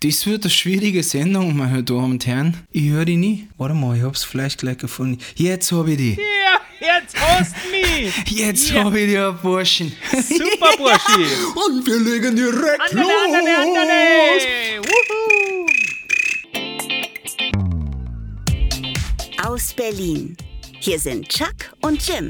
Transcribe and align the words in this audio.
Das 0.00 0.26
wird 0.26 0.44
eine 0.44 0.50
schwierige 0.50 1.02
Sendung, 1.02 1.56
meine 1.56 1.82
Damen 1.82 2.12
und 2.12 2.26
Herren. 2.26 2.56
Ich 2.70 2.90
höre 2.90 3.04
die 3.06 3.16
nie. 3.16 3.48
Warte 3.56 3.74
mal, 3.74 3.96
ich 3.96 4.02
hab's 4.02 4.24
vielleicht 4.24 4.58
gleich 4.58 4.76
gefunden. 4.78 5.18
Jetzt 5.36 5.72
hab 5.72 5.88
ich 5.88 5.96
die. 5.96 6.14
Ja, 6.16 6.60
jetzt 7.02 7.16
host 7.18 7.54
mich. 7.70 8.12
Jetzt 8.38 8.70
Ja. 8.70 8.84
hab 8.84 8.94
ich 8.94 9.06
die, 9.06 9.32
Burschen. 9.42 9.92
Super, 10.12 10.76
Burschi. 10.76 11.26
Und 11.66 11.86
wir 11.86 11.98
legen 11.98 12.36
direkt 12.36 12.80
Andale, 12.90 13.08
andale, 13.24 13.56
andale. 13.58 14.82
Wuhu. 14.84 15.66
Aus 19.42 19.72
Berlin. 19.72 20.36
Hier 20.80 20.98
sind 21.00 21.28
Chuck 21.28 21.54
und 21.80 22.06
Jim. 22.06 22.28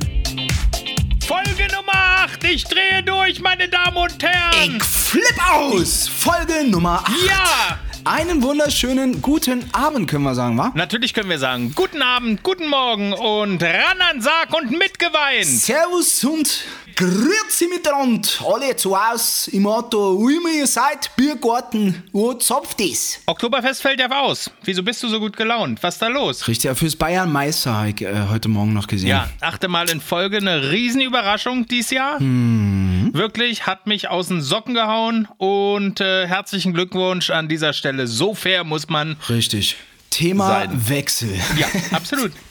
Folge 1.27 1.67
Nummer 1.75 1.93
8. 1.93 2.05
Ich 2.53 2.65
drehe 2.65 3.03
durch, 3.05 3.41
meine 3.41 3.69
Damen 3.69 3.97
und 3.97 4.23
Herren. 4.23 4.77
Ich 4.77 4.83
flipp 4.83 5.51
aus! 5.51 6.09
Folge 6.09 6.65
Nummer 6.69 7.03
8. 7.05 7.11
Ja. 7.27 7.79
Einen 8.05 8.41
wunderschönen 8.41 9.20
guten 9.20 9.65
Abend, 9.73 10.09
können 10.09 10.23
wir 10.23 10.34
sagen, 10.37 10.56
wa? 10.56 10.70
Natürlich 10.75 11.12
können 11.12 11.29
wir 11.29 11.41
sagen, 11.41 11.73
guten 11.75 12.03
Abend, 12.03 12.45
guten 12.45 12.69
Morgen 12.69 13.12
und 13.12 13.61
ran 13.62 14.01
an 14.11 14.20
Sarg 14.20 14.55
und 14.55 14.70
mitgeweint. 14.70 15.45
Servus 15.45 16.23
und 16.23 16.62
grüezi 16.96 17.68
miteinander. 17.68 18.28
Alle 18.45 18.74
zu 18.74 18.98
Haus 18.98 19.48
im 19.48 19.66
Auto, 19.66 20.18
wo 20.18 20.28
immer 20.28 20.48
ihr 20.50 20.66
seid, 20.66 21.14
Biergarten, 21.14 22.02
wo 22.12 22.32
zapft 22.34 22.80
es? 22.80 23.20
Oktoberfest 23.27 23.82
fällt 23.82 24.00
ja 24.00 24.10
aus. 24.10 24.50
Wieso 24.64 24.82
bist 24.82 25.02
du 25.02 25.09
so 25.09 25.20
gut 25.20 25.36
gelaunt? 25.36 25.82
Was 25.82 25.96
ist 25.96 26.02
da 26.02 26.09
los? 26.09 26.48
Richtig, 26.48 26.64
ja, 26.64 26.74
fürs 26.74 26.96
Bayern 26.96 27.30
Meister 27.30 27.74
habe 27.74 27.91
ich 27.91 28.00
äh, 28.00 28.28
heute 28.30 28.48
Morgen 28.48 28.72
noch 28.72 28.86
gesehen. 28.86 29.10
Ja, 29.10 29.28
achte 29.41 29.69
Mal 29.69 29.91
in 29.91 30.00
Folge 30.00 30.38
eine 30.38 30.70
Riesenüberraschung 30.70 31.66
dieses 31.66 31.91
Jahr. 31.91 32.19
Wirklich, 32.19 33.66
hat 33.66 33.86
mich 33.86 34.08
aus 34.08 34.28
den 34.28 34.41
Socken 34.41 34.74
gehauen 34.74 35.28
und 35.36 36.00
äh, 36.00 36.27
herzlichen 36.27 36.72
Glückwunsch 36.72 37.30
an 37.30 37.48
dieser 37.48 37.74
Stelle. 37.74 38.06
So 38.06 38.34
fair 38.34 38.64
muss 38.64 38.88
man. 38.88 39.16
Richtig. 39.28 39.77
Thema 40.10 40.48
Sein. 40.48 40.88
Wechsel. 40.88 41.34
Ja, 41.58 41.66
absolut. 41.92 42.33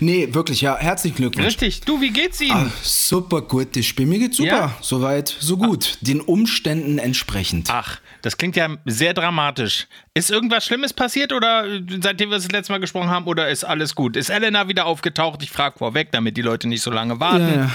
Nee, 0.00 0.28
wirklich, 0.32 0.60
ja, 0.60 0.76
herzlichen 0.76 1.16
Glückwunsch. 1.16 1.46
Richtig. 1.46 1.80
Du, 1.80 2.00
wie 2.00 2.10
geht's 2.10 2.40
Ihnen? 2.40 2.52
Ah, 2.52 2.70
super 2.82 3.42
gutes 3.42 3.86
Spiel. 3.86 4.06
Mir 4.06 4.18
geht's 4.18 4.36
super. 4.36 4.48
Ja? 4.48 4.74
Soweit, 4.80 5.34
so 5.40 5.56
gut. 5.56 5.98
Den 6.00 6.20
Umständen 6.20 6.98
entsprechend. 6.98 7.68
Ach, 7.70 7.98
das 8.22 8.36
klingt 8.36 8.56
ja 8.56 8.76
sehr 8.84 9.14
dramatisch. 9.14 9.86
Ist 10.14 10.30
irgendwas 10.30 10.64
Schlimmes 10.64 10.92
passiert 10.92 11.32
oder 11.32 11.66
äh, 11.66 11.82
seitdem 12.00 12.30
wir 12.30 12.36
das 12.36 12.50
letzte 12.50 12.72
Mal 12.72 12.78
gesprochen 12.78 13.08
haben 13.08 13.26
oder 13.26 13.48
ist 13.48 13.64
alles 13.64 13.94
gut? 13.94 14.16
Ist 14.16 14.30
Elena 14.30 14.68
wieder 14.68 14.86
aufgetaucht? 14.86 15.42
Ich 15.42 15.50
frage 15.50 15.78
vorweg, 15.78 16.12
damit 16.12 16.36
die 16.36 16.42
Leute 16.42 16.68
nicht 16.68 16.82
so 16.82 16.90
lange 16.90 17.18
warten. 17.20 17.48
Ja, 17.48 17.54
ja. 17.54 17.70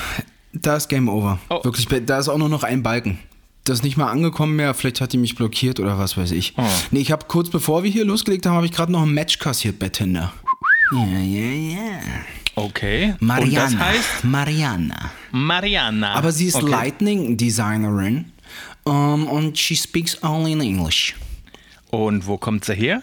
Da 0.54 0.78
ist 0.78 0.88
Game 0.88 1.10
Over. 1.10 1.40
Oh. 1.50 1.64
Wirklich, 1.64 1.88
da 2.06 2.20
ist 2.20 2.30
auch 2.30 2.38
nur 2.38 2.50
noch 2.50 2.64
ein 2.64 2.84
Balken. 2.84 3.20
Das 3.66 3.80
ist 3.80 3.84
nicht 3.84 3.96
mal 3.96 4.12
angekommen 4.12 4.58
mehr, 4.58 4.74
vielleicht 4.74 5.00
hat 5.00 5.14
die 5.14 5.18
mich 5.18 5.36
blockiert 5.36 5.80
oder 5.80 5.98
was 5.98 6.18
weiß 6.18 6.32
ich. 6.32 6.54
Oh. 6.58 6.64
Nee, 6.92 7.00
ich 7.00 7.12
habe 7.12 7.26
kurz 7.28 7.50
bevor 7.50 7.84
wir 7.84 7.90
hier 7.90 8.04
losgelegt 8.04 8.46
haben, 8.46 8.56
habe 8.56 8.66
ich 8.66 8.74
gerade 8.74 8.92
noch 8.92 9.04
ein 9.04 9.14
Match 9.14 9.40
kassiert 9.40 9.80
bei 9.80 9.88
Tinder. 9.88 10.34
Ja, 10.98 11.20
ja, 11.20 11.80
ja. 11.80 12.00
Okay. 12.56 13.16
Mariana. 13.20 13.66
Und 13.66 13.74
das 13.74 13.76
heißt 13.78 14.24
Mariana. 14.24 15.12
Mariana. 15.32 16.14
Aber 16.14 16.32
sie 16.32 16.48
ist 16.48 16.56
okay. 16.56 16.70
Lightning 16.70 17.38
Designerin 17.38 18.32
um, 18.84 19.28
und 19.28 19.58
she 19.58 19.76
speaks 19.76 20.22
only 20.24 20.52
in 20.52 20.62
English. 20.62 21.16
Und 21.90 22.28
wo 22.28 22.38
kommt 22.38 22.66
sie 22.66 22.74
her? 22.74 23.02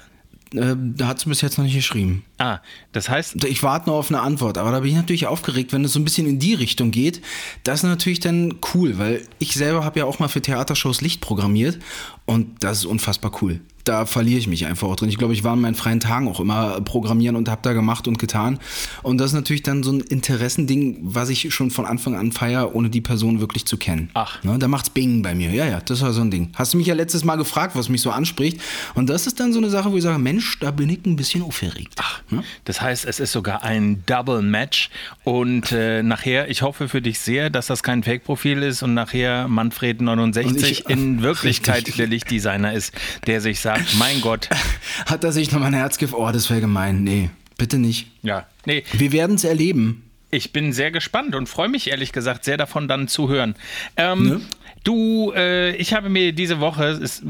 Äh, 0.54 0.74
da 0.76 1.06
hat 1.06 1.20
sie 1.20 1.28
bis 1.28 1.40
jetzt 1.40 1.58
noch 1.58 1.64
nicht 1.64 1.74
geschrieben. 1.76 2.24
Ah, 2.38 2.58
das 2.92 3.08
heißt, 3.08 3.44
Ich 3.44 3.62
warte 3.62 3.88
noch 3.88 3.96
auf 3.96 4.10
eine 4.10 4.20
Antwort, 4.20 4.58
aber 4.58 4.72
da 4.72 4.80
bin 4.80 4.90
ich 4.90 4.96
natürlich 4.96 5.26
aufgeregt, 5.26 5.72
wenn 5.72 5.84
es 5.84 5.92
so 5.92 6.00
ein 6.00 6.04
bisschen 6.04 6.26
in 6.26 6.38
die 6.38 6.54
Richtung 6.54 6.90
geht. 6.90 7.22
Das 7.62 7.80
ist 7.80 7.82
natürlich 7.84 8.20
dann 8.20 8.56
cool, 8.74 8.98
weil 8.98 9.22
ich 9.38 9.54
selber 9.54 9.84
habe 9.84 10.00
ja 10.00 10.04
auch 10.06 10.18
mal 10.18 10.28
für 10.28 10.42
Theatershows 10.42 11.00
Licht 11.02 11.20
programmiert 11.20 11.78
und 12.26 12.64
das 12.64 12.78
ist 12.78 12.84
unfassbar 12.84 13.30
cool. 13.42 13.60
Da 13.84 14.04
verliere 14.06 14.38
ich 14.38 14.46
mich 14.46 14.66
einfach 14.66 14.88
auch 14.88 14.96
drin. 14.96 15.08
Ich 15.08 15.16
glaube, 15.18 15.32
ich 15.32 15.42
war 15.44 15.54
in 15.54 15.60
meinen 15.62 15.74
freien 15.74 16.00
Tagen 16.00 16.28
auch 16.28 16.38
immer 16.40 16.80
programmieren 16.82 17.36
und 17.36 17.48
habe 17.48 17.60
da 17.62 17.72
gemacht 17.72 18.06
und 18.08 18.18
getan. 18.18 18.58
Und 19.02 19.18
das 19.18 19.28
ist 19.30 19.34
natürlich 19.34 19.62
dann 19.62 19.82
so 19.82 19.92
ein 19.92 20.00
Interessending, 20.00 20.98
was 21.02 21.28
ich 21.30 21.52
schon 21.54 21.70
von 21.70 21.86
Anfang 21.86 22.14
an 22.14 22.32
feiere, 22.32 22.74
ohne 22.74 22.90
die 22.90 23.00
Person 23.00 23.40
wirklich 23.40 23.64
zu 23.66 23.76
kennen. 23.76 24.10
Ach. 24.14 24.42
Ne, 24.44 24.58
da 24.58 24.68
macht's 24.68 24.90
Bing 24.90 25.22
bei 25.22 25.34
mir. 25.34 25.50
Ja, 25.50 25.66
ja, 25.66 25.80
das 25.80 26.02
war 26.02 26.12
so 26.12 26.20
ein 26.20 26.30
Ding. 26.30 26.50
Hast 26.54 26.74
du 26.74 26.78
mich 26.78 26.86
ja 26.86 26.94
letztes 26.94 27.24
Mal 27.24 27.36
gefragt, 27.36 27.74
was 27.76 27.88
mich 27.88 28.00
so 28.02 28.10
anspricht. 28.10 28.60
Und 28.94 29.08
das 29.08 29.26
ist 29.26 29.40
dann 29.40 29.52
so 29.52 29.58
eine 29.58 29.70
Sache, 29.70 29.90
wo 29.90 29.96
ich 29.96 30.02
sage, 30.02 30.18
Mensch, 30.18 30.58
da 30.60 30.70
bin 30.70 30.88
ich 30.90 31.04
ein 31.06 31.16
bisschen 31.16 31.42
aufgeregt. 31.42 31.94
Ach. 31.98 32.20
Ne? 32.30 32.44
das 32.64 32.80
heißt, 32.80 33.04
es 33.06 33.18
ist 33.18 33.32
sogar 33.32 33.62
ein 33.64 34.04
Double 34.06 34.42
Match. 34.42 34.90
Und 35.24 35.72
äh, 35.72 36.02
nachher, 36.02 36.48
ich 36.50 36.62
hoffe 36.62 36.88
für 36.88 37.00
dich 37.02 37.18
sehr, 37.18 37.50
dass 37.50 37.66
das 37.66 37.82
kein 37.82 38.02
Fake-Profil 38.02 38.62
ist 38.62 38.82
und 38.82 38.94
nachher 38.94 39.48
Manfred 39.48 40.00
69 40.00 40.46
Und 40.46 40.70
ich- 40.70 40.88
in 40.90 41.22
Wirklichkeit 41.22 41.76
Richtig. 41.78 41.96
der 41.96 42.06
Lichtdesigner 42.06 42.72
ist, 42.72 42.92
der 43.26 43.40
sich 43.40 43.60
sagt, 43.60 43.69
mein 43.98 44.20
Gott, 44.20 44.48
Hat 45.06 45.24
er 45.24 45.32
sich 45.32 45.52
noch 45.52 45.60
mal 45.60 45.66
ein 45.66 45.74
Herz 45.74 45.98
gef... 45.98 46.12
Oh, 46.12 46.30
das 46.30 46.50
wäre 46.50 46.60
gemein. 46.60 47.02
Nee, 47.04 47.30
bitte 47.56 47.78
nicht. 47.78 48.10
ja, 48.22 48.46
nee, 48.66 48.84
Wir 48.92 49.12
werden 49.12 49.36
es 49.36 49.44
erleben. 49.44 50.09
Ich 50.30 50.52
bin 50.52 50.72
sehr 50.72 50.90
gespannt 50.90 51.34
und 51.34 51.48
freue 51.48 51.68
mich 51.68 51.90
ehrlich 51.90 52.12
gesagt 52.12 52.44
sehr 52.44 52.56
davon 52.56 52.88
dann 52.88 53.08
zu 53.08 53.28
hören. 53.28 53.54
Ähm, 53.96 54.28
Ne? 54.28 54.40
Du, 54.82 55.30
äh, 55.36 55.76
ich 55.76 55.92
habe 55.92 56.08
mir 56.08 56.32
diese 56.32 56.58
Woche, 56.58 56.84
es, 56.86 57.22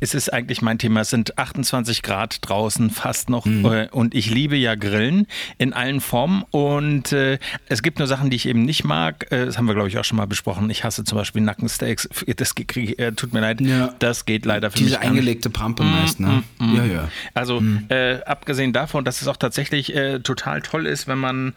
es 0.00 0.12
ist 0.14 0.30
eigentlich 0.30 0.60
mein 0.60 0.78
Thema, 0.78 1.00
es 1.00 1.08
sind 1.08 1.38
28 1.38 2.02
Grad 2.02 2.38
draußen 2.46 2.90
fast 2.90 3.30
noch 3.30 3.46
Mhm. 3.46 3.64
äh, 3.64 3.88
und 3.92 4.14
ich 4.14 4.28
liebe 4.28 4.56
ja 4.56 4.74
Grillen 4.74 5.26
in 5.56 5.72
allen 5.72 6.02
Formen 6.02 6.44
und 6.50 7.10
äh, 7.12 7.38
es 7.70 7.82
gibt 7.82 7.98
nur 7.98 8.06
Sachen, 8.06 8.28
die 8.28 8.36
ich 8.36 8.44
eben 8.46 8.64
nicht 8.66 8.84
mag. 8.84 9.26
Äh, 9.32 9.46
das 9.46 9.56
haben 9.56 9.64
wir 9.68 9.74
glaube 9.74 9.88
ich 9.88 9.96
auch 9.96 10.04
schon 10.04 10.18
mal 10.18 10.26
besprochen. 10.26 10.68
Ich 10.68 10.84
hasse 10.84 11.02
zum 11.04 11.16
Beispiel 11.16 11.40
Nackensteaks. 11.40 12.10
Das 12.36 12.54
krieg, 12.54 12.98
äh, 12.98 13.12
tut 13.12 13.32
mir 13.32 13.40
leid, 13.40 13.62
Ja. 13.62 13.94
das 13.98 14.26
geht 14.26 14.44
leider 14.44 14.70
für 14.70 14.76
Diese 14.76 14.90
mich 14.90 14.98
nicht. 14.98 15.08
eingelegte 15.08 15.48
Prampe 15.48 15.84
meist, 15.84 16.20
ne? 16.20 16.42
Ja, 16.60 16.84
ja. 16.84 17.08
Also 17.32 17.62
äh, 17.88 18.20
abgesehen 18.24 18.74
davon, 18.74 19.06
dass 19.06 19.22
es 19.22 19.28
auch 19.28 19.38
tatsächlich 19.38 19.94
total 20.24 20.60
toll 20.60 20.86
ist, 20.86 21.08
wenn 21.08 21.18
man, 21.18 21.54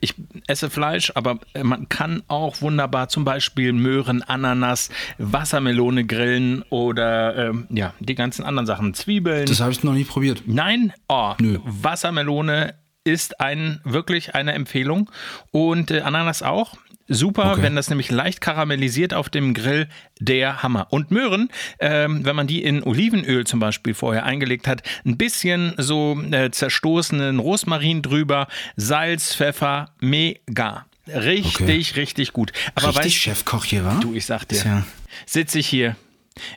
ich 0.00 0.14
esse 0.46 0.70
Fleisch, 0.70 1.12
aber 1.14 1.38
man 1.62 1.88
kann 1.88 2.22
auch 2.28 2.60
wunderbar 2.60 3.08
zum 3.08 3.24
Beispiel 3.24 3.72
Möhren, 3.72 4.22
Ananas, 4.22 4.90
Wassermelone 5.18 6.04
grillen 6.04 6.62
oder 6.70 7.48
ähm, 7.48 7.66
ja, 7.70 7.94
die 8.00 8.14
ganzen 8.14 8.44
anderen 8.44 8.66
Sachen, 8.66 8.94
Zwiebeln. 8.94 9.46
Das 9.46 9.60
habe 9.60 9.72
ich 9.72 9.82
noch 9.82 9.94
nie 9.94 10.04
probiert. 10.04 10.42
Nein, 10.46 10.92
oh, 11.08 11.34
Nö. 11.40 11.58
Wassermelone 11.64 12.74
ist 13.04 13.40
ein, 13.40 13.80
wirklich 13.84 14.34
eine 14.34 14.52
Empfehlung 14.52 15.10
und 15.52 15.90
äh, 15.90 16.00
Ananas 16.00 16.42
auch. 16.42 16.74
Super, 17.08 17.52
Okay. 17.52 17.62
wenn 17.62 17.76
das 17.76 17.88
nämlich 17.88 18.10
leicht 18.10 18.40
karamellisiert 18.40 19.14
auf 19.14 19.28
dem 19.28 19.54
Grill, 19.54 19.88
der 20.18 20.62
Hammer. 20.62 20.88
Und 20.90 21.10
Möhren, 21.10 21.48
ähm, 21.78 22.24
wenn 22.24 22.34
man 22.34 22.46
die 22.46 22.62
in 22.64 22.82
Olivenöl 22.82 23.44
zum 23.46 23.60
Beispiel 23.60 23.94
vorher 23.94 24.24
eingelegt 24.24 24.66
hat, 24.66 24.82
ein 25.04 25.16
bisschen 25.16 25.74
so 25.78 26.20
äh, 26.32 26.50
zerstoßenen 26.50 27.38
Rosmarin 27.38 28.02
drüber, 28.02 28.48
Salz, 28.76 29.34
Pfeffer, 29.34 29.90
mega. 30.00 30.86
Richtig, 31.08 31.94
richtig 31.96 32.32
gut. 32.32 32.52
Aber 32.74 32.88
Richtig 32.88 33.04
weißt 33.04 33.14
Chefkoch 33.14 33.64
hier, 33.64 33.84
wa? 33.84 33.98
du, 34.00 34.12
ich 34.14 34.26
sag 34.26 34.44
dir, 34.48 34.60
Tja. 34.60 34.84
sitze 35.24 35.60
ich 35.60 35.68
hier 35.68 35.94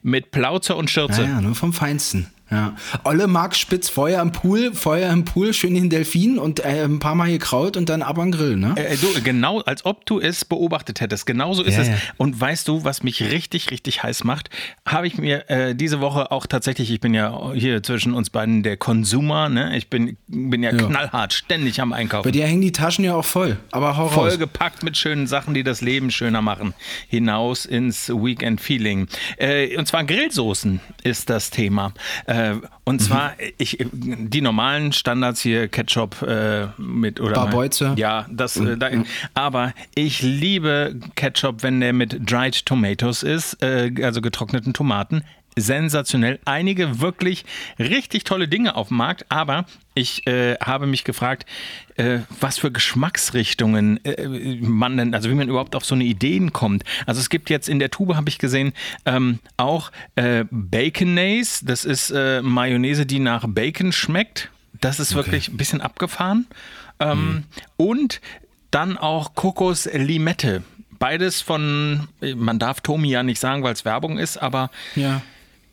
mit 0.02 0.32
Plauze 0.32 0.76
und 0.76 0.90
Schürze. 0.90 1.22
Ja, 1.24 1.28
ja, 1.30 1.42
nur 1.42 1.54
vom 1.56 1.72
Feinsten. 1.74 2.32
Ja. 2.52 2.74
Olle 3.04 3.28
Mark 3.28 3.56
Spitz, 3.56 3.90
Feuer 3.90 4.22
im 4.22 4.32
Pool, 4.32 4.74
Feuer 4.74 5.12
im 5.12 5.24
Pool, 5.26 5.54
schön 5.54 5.76
den 5.76 5.90
Delfin 5.90 6.40
und 6.40 6.60
äh, 6.66 6.84
ein 6.84 7.00
paar 7.00 7.14
Mal 7.16 7.30
gekraut 7.30 7.78
und 7.78 7.90
dann 7.90 8.02
ab 8.02 8.18
an 8.18 8.32
Grill, 8.32 8.56
ne? 8.58 8.74
Äh, 8.76 8.98
du, 8.98 9.08
genau, 9.24 9.60
als 9.62 9.86
ob 9.86 10.06
du 10.06 10.20
es 10.20 10.46
beobachtet 10.46 11.00
hättest. 11.02 11.26
Genauso 11.26 11.64
ist 11.64 11.76
Ja, 11.76 11.82
es. 11.82 11.88
ja. 11.90 11.96
Und 12.18 12.40
weißt 12.40 12.68
du, 12.68 12.84
was 12.84 13.04
mich 13.04 13.22
richtig, 13.32 13.70
richtig 13.72 14.02
heiß 14.04 14.24
macht? 14.24 14.50
Habe 14.86 15.06
ich 15.08 15.18
mir 15.18 15.50
äh, 15.50 15.76
diese 15.76 16.02
Woche 16.02 16.32
auch 16.32 16.48
tatsächlich, 16.48 16.90
ich 16.92 17.00
bin 17.00 17.14
ja 17.14 17.54
hier 17.54 17.84
zwischen 17.84 18.14
uns 18.14 18.30
beiden 18.32 18.64
der 18.64 18.78
Konsumer, 18.78 19.50
ne? 19.50 19.78
Ich 19.78 19.90
bin, 19.90 20.18
bin 20.28 20.64
ja, 20.64 20.72
knallhart, 20.72 21.34
ständig 21.34 21.80
am 21.82 21.92
Bei 21.92 21.98
Einkaufen. 21.98 22.32
dir 22.32 22.48
hängen 22.48 22.62
die 22.62 22.72
Taschen 22.72 23.06
ja 23.06 23.14
auch 23.16 23.26
voll. 23.26 23.58
Aber 23.72 23.96
hau 23.98 24.06
raus. 24.08 24.14
Vollgepackt 24.14 24.82
mit 24.84 24.98
schönen 24.98 25.28
Sachen, 25.28 25.54
die 25.54 25.64
das 25.64 25.82
Leben 25.82 26.10
schöner 26.10 26.42
machen. 26.42 26.74
Hinaus 27.08 27.66
ins 27.66 28.10
Weekend-Feeling. 28.10 29.08
Äh, 29.38 29.78
und 29.78 29.88
zwar 29.88 30.04
Grillsoßen 30.04 30.80
ist 31.04 31.30
das 31.30 31.50
Thema. 31.52 31.94
Äh, 32.26 32.39
und 32.84 33.02
zwar, 33.02 33.34
ich, 33.58 33.78
die 33.92 34.42
normalen 34.42 34.92
Standards 34.92 35.42
hier, 35.42 35.68
Ketchup 35.68 36.22
äh, 36.22 36.68
mit 36.78 37.20
oder. 37.20 37.34
Barbeutze. 37.34 37.94
Ja, 37.98 38.26
das, 38.30 38.58
äh, 38.58 38.78
da, 38.78 38.90
aber 39.34 39.74
ich 39.96 40.22
liebe 40.22 41.00
Ketchup, 41.16 41.64
wenn 41.64 41.80
der 41.80 41.94
mit 41.94 42.30
Dried 42.30 42.66
Tomatoes 42.66 43.24
ist, 43.24 43.62
äh, 43.62 43.92
also 44.04 44.22
getrockneten 44.22 44.74
Tomaten. 44.74 45.24
Sensationell. 45.56 46.40
Einige 46.46 47.02
wirklich 47.02 47.46
richtig 47.78 48.24
tolle 48.24 48.48
Dinge 48.48 48.76
auf 48.76 48.90
dem 48.90 48.98
Markt, 48.98 49.26
aber 49.30 49.66
ich 49.94 50.26
äh, 50.28 50.56
habe 50.56 50.88
mich 50.88 51.04
gefragt, 51.04 51.46
äh, 51.98 52.20
was 52.40 52.58
für 52.58 52.72
Geschmacksrichtungen 52.72 54.04
äh, 54.06 54.58
man 54.62 54.98
denn, 54.98 55.14
also 55.14 55.30
wie 55.30 55.34
man 55.36 55.50
überhaupt 55.50 55.76
auf 55.76 55.86
so 55.86 55.96
eine 55.96 56.06
Ideen 56.06 56.54
kommt. 56.54 56.84
Also 57.06 57.20
es 57.20 57.30
gibt 57.30 57.50
jetzt 57.50 57.68
in 57.68 57.80
der 57.80 57.92
Tube, 57.92 58.16
habe 58.16 58.30
ich 58.30 58.38
gesehen, 58.38 58.74
ähm, 59.06 59.40
auch 59.58 59.92
äh, 60.16 60.46
Baconaise. 60.50 61.66
Das 61.66 61.86
ist 61.86 62.12
äh, 62.12 62.42
Mayonnaise, 62.42 63.06
die 63.06 63.20
nach 63.20 63.46
Bacon 63.48 63.92
schmeckt. 63.92 64.50
Das 64.80 65.00
ist 65.00 65.16
wirklich 65.16 65.50
ein 65.50 65.58
bisschen 65.58 65.82
abgefahren. 65.82 66.48
Ähm, 67.00 67.44
Und 67.76 68.22
dann 68.72 68.98
auch 68.98 69.36
Kokos 69.36 69.90
Limette. 69.92 70.64
Beides 71.00 71.42
von, 71.42 72.10
man 72.36 72.60
darf 72.60 72.82
Tomi 72.82 73.10
ja 73.10 73.24
nicht 73.24 73.40
sagen, 73.40 73.64
weil 73.64 73.74
es 73.74 73.86
Werbung 73.86 74.18
ist, 74.18 74.38
aber 74.38 74.70
Ja. 74.96 75.22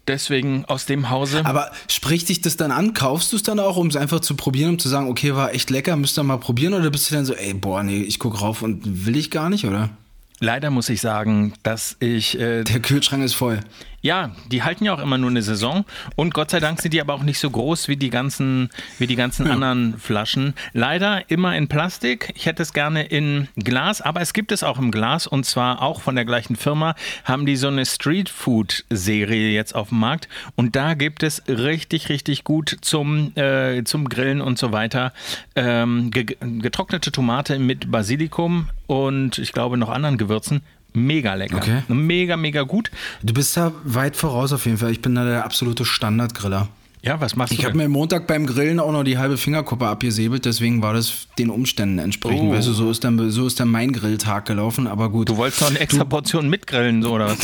Deswegen 0.08 0.64
aus 0.66 0.86
dem 0.86 1.10
Hause. 1.10 1.44
Aber 1.44 1.70
spricht 1.88 2.28
dich 2.28 2.40
das 2.40 2.56
dann 2.56 2.70
an? 2.70 2.94
Kaufst 2.94 3.32
du 3.32 3.36
es 3.36 3.42
dann 3.42 3.58
auch, 3.58 3.76
um 3.76 3.88
es 3.88 3.96
einfach 3.96 4.20
zu 4.20 4.34
probieren, 4.34 4.70
um 4.70 4.78
zu 4.78 4.88
sagen, 4.88 5.08
okay, 5.08 5.34
war 5.34 5.52
echt 5.54 5.70
lecker, 5.70 5.96
müsst 5.96 6.18
ihr 6.18 6.22
mal 6.22 6.38
probieren? 6.38 6.74
Oder 6.74 6.90
bist 6.90 7.10
du 7.10 7.14
dann 7.14 7.24
so, 7.24 7.34
ey, 7.34 7.54
boah, 7.54 7.82
nee, 7.82 8.02
ich 8.02 8.18
gucke 8.18 8.38
rauf 8.38 8.62
und 8.62 9.06
will 9.06 9.16
ich 9.16 9.30
gar 9.30 9.50
nicht, 9.50 9.64
oder? 9.66 9.90
Leider 10.38 10.70
muss 10.70 10.88
ich 10.90 11.00
sagen, 11.00 11.54
dass 11.62 11.96
ich. 11.98 12.38
Äh, 12.38 12.62
Der 12.64 12.80
Kühlschrank 12.80 13.24
ist 13.24 13.34
voll. 13.34 13.60
Ja, 14.02 14.30
die 14.50 14.62
halten 14.62 14.84
ja 14.84 14.94
auch 14.94 15.00
immer 15.00 15.18
nur 15.18 15.30
eine 15.30 15.42
Saison 15.42 15.84
und 16.14 16.34
Gott 16.34 16.50
sei 16.50 16.60
Dank 16.60 16.80
sind 16.80 16.94
die 16.94 17.00
aber 17.00 17.14
auch 17.14 17.22
nicht 17.22 17.38
so 17.38 17.50
groß 17.50 17.88
wie 17.88 17.96
die 17.96 18.10
ganzen, 18.10 18.70
wie 18.98 19.06
die 19.06 19.16
ganzen 19.16 19.46
ja. 19.46 19.52
anderen 19.52 19.98
Flaschen. 19.98 20.54
Leider 20.72 21.28
immer 21.30 21.56
in 21.56 21.68
Plastik. 21.68 22.32
Ich 22.36 22.46
hätte 22.46 22.62
es 22.62 22.72
gerne 22.72 23.04
in 23.04 23.48
Glas, 23.56 24.00
aber 24.00 24.20
es 24.20 24.32
gibt 24.32 24.52
es 24.52 24.62
auch 24.62 24.78
im 24.78 24.90
Glas 24.90 25.26
und 25.26 25.44
zwar 25.44 25.82
auch 25.82 26.00
von 26.00 26.14
der 26.14 26.24
gleichen 26.24 26.56
Firma 26.56 26.94
haben 27.24 27.46
die 27.46 27.56
so 27.56 27.68
eine 27.68 27.86
Street 27.86 28.28
Food 28.28 28.84
Serie 28.90 29.50
jetzt 29.50 29.74
auf 29.74 29.88
dem 29.88 29.98
Markt 29.98 30.28
und 30.54 30.76
da 30.76 30.94
gibt 30.94 31.22
es 31.22 31.42
richtig, 31.48 32.08
richtig 32.08 32.44
gut 32.44 32.76
zum, 32.80 33.36
äh, 33.36 33.82
zum 33.84 34.08
Grillen 34.08 34.40
und 34.40 34.58
so 34.58 34.72
weiter 34.72 35.12
ähm, 35.54 36.10
getrocknete 36.10 37.10
Tomate 37.12 37.58
mit 37.58 37.90
Basilikum 37.90 38.68
und 38.86 39.38
ich 39.38 39.52
glaube 39.52 39.76
noch 39.76 39.88
anderen 39.88 40.18
Gewürzen 40.18 40.62
mega 40.96 41.34
lecker. 41.34 41.58
Okay. 41.58 41.82
Mega, 41.88 42.36
mega 42.36 42.62
gut. 42.62 42.90
Du 43.22 43.34
bist 43.34 43.56
da 43.56 43.72
weit 43.84 44.16
voraus 44.16 44.52
auf 44.52 44.66
jeden 44.66 44.78
Fall. 44.78 44.90
Ich 44.90 45.02
bin 45.02 45.14
da 45.14 45.24
der 45.24 45.44
absolute 45.44 45.84
Standardgriller. 45.84 46.68
Ja, 47.06 47.20
was 47.20 47.36
machst 47.36 47.52
du? 47.52 47.58
Ich 47.58 47.64
habe 47.64 47.76
mir 47.76 47.88
Montag 47.88 48.26
beim 48.26 48.46
Grillen 48.46 48.80
auch 48.80 48.90
noch 48.90 49.04
die 49.04 49.16
halbe 49.16 49.36
Fingerkuppe 49.36 49.86
abgesäbelt, 49.86 50.44
deswegen 50.44 50.82
war 50.82 50.92
das 50.92 51.28
den 51.38 51.50
Umständen 51.50 52.00
entsprechend. 52.00 52.50
Oh. 52.50 52.52
Weißt 52.52 52.66
du, 52.66 52.72
so 52.72 52.90
ist, 52.90 53.04
dann, 53.04 53.30
so 53.30 53.46
ist 53.46 53.60
dann 53.60 53.68
mein 53.68 53.92
Grilltag 53.92 54.44
gelaufen, 54.44 54.88
aber 54.88 55.08
gut. 55.08 55.28
Du 55.28 55.36
wolltest 55.36 55.60
noch 55.60 55.70
eine 55.70 55.78
extra 55.78 56.02
Portion 56.04 56.50
mitgrillen, 56.50 57.04
so, 57.04 57.12
oder 57.12 57.28
was? 57.28 57.38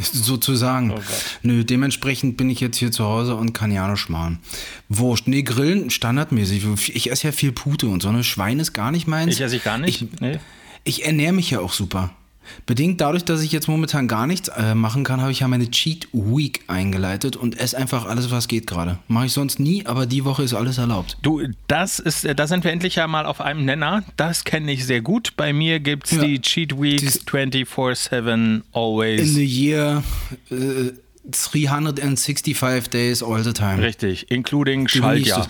Sozusagen. 0.12 0.90
Oh 0.90 1.00
Nö, 1.42 1.64
dementsprechend 1.64 2.36
bin 2.36 2.50
ich 2.50 2.60
jetzt 2.60 2.76
hier 2.76 2.90
zu 2.92 3.04
Hause 3.04 3.36
und 3.36 3.54
kann 3.54 3.72
ja 3.72 3.88
noch 3.88 3.96
schmarrn. 3.96 4.38
Wurscht. 4.90 5.28
Nee, 5.28 5.44
Grillen 5.44 5.88
standardmäßig. 5.88 6.66
Ich 6.92 7.10
esse 7.10 7.28
ja 7.28 7.32
viel 7.32 7.52
Pute 7.52 7.88
und 7.88 8.02
so 8.02 8.10
eine 8.10 8.22
Schwein 8.22 8.58
ist 8.58 8.74
gar 8.74 8.90
nicht 8.90 9.06
meins. 9.06 9.32
Ich 9.32 9.40
esse 9.40 9.56
ich 9.56 9.64
gar 9.64 9.78
nicht. 9.78 10.02
Ich, 10.02 10.20
nee. 10.20 10.38
ich 10.84 11.06
ernähre 11.06 11.32
mich 11.32 11.50
ja 11.50 11.60
auch 11.60 11.72
super. 11.72 12.10
Bedingt 12.66 13.00
dadurch, 13.00 13.24
dass 13.24 13.42
ich 13.42 13.52
jetzt 13.52 13.68
momentan 13.68 14.08
gar 14.08 14.26
nichts 14.26 14.48
äh, 14.48 14.74
machen 14.74 15.04
kann, 15.04 15.20
habe 15.20 15.32
ich 15.32 15.40
ja 15.40 15.48
meine 15.48 15.70
Cheat 15.70 16.08
Week 16.12 16.60
eingeleitet 16.66 17.36
und 17.36 17.58
esse 17.58 17.76
einfach 17.76 18.06
alles, 18.06 18.30
was 18.30 18.48
geht 18.48 18.66
gerade. 18.66 18.98
Mache 19.08 19.26
ich 19.26 19.32
sonst 19.32 19.58
nie, 19.58 19.86
aber 19.86 20.06
die 20.06 20.24
Woche 20.24 20.42
ist 20.42 20.54
alles 20.54 20.78
erlaubt. 20.78 21.18
Du, 21.22 21.42
das 21.68 21.98
ist, 21.98 22.26
da 22.36 22.46
sind 22.46 22.64
wir 22.64 22.72
endlich 22.72 22.96
ja 22.96 23.06
mal 23.06 23.26
auf 23.26 23.40
einem 23.40 23.64
Nenner. 23.64 24.04
Das 24.16 24.44
kenne 24.44 24.72
ich 24.72 24.86
sehr 24.86 25.00
gut. 25.00 25.34
Bei 25.36 25.52
mir 25.52 25.80
gibt 25.80 26.06
es 26.06 26.12
ja. 26.12 26.24
die 26.24 26.40
Cheat 26.40 26.80
Week 26.80 27.00
24-7 27.00 28.62
always. 28.72 29.20
In 29.20 29.34
the 29.34 29.44
year. 29.44 30.02
Äh, 30.50 30.92
365 31.30 32.88
days 32.88 33.22
all 33.22 33.42
the 33.42 33.52
time. 33.52 33.82
Richtig, 33.82 34.30
including 34.30 34.88
Schaltjahr. 34.88 35.46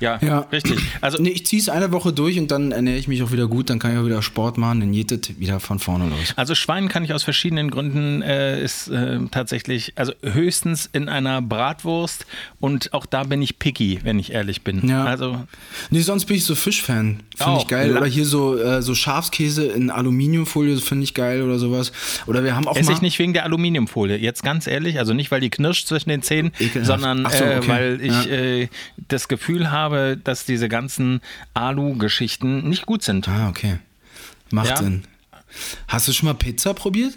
Ja, 0.00 0.18
ja, 0.22 0.40
richtig. 0.52 0.78
Also 1.00 1.22
nee, 1.22 1.30
ich 1.30 1.46
ziehe 1.46 1.60
es 1.60 1.68
eine 1.68 1.92
Woche 1.92 2.12
durch 2.12 2.38
und 2.38 2.50
dann 2.50 2.72
ernähre 2.72 2.98
ich 2.98 3.08
mich 3.08 3.22
auch 3.22 3.32
wieder 3.32 3.46
gut, 3.46 3.70
dann 3.70 3.78
kann 3.78 3.92
ich 3.92 3.98
auch 3.98 4.06
wieder 4.06 4.22
Sport 4.22 4.58
machen, 4.58 4.80
dann 4.80 4.92
geht 4.92 5.12
es 5.12 5.38
wieder 5.38 5.60
von 5.60 5.78
vorne 5.78 6.08
los. 6.08 6.34
Also 6.36 6.54
Schwein 6.54 6.88
kann 6.88 7.04
ich 7.04 7.12
aus 7.12 7.22
verschiedenen 7.22 7.70
Gründen 7.70 8.22
äh, 8.22 8.62
ist 8.62 8.88
äh, 8.88 9.18
tatsächlich, 9.30 9.92
also 9.96 10.12
höchstens 10.22 10.88
in 10.92 11.08
einer 11.08 11.42
Bratwurst 11.42 12.26
und 12.60 12.92
auch 12.92 13.06
da 13.06 13.24
bin 13.24 13.42
ich 13.42 13.58
picky, 13.58 14.00
wenn 14.02 14.18
ich 14.18 14.32
ehrlich 14.32 14.62
bin. 14.62 14.88
Ja. 14.88 15.04
Also 15.04 15.42
nee, 15.90 16.00
sonst 16.00 16.26
bin 16.26 16.36
ich 16.36 16.44
so 16.44 16.54
Fischfan, 16.54 17.22
finde 17.36 17.58
ich 17.58 17.68
geil. 17.68 17.96
Oder 17.96 18.06
hier 18.06 18.24
so, 18.24 18.58
äh, 18.58 18.82
so 18.82 18.94
Schafskäse 18.94 19.66
in 19.66 19.90
Aluminiumfolie, 19.90 20.76
finde 20.78 21.04
ich 21.04 21.14
geil 21.14 21.42
oder 21.42 21.58
sowas. 21.58 21.92
Oder 22.26 22.44
wir 22.44 22.56
haben 22.56 22.66
auch 22.68 22.76
Esse 22.76 22.92
ich 22.92 23.02
nicht 23.02 23.18
wegen 23.18 23.32
der 23.32 23.44
Aluminiumfolie, 23.44 24.16
jetzt 24.16 24.42
ganz 24.42 24.66
ehrlich, 24.66 24.98
also 24.98 25.12
nicht 25.12 25.30
weil 25.30 25.40
die 25.40 25.50
knirscht 25.50 25.86
zwischen 25.86 26.08
den 26.08 26.22
Zähnen, 26.22 26.52
Ekelhaft. 26.58 26.86
sondern 26.86 27.26
so, 27.30 27.44
äh, 27.44 27.58
okay. 27.58 27.68
weil 27.68 28.00
ich 28.00 28.24
ja. 28.24 28.32
Äh, 28.32 28.68
das 29.08 29.28
Gefühl 29.28 29.70
habe, 29.70 29.75
habe, 29.76 30.18
dass 30.22 30.44
diese 30.44 30.68
ganzen 30.68 31.20
Alu-Geschichten 31.54 32.68
nicht 32.68 32.86
gut 32.86 33.02
sind. 33.02 33.28
Ah, 33.28 33.48
okay. 33.48 33.78
Macht 34.50 34.68
ja. 34.68 34.76
Sinn. 34.76 35.04
Hast 35.88 36.08
du 36.08 36.12
schon 36.12 36.26
mal 36.26 36.34
Pizza 36.34 36.74
probiert? 36.74 37.16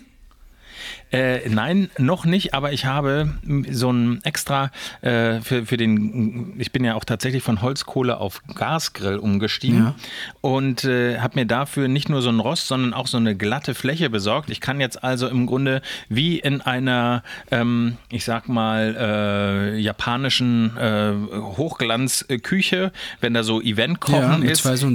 Äh, 1.12 1.50
nein, 1.50 1.90
noch 1.98 2.26
nicht, 2.26 2.54
aber 2.54 2.72
ich 2.72 2.86
habe 2.86 3.34
so 3.72 3.92
ein 3.92 4.24
extra 4.24 4.72
äh, 5.02 5.42
für, 5.42 5.66
für 5.66 5.78
den, 5.78 6.54
ich 6.60 6.72
bin 6.72 6.84
ja 6.84 6.96
auch 6.96 7.04
tatsächlich 7.04 7.42
von 7.42 7.62
Holzkohle 7.62 8.18
auf 8.18 8.42
Gasgrill 8.54 9.18
umgestiegen 9.18 9.80
ja. 9.80 9.96
und 10.42 10.84
äh, 10.84 11.20
habe 11.20 11.40
mir 11.40 11.46
dafür 11.46 11.88
nicht 11.88 12.10
nur 12.10 12.22
so 12.22 12.30
ein 12.30 12.40
Rost, 12.40 12.68
sondern 12.68 12.94
auch 12.94 13.08
so 13.08 13.18
eine 13.18 13.36
glatte 13.36 13.74
Fläche 13.74 14.10
besorgt. 14.10 14.50
Ich 14.50 14.62
kann 14.62 14.80
jetzt 14.80 15.04
also 15.04 15.28
im 15.28 15.48
Grunde 15.48 15.82
wie 16.10 16.38
in 16.40 16.62
einer, 16.62 17.24
ähm, 17.50 17.98
ich 18.12 18.24
sag 18.24 18.48
mal, 18.48 18.96
äh, 19.00 19.80
japanischen 19.80 20.78
äh, 20.78 21.14
Hochglanzküche, 21.58 22.92
wenn 23.20 23.34
da 23.34 23.44
so 23.44 23.62
Eventkochen 23.62 24.44
ja, 24.44 24.50
ist. 24.50 24.64
Zwei 24.64 24.76
so 24.76 24.88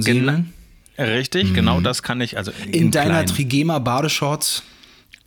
Richtig, 0.97 1.49
mhm. 1.49 1.53
genau 1.53 1.81
das 1.81 2.03
kann 2.03 2.21
ich. 2.21 2.37
Also 2.37 2.51
in, 2.67 2.73
in 2.73 2.91
deiner 2.91 3.25
Trigema 3.25 3.79
Badeshorts 3.79 4.63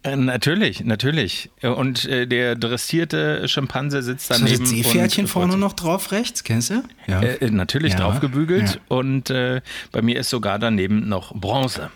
äh, 0.05 0.17
natürlich, 0.17 0.85
natürlich. 0.85 1.51
Und 1.63 2.05
äh, 2.05 2.27
der 2.27 2.55
dressierte 2.55 3.49
Schimpanse 3.49 4.03
sitzt 4.03 4.31
daneben. 4.31 4.53
Ist 4.53 4.63
das 4.63 4.71
Seepferdchen 4.71 5.27
vorne 5.27 5.57
noch 5.57 5.73
drauf 5.73 6.13
rechts, 6.13 6.45
kennst 6.45 6.71
du? 6.71 6.83
Ja. 7.07 7.21
Äh, 7.21 7.47
äh 7.47 7.51
natürlich 7.51 7.95
ja. 7.95 8.01
draufgebügelt 8.01 8.75
ja. 8.75 8.81
und 8.89 9.31
äh, 9.31 9.61
bei 9.91 10.03
mir 10.03 10.19
ist 10.21 10.31
sogar 10.31 10.59
daneben 10.59 11.09
noch 11.09 11.35
Bronze. 11.35 11.91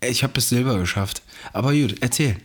Ich 0.00 0.22
habe 0.22 0.32
bis 0.32 0.48
Silber 0.48 0.78
geschafft. 0.78 1.22
Aber 1.52 1.72
gut, 1.72 1.96
erzähl. 2.00 2.36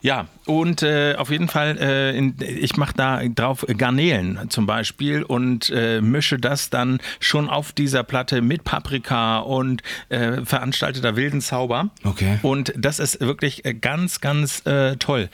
Ja, 0.00 0.26
und 0.46 0.82
äh, 0.82 1.14
auf 1.16 1.30
jeden 1.30 1.48
Fall, 1.48 1.78
äh, 1.78 2.16
in, 2.16 2.34
ich 2.40 2.76
mache 2.76 2.94
da 2.96 3.22
drauf 3.22 3.64
Garnelen 3.78 4.38
zum 4.48 4.66
Beispiel 4.66 5.22
und 5.22 5.70
äh, 5.70 6.00
mische 6.00 6.38
das 6.38 6.70
dann 6.70 6.98
schon 7.20 7.48
auf 7.48 7.72
dieser 7.72 8.02
Platte 8.02 8.42
mit 8.42 8.64
Paprika 8.64 9.38
und 9.38 9.82
äh, 10.08 10.44
veranstalteter 10.44 11.16
wilden 11.16 11.40
Zauber. 11.40 11.90
Okay. 12.04 12.38
Und 12.42 12.72
das 12.76 12.98
ist 12.98 13.20
wirklich 13.20 13.64
äh, 13.64 13.74
ganz, 13.74 14.20
ganz 14.20 14.66
äh, 14.66 14.96
toll. 14.96 15.28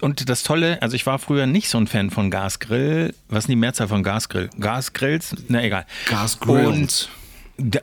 Und 0.00 0.28
das 0.28 0.42
Tolle, 0.42 0.80
also 0.82 0.94
ich 0.94 1.06
war 1.06 1.18
früher 1.18 1.46
nicht 1.46 1.68
so 1.68 1.78
ein 1.78 1.86
Fan 1.86 2.10
von 2.10 2.30
Gasgrill. 2.30 3.14
Was 3.28 3.44
ist 3.44 3.48
die 3.48 3.56
Mehrzahl 3.56 3.88
von 3.88 4.02
Gasgrill? 4.02 4.50
Gasgrills? 4.60 5.34
Na 5.48 5.62
egal. 5.62 5.86
Gasgrills. 6.06 7.08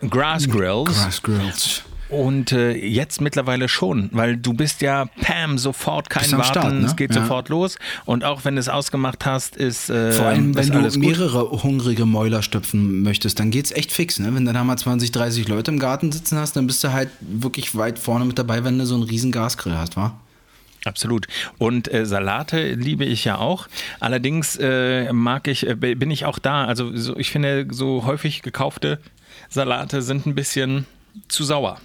Grass 0.10 0.48
Grills. 0.50 0.94
Grass 0.94 1.22
Grills. 1.22 1.84
Und 2.12 2.52
äh, 2.52 2.74
jetzt 2.74 3.22
mittlerweile 3.22 3.70
schon, 3.70 4.10
weil 4.12 4.36
du 4.36 4.54
bist 4.54 4.82
ja, 4.82 5.06
Pam, 5.22 5.58
sofort 5.58 6.10
kein 6.10 6.30
Warten, 6.34 6.44
Start, 6.44 6.74
ne? 6.74 6.86
es 6.86 6.98
geht 6.98 7.16
ja. 7.16 7.22
sofort 7.22 7.48
los. 7.48 7.78
Und 8.04 8.26
auch 8.26 8.44
wenn 8.44 8.56
du 8.56 8.60
es 8.60 8.68
ausgemacht 8.68 9.26
hast, 9.26 9.56
ist 9.56 9.90
äh, 9.90 10.12
Vor 10.12 10.26
allem, 10.26 10.54
wenn 10.54 10.70
du 10.70 11.00
mehrere 11.00 11.48
gut. 11.48 11.64
hungrige 11.64 12.06
Mäuler 12.06 12.42
stöpfen 12.42 13.02
möchtest, 13.02 13.40
dann 13.40 13.50
geht 13.50 13.66
es 13.66 13.72
echt 13.72 13.94
fix. 13.94 14.20
Ne? 14.20 14.36
Wenn 14.36 14.44
du 14.44 14.52
da 14.52 14.64
mal 14.66 14.78
20, 14.78 15.12
30 15.12 15.48
Leute 15.48 15.72
im 15.72 15.80
Garten 15.80 16.12
sitzen 16.12 16.38
hast, 16.38 16.58
dann 16.58 16.68
bist 16.68 16.84
du 16.84 16.92
halt 16.92 17.10
wirklich 17.22 17.76
weit 17.78 17.98
vorne 17.98 18.26
mit 18.26 18.38
dabei, 18.38 18.66
wenn 18.66 18.78
du 18.78 18.86
so 18.86 18.96
einen 18.96 19.04
riesen 19.04 19.32
Gasgrill 19.32 19.78
hast, 19.78 19.96
wa? 19.96 20.14
Absolut. 20.84 21.28
Und 21.60 21.94
äh, 21.94 22.06
Salate 22.06 22.74
liebe 22.74 23.06
ich 23.06 23.24
ja 23.24 23.38
auch. 23.38 23.68
Allerdings 24.02 24.58
äh, 24.60 25.14
mag 25.14 25.48
ich, 25.48 25.66
äh, 25.66 25.76
bin 25.76 26.12
ich 26.12 26.26
auch 26.26 26.40
da. 26.40 26.66
Also 26.66 26.96
so, 26.98 27.16
ich 27.18 27.32
finde, 27.32 27.68
so 27.72 28.06
häufig 28.06 28.42
gekaufte 28.42 29.00
Salate 29.48 30.02
sind 30.02 30.26
ein 30.26 30.36
bisschen 30.36 30.88
zu 31.28 31.44
sauer. 31.44 31.80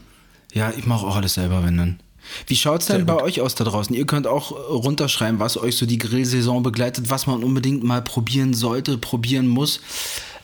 Ja, 0.53 0.73
ich 0.77 0.87
mache 0.87 1.07
auch 1.07 1.17
alles 1.17 1.35
selber, 1.35 1.65
wenn 1.65 1.77
dann. 1.77 2.01
Wie 2.47 2.57
schaut 2.57 2.81
es 2.81 2.89
denn 2.89 3.07
bei 3.07 3.23
euch 3.23 3.41
aus 3.41 3.55
da 3.55 3.65
draußen? 3.65 3.95
Ihr 3.95 4.07
könnt 4.07 4.27
auch 4.27 4.51
runterschreiben, 4.51 5.39
was 5.39 5.57
euch 5.57 5.77
so 5.77 5.87
die 5.87 5.99
Grillsaison 5.99 6.63
begleitet, 6.63 7.09
was 7.09 7.27
man 7.27 7.45
unbedingt 7.45 7.85
mal 7.85 8.03
probieren 8.03 8.53
sollte, 8.53 8.99
probieren 8.99 9.47
muss. 9.47 9.81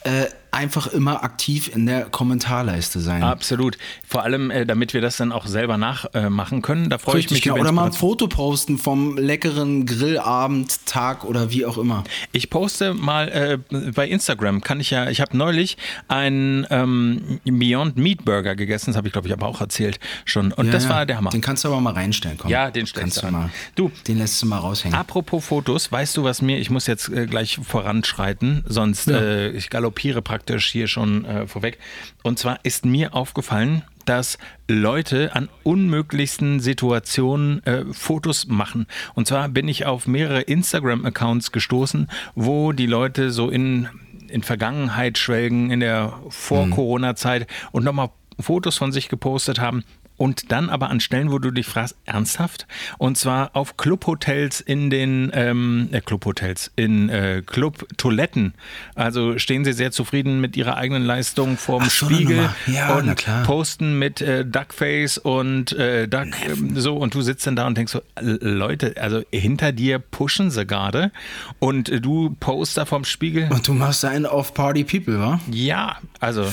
Äh, 0.05 0.27
einfach 0.53 0.87
immer 0.89 1.25
aktiv 1.25 1.75
in 1.75 1.87
der 1.87 2.05
Kommentarleiste 2.05 3.01
sein. 3.01 3.23
Absolut. 3.23 3.79
Vor 4.07 4.23
allem, 4.23 4.51
äh, 4.51 4.67
damit 4.67 4.93
wir 4.93 5.01
das 5.01 5.17
dann 5.17 5.33
auch 5.33 5.47
selber 5.47 5.79
nachmachen 5.79 6.59
äh, 6.59 6.61
können. 6.61 6.91
Da 6.91 6.99
freue 6.99 7.21
ich 7.21 7.31
mich. 7.31 7.41
Genau. 7.41 7.57
Oder 7.57 7.73
mal 7.73 7.87
ein 7.87 7.93
Foto 7.93 8.29
posten 8.29 8.77
vom 8.77 9.17
leckeren 9.17 9.87
Grillabend, 9.87 10.85
Tag 10.85 11.25
oder 11.25 11.51
wie 11.51 11.65
auch 11.65 11.79
immer. 11.79 12.05
Ich 12.33 12.51
poste 12.51 12.93
mal 12.93 13.29
äh, 13.29 13.59
bei 13.93 14.07
Instagram, 14.07 14.61
kann 14.61 14.79
ich 14.79 14.91
ja, 14.91 15.09
ich 15.09 15.23
habe 15.23 15.37
neulich 15.37 15.79
einen 16.09 16.67
ähm, 16.69 17.41
Beyond 17.45 17.97
Meat 17.97 18.27
Burger 18.27 18.55
gegessen, 18.55 18.91
das 18.91 18.97
habe 18.97 19.09
ich 19.09 19.13
glaube 19.13 19.29
ich 19.29 19.33
aber 19.33 19.47
auch 19.47 19.63
erzählt 19.63 19.99
schon. 20.27 20.53
Und 20.53 20.67
ja, 20.67 20.73
das 20.73 20.85
ja. 20.85 20.91
war 20.91 21.07
der 21.07 21.17
Hammer. 21.17 21.31
Den 21.31 21.41
kannst 21.41 21.65
du 21.65 21.69
aber 21.69 21.81
mal 21.81 21.95
reinstellen, 21.95 22.37
komm. 22.37 22.51
Ja, 22.51 22.71
den 22.71 22.87
stellst 22.87 23.23
du 23.23 23.31
mal. 23.31 23.49
Du, 23.75 23.91
den 24.07 24.19
lässt 24.19 24.43
du 24.43 24.47
mal 24.47 24.59
raushängen. 24.59 24.99
Apropos 24.99 25.47
Fotos, 25.47 25.91
weißt 25.91 26.15
du, 26.19 26.25
was 26.25 26.43
mir, 26.43 26.59
ich 26.59 26.69
muss 26.69 26.87
jetzt 26.87 27.09
äh, 27.09 27.27
gleich 27.27 27.59
voranschreiten, 27.63 28.65
sonst 28.67 29.07
ja. 29.09 29.19
Äh, 29.19 29.51
ich 29.53 29.71
galoppiere 29.71 30.21
praktisch 30.21 30.42
praktisch 30.43 30.73
hier 30.73 30.89
schon 30.89 31.25
äh, 31.25 31.47
vorweg. 31.47 31.79
Und 32.25 32.37
zwar 32.37 32.59
ist 32.65 32.85
mir 32.85 33.15
aufgefallen, 33.15 33.83
dass 34.07 34.39
Leute 34.67 35.37
an 35.37 35.49
unmöglichsten 35.63 36.59
Situationen 36.59 37.65
äh, 37.65 37.85
Fotos 37.93 38.49
machen. 38.49 38.87
Und 39.15 39.29
zwar 39.29 39.49
bin 39.49 39.69
ich 39.69 39.87
auf 39.87 40.09
mehrere 40.09 40.41
Instagram-Accounts 40.41 41.53
gestoßen, 41.53 42.09
wo 42.35 42.73
die 42.73 42.87
Leute 42.87 43.31
so 43.31 43.51
in, 43.51 43.89
in 44.27 44.43
Vergangenheit 44.43 45.17
schwelgen, 45.17 45.71
in 45.71 45.79
der 45.79 46.13
Vor-Corona-Zeit 46.29 47.47
und 47.71 47.85
nochmal 47.85 48.11
Fotos 48.41 48.77
von 48.77 48.91
sich 48.91 49.09
gepostet 49.09 49.61
haben 49.61 49.85
und 50.17 50.53
dann 50.53 50.71
aber 50.71 50.91
an 50.91 51.01
Stellen, 51.01 51.33
wo 51.33 51.39
du 51.39 51.51
dich 51.51 51.67
fragst, 51.67 51.97
ernsthaft? 52.05 52.67
Und 52.99 53.19
zwar 53.19 53.51
auf 53.55 53.77
Clubhotels 53.77 54.61
in 54.61 54.91
den 54.91 55.31
ähm, 55.35 55.89
äh, 55.93 56.01
Clubhotels, 56.01 56.71
in 56.77 57.09
äh, 57.09 57.43
Clubtoiletten. 57.45 58.55
Also 58.95 59.39
stehen 59.39 59.65
sie 59.65 59.73
sehr 59.73 59.91
zufrieden 59.91 60.41
mit 60.41 60.57
ihrer 60.57 60.77
eigenen 60.77 61.05
Leistung 61.05 61.57
vorm 61.57 61.85
Ach 61.87 61.91
so, 61.91 62.07
Spiegel 62.07 62.37
Nummer. 62.37 62.57
Ja, 62.67 62.97
und 62.97 63.27
posten 63.45 63.99
mit 63.99 64.21
äh, 64.21 64.45
Duckface 64.45 65.19
und 65.19 65.73
äh, 65.73 66.07
Duck 66.09 66.29
ähm, 66.47 66.79
so 66.79 66.97
und 66.97 67.15
du 67.15 67.23
sitzt 67.23 67.47
dann 67.47 67.57
da 67.57 67.67
und 67.67 67.77
denkst 67.77 67.93
so, 67.93 68.01
äh, 68.17 68.23
Leute, 68.41 68.95
also 69.01 69.23
hinter 69.33 69.73
dir 69.73 69.99
pushen 69.99 70.51
sie 70.51 70.67
gerade 70.67 71.11
und 71.59 71.89
äh, 71.89 72.01
du 72.01 72.37
postest 72.39 72.77
da 72.79 72.85
vorm 72.85 73.05
Spiegel. 73.05 73.49
Und 73.51 73.67
du 73.67 73.75
machst 73.75 74.05
einen 74.05 74.27
auf 74.27 74.55
Party 74.55 74.85
People, 74.85 75.19
wa? 75.19 75.41
Ja, 75.51 75.99
also 76.21 76.53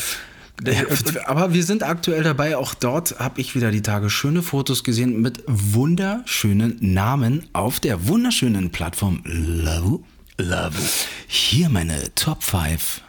aber 1.26 1.54
wir 1.54 1.64
sind 1.64 1.84
aktuell 1.84 2.24
dabei, 2.24 2.58
auch 2.58 2.74
dort 2.74 3.20
habe 3.20 3.40
ich 3.42 3.56
wieder 3.56 3.72
die 3.72 3.82
Tage 3.82 4.10
schöne 4.10 4.42
Fotos 4.42 4.84
gesehen 4.84 5.22
mit 5.22 5.44
wunderschönen 5.48 6.78
Namen 6.82 7.48
auf 7.54 7.80
der 7.80 8.08
wunderschönen 8.08 8.72
Plattform 8.72 9.22
Lavu. 9.26 10.04
Lavu. 10.38 10.82
Hier 11.28 11.70
meine 11.70 12.14
Top 12.16 12.44
5 12.44 13.02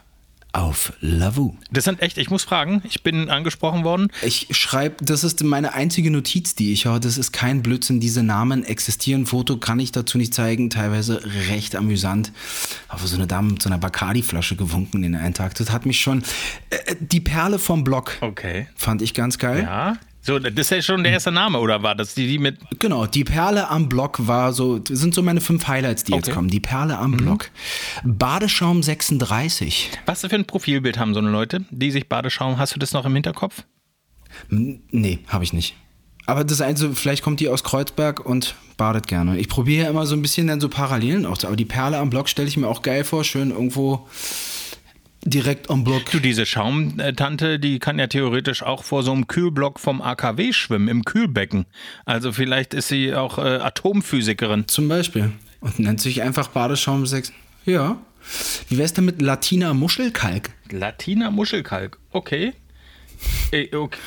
auf 0.53 0.93
Lavu. 0.99 1.53
das 1.71 1.85
sind 1.85 2.01
echt, 2.01 2.17
ich 2.17 2.29
muss 2.29 2.43
fragen, 2.43 2.81
ich 2.85 3.03
bin 3.03 3.29
angesprochen 3.29 3.83
worden. 3.83 4.09
Ich 4.21 4.47
schreibe, 4.51 5.03
das 5.03 5.23
ist 5.23 5.43
meine 5.43 5.73
einzige 5.73 6.11
Notiz, 6.11 6.55
die 6.55 6.73
ich 6.73 6.85
habe. 6.85 6.99
Das 6.99 7.17
ist 7.17 7.31
kein 7.31 7.61
Blödsinn. 7.63 7.99
Diese 7.99 8.21
Namen 8.21 8.63
existieren. 8.65 9.25
Foto 9.25 9.57
kann 9.57 9.79
ich 9.79 9.91
dazu 9.91 10.17
nicht 10.17 10.33
zeigen. 10.33 10.69
Teilweise 10.69 11.21
recht 11.49 11.75
amüsant. 11.75 12.31
Aber 12.89 13.07
so 13.07 13.15
eine 13.15 13.27
Dame 13.27 13.51
mit 13.53 13.61
so 13.61 13.69
einer 13.69 13.77
Bacardi-Flasche 13.77 14.55
gewunken 14.57 15.03
in 15.03 15.15
einen 15.15 15.33
Tag. 15.33 15.55
Das 15.55 15.71
hat 15.71 15.85
mich 15.85 16.01
schon. 16.01 16.23
Äh, 16.69 16.95
die 16.99 17.21
Perle 17.21 17.57
vom 17.57 17.83
Block 17.83 18.17
Okay. 18.21 18.67
fand 18.75 19.01
ich 19.01 19.13
ganz 19.13 19.37
geil. 19.37 19.63
Ja. 19.63 19.97
So, 20.23 20.37
das 20.37 20.53
ist 20.53 20.69
ja 20.69 20.81
schon 20.83 21.03
der 21.03 21.13
erste 21.13 21.31
Name, 21.31 21.59
oder 21.59 21.81
war 21.81 21.95
das 21.95 22.13
die, 22.13 22.27
die 22.27 22.37
mit. 22.37 22.59
Genau, 22.79 23.07
die 23.07 23.23
Perle 23.23 23.69
am 23.69 23.89
Block 23.89 24.27
war 24.27 24.53
so, 24.53 24.79
sind 24.87 25.15
so 25.15 25.23
meine 25.23 25.41
fünf 25.41 25.67
Highlights, 25.67 26.03
die 26.03 26.11
jetzt 26.13 26.25
Okay. 26.27 26.35
kommen. 26.35 26.47
Die 26.49 26.59
Perle 26.59 26.97
am 26.99 27.13
Block. 27.17 27.49
Badeschaum 28.03 28.83
36. 28.83 29.89
Was 30.05 30.21
für 30.21 30.29
ein 30.35 30.45
Profilbild 30.45 30.99
haben 30.99 31.13
so 31.15 31.19
eine 31.19 31.31
Leute, 31.31 31.65
die 31.71 31.89
sich 31.89 32.07
Badeschaum, 32.07 32.59
hast 32.59 32.75
du 32.75 32.79
das 32.79 32.93
noch 32.93 33.05
im 33.05 33.13
Hinterkopf? 33.15 33.63
N- 34.51 34.81
Nee, 34.91 35.19
habe 35.27 35.43
ich 35.43 35.53
nicht. 35.53 35.75
Aber 36.27 36.43
das 36.43 36.61
Einzige, 36.61 36.93
vielleicht 36.93 37.23
kommt 37.23 37.39
die 37.39 37.49
aus 37.49 37.63
Kreuzberg 37.63 38.23
und 38.23 38.53
badet 38.77 39.07
gerne. 39.07 39.39
Ich 39.39 39.49
probiere 39.49 39.85
ja 39.85 39.89
immer 39.89 40.05
so 40.05 40.15
ein 40.15 40.21
bisschen 40.21 40.45
dann 40.47 40.61
so 40.61 40.69
Parallelen 40.69 41.25
auch. 41.25 41.43
Aber 41.43 41.55
die 41.55 41.65
Perle 41.65 41.97
am 41.97 42.11
Block 42.11 42.29
stelle 42.29 42.47
ich 42.47 42.57
mir 42.57 42.67
auch 42.67 42.83
geil 42.83 43.03
vor. 43.03 43.23
Schön 43.23 43.49
irgendwo 43.49 44.07
direkt 45.23 45.69
am 45.69 45.83
Block. 45.83 46.09
Du, 46.11 46.19
diese 46.19 46.45
Schaumtante, 46.45 47.59
die 47.59 47.79
kann 47.79 47.99
ja 47.99 48.07
theoretisch 48.07 48.63
auch 48.63 48.83
vor 48.83 49.03
so 49.03 49.11
einem 49.11 49.27
Kühlblock 49.27 49.79
vom 49.79 50.01
AKW 50.01 50.53
schwimmen, 50.53 50.87
im 50.87 51.05
Kühlbecken. 51.05 51.65
Also 52.05 52.31
vielleicht 52.31 52.73
ist 52.73 52.87
sie 52.87 53.13
auch 53.13 53.37
äh, 53.37 53.57
Atomphysikerin. 53.57 54.67
Zum 54.67 54.87
Beispiel. 54.87 55.31
Und 55.59 55.79
nennt 55.79 56.01
sich 56.01 56.21
einfach 56.21 56.47
Badeschaum 56.47 57.05
6. 57.05 57.31
Ja. 57.65 57.97
Wie 58.69 58.77
wär's 58.77 58.93
denn 58.93 59.05
mit 59.05 59.21
Latina 59.21 59.73
Muschelkalk? 59.73 60.49
Latina 60.69 61.31
Muschelkalk, 61.31 61.97
okay. 62.11 62.53
Äh, 63.51 63.75
okay. 63.75 63.99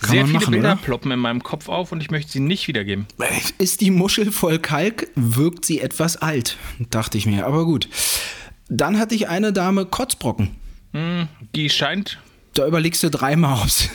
Kann 0.00 0.10
Sehr 0.10 0.26
viele 0.26 0.38
machen, 0.38 0.52
Bilder 0.52 0.72
oder? 0.72 0.80
ploppen 0.80 1.10
in 1.10 1.18
meinem 1.18 1.42
Kopf 1.42 1.68
auf 1.68 1.92
und 1.92 2.00
ich 2.00 2.10
möchte 2.10 2.32
sie 2.32 2.40
nicht 2.40 2.68
wiedergeben. 2.68 3.06
Ist 3.58 3.80
die 3.80 3.90
Muschel 3.90 4.32
voll 4.32 4.58
Kalk, 4.58 5.08
wirkt 5.14 5.64
sie 5.64 5.80
etwas 5.80 6.16
alt, 6.16 6.56
dachte 6.90 7.18
ich 7.18 7.26
mir. 7.26 7.46
Aber 7.46 7.64
gut. 7.64 7.88
Dann 8.68 8.98
hatte 8.98 9.14
ich 9.14 9.28
eine 9.28 9.52
Dame 9.52 9.86
Kotzbrocken. 9.86 10.50
Die 11.54 11.70
scheint. 11.70 12.18
Da 12.54 12.68
überlegst 12.68 13.02
du 13.02 13.10
dreimal, 13.10 13.58
ob's. 13.62 13.88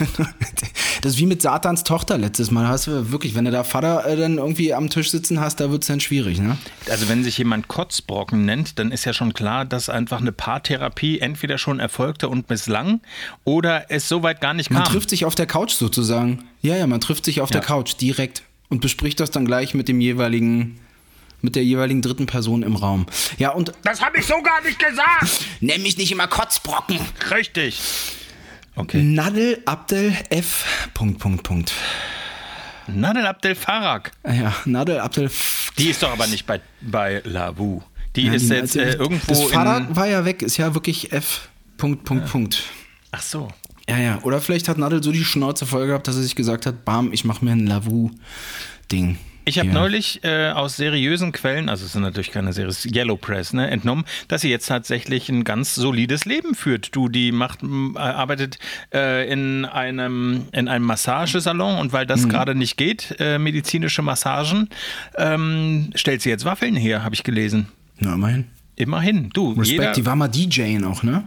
Das 1.02 1.14
ist 1.14 1.18
wie 1.18 1.26
mit 1.26 1.42
Satans 1.42 1.86
Tochter 1.86 2.18
letztes 2.18 2.52
Mal. 2.52 2.68
Hast 2.68 2.88
du 2.88 3.10
wirklich, 3.10 3.34
wenn 3.34 3.46
du 3.46 3.52
da 3.52 3.64
Vater 3.64 4.06
äh, 4.06 4.18
dann 4.18 4.38
irgendwie 4.38 4.74
am 4.74 4.90
Tisch 4.90 5.12
sitzen 5.12 5.40
hast, 5.40 5.62
da 5.62 5.72
wird 5.72 5.84
es 5.84 5.88
dann 5.88 6.02
schwierig, 6.02 6.42
ne? 6.42 6.58
Also 6.90 7.08
wenn 7.08 7.24
sich 7.24 7.38
jemand 7.38 7.70
Kotzbrocken 7.70 8.44
nennt, 8.44 8.78
dann 8.78 8.92
ist 8.92 9.06
ja 9.06 9.14
schon 9.14 9.34
klar, 9.34 9.64
dass 9.64 9.88
einfach 9.88 10.20
eine 10.20 10.34
Paartherapie 10.34 11.20
entweder 11.20 11.58
schon 11.58 11.80
erfolgte 11.80 12.28
und 12.28 12.50
misslang 12.50 13.00
oder 13.46 13.90
es 13.90 14.10
soweit 14.10 14.42
gar 14.42 14.54
nicht 14.54 14.72
Man 14.72 14.84
kam. 14.84 14.92
trifft 14.92 15.10
sich 15.10 15.24
auf 15.24 15.36
der 15.36 15.46
Couch 15.48 15.72
sozusagen. 15.72 16.44
Ja, 16.62 16.76
ja, 16.76 16.86
man 16.86 17.00
trifft 17.00 17.24
sich 17.24 17.40
auf 17.40 17.52
der 17.52 17.62
Couch 17.62 17.94
direkt 18.02 18.44
und 18.68 18.82
bespricht 18.82 19.22
das 19.22 19.32
dann 19.32 19.46
gleich 19.46 19.74
mit 19.74 19.88
dem 19.88 20.02
jeweiligen, 20.02 20.82
mit 21.42 21.56
der 21.56 21.64
jeweiligen 21.64 22.02
dritten 22.02 22.26
Person 22.26 22.64
im 22.64 22.76
Raum. 22.76 23.06
Ja, 23.38 23.52
und 23.52 23.72
Das 23.84 24.02
habe 24.02 24.18
ich 24.20 24.26
so 24.26 24.42
gar 24.42 24.62
nicht 24.64 24.80
gesagt. 24.80 25.46
nenn 25.62 25.82
mich 25.82 25.98
nicht 25.98 26.12
immer 26.12 26.28
Kotzbrocken. 26.28 27.00
Richtig. 27.32 27.80
Okay. 28.76 29.02
Nadel 29.02 29.62
Abdel 29.66 30.16
F. 30.30 30.90
Punkt, 30.94 31.20
Punkt, 31.20 31.44
Punkt. 31.44 31.74
Nadel 32.88 33.26
Abdel 33.28 33.56
Farag. 33.56 34.12
Ja, 34.26 34.54
Nadel 34.66 35.00
Abdel 35.00 35.26
F. 35.26 35.72
Die 35.78 35.90
ist 35.90 36.02
doch 36.02 36.12
aber 36.12 36.28
nicht 36.28 36.46
bei, 36.48 36.60
bei 36.82 37.22
Lavu. 37.26 37.82
Die 38.16 38.24
Ja, 38.24 38.34
ist 38.34 38.50
die- 38.50 38.54
jetzt 38.56 38.76
äh, 38.76 38.94
irgendwo 38.94 39.28
Das 39.34 39.52
in. 39.52 39.96
war 39.96 40.08
ja 40.08 40.26
weg, 40.26 40.42
ist 40.42 40.58
ja 40.58 40.74
wirklich 40.74 41.12
F. 41.12 41.50
Punkt, 41.78 42.04
Punkt, 42.04 42.28
Punkt. 42.30 42.64
Ach 43.12 43.22
so. 43.22 43.50
Ja, 43.88 43.98
ja. 43.98 44.20
Oder 44.24 44.42
vielleicht 44.42 44.68
hat 44.68 44.78
Nadel 44.78 45.04
so 45.04 45.12
die 45.12 45.24
Schnauze 45.24 45.66
voll 45.66 45.88
gehabt, 45.88 46.08
dass 46.08 46.16
er 46.16 46.24
sich 46.24 46.36
gesagt 46.36 46.66
hat, 46.66 46.84
bam, 46.86 47.12
ich 47.14 47.26
mache 47.26 47.44
mir 47.46 47.52
ein 47.52 47.68
Lavu-Ding. 47.68 49.18
Ich 49.50 49.58
habe 49.60 49.70
Hier. 49.70 49.80
neulich 49.80 50.24
äh, 50.24 50.50
aus 50.52 50.78
seriösen 50.78 51.32
Quellen, 51.32 51.70
also 51.70 51.84
es 51.86 51.96
ist 51.96 52.02
natürlich 52.02 52.32
keine 52.32 52.54
Serie, 52.54 52.70
es 52.70 52.86
ist 52.86 52.96
Yellow 52.96 53.18
Press, 53.18 53.52
ne, 53.54 53.70
entnommen, 53.70 54.06
dass 54.28 54.42
sie 54.42 54.50
jetzt 54.50 54.68
tatsächlich 54.68 55.28
ein 55.30 55.44
ganz 55.44 55.76
solides 55.76 56.26
Leben 56.26 56.56
führt. 56.56 56.96
Du, 56.96 57.10
die 57.10 57.32
macht, 57.32 57.60
äh, 57.64 57.98
arbeitet 58.00 58.60
äh, 58.94 59.30
in 59.32 59.66
einem 59.66 60.46
in 60.52 60.68
einem 60.68 60.86
Massagesalon 60.86 61.78
und 61.80 61.92
weil 61.94 62.06
das 62.06 62.26
Mhm. 62.26 62.30
gerade 62.30 62.56
nicht 62.56 62.78
geht, 62.78 63.16
äh, 63.20 63.40
medizinische 63.40 64.02
Massagen, 64.02 64.70
ähm, 65.18 65.90
stellt 65.96 66.22
sie 66.22 66.30
jetzt 66.30 66.46
Waffeln 66.46 66.76
her, 66.76 67.04
habe 67.04 67.16
ich 67.16 67.24
gelesen. 67.24 67.68
Na, 68.00 68.14
immerhin. 68.14 68.46
Immerhin, 68.76 69.30
du, 69.34 69.52
Respekt, 69.54 69.98
die 69.98 70.06
war 70.06 70.16
mal 70.16 70.28
DJing 70.30 70.84
auch, 70.86 71.04
ne? 71.04 71.24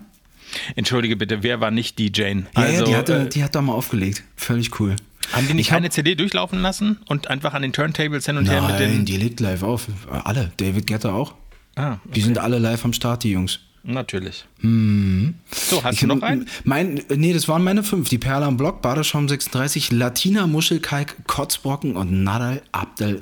entschuldige 0.76 1.16
bitte, 1.16 1.42
wer 1.42 1.60
war 1.60 1.70
nicht 1.70 1.98
DJ? 1.98 2.20
Ja, 2.22 2.34
Also, 2.54 2.72
ja, 2.78 2.84
die, 2.84 2.96
hatte, 2.96 3.18
äh, 3.22 3.28
die 3.28 3.42
hat 3.44 3.54
da 3.54 3.62
mal 3.62 3.72
aufgelegt. 3.72 4.22
Völlig 4.36 4.78
cool. 4.80 4.96
Haben 5.32 5.46
die 5.46 5.54
nicht 5.54 5.66
Ich 5.66 5.72
hab- 5.72 5.78
eine 5.78 5.90
CD 5.90 6.14
durchlaufen 6.14 6.60
lassen 6.60 6.98
und 7.06 7.28
einfach 7.28 7.54
an 7.54 7.62
den 7.62 7.72
Turntables 7.72 8.26
hin 8.26 8.36
und 8.36 8.48
her 8.48 8.60
mit 8.62 8.70
Nein, 8.72 8.78
den... 8.80 9.04
die 9.04 9.16
legt 9.16 9.40
live 9.40 9.62
auf. 9.62 9.86
Alle. 10.10 10.52
David 10.56 10.86
Guetta 10.86 11.12
auch. 11.12 11.34
Ah, 11.76 11.96
Die 12.04 12.20
sind 12.20 12.38
alle 12.38 12.58
live 12.58 12.84
am 12.84 12.92
Start, 12.92 13.22
die 13.24 13.30
Jungs. 13.30 13.60
natürlich. 13.82 14.44
So, 14.60 15.82
hast 15.84 16.02
du 16.02 16.06
noch 16.06 16.20
einen? 16.22 16.46
Mein, 16.64 17.02
nee, 17.14 17.32
das 17.32 17.48
waren 17.48 17.64
meine 17.64 17.82
fünf. 17.82 18.08
Die 18.10 18.18
Perle 18.18 18.44
am 18.46 18.56
Block, 18.58 18.82
Badeschaum 18.82 19.28
36, 19.28 19.90
Latina 19.90 20.46
Muschelkalk, 20.46 21.26
Kotzbrocken 21.26 21.96
und 21.96 22.22
Nadal 22.24 22.62
Abdel. 22.72 23.20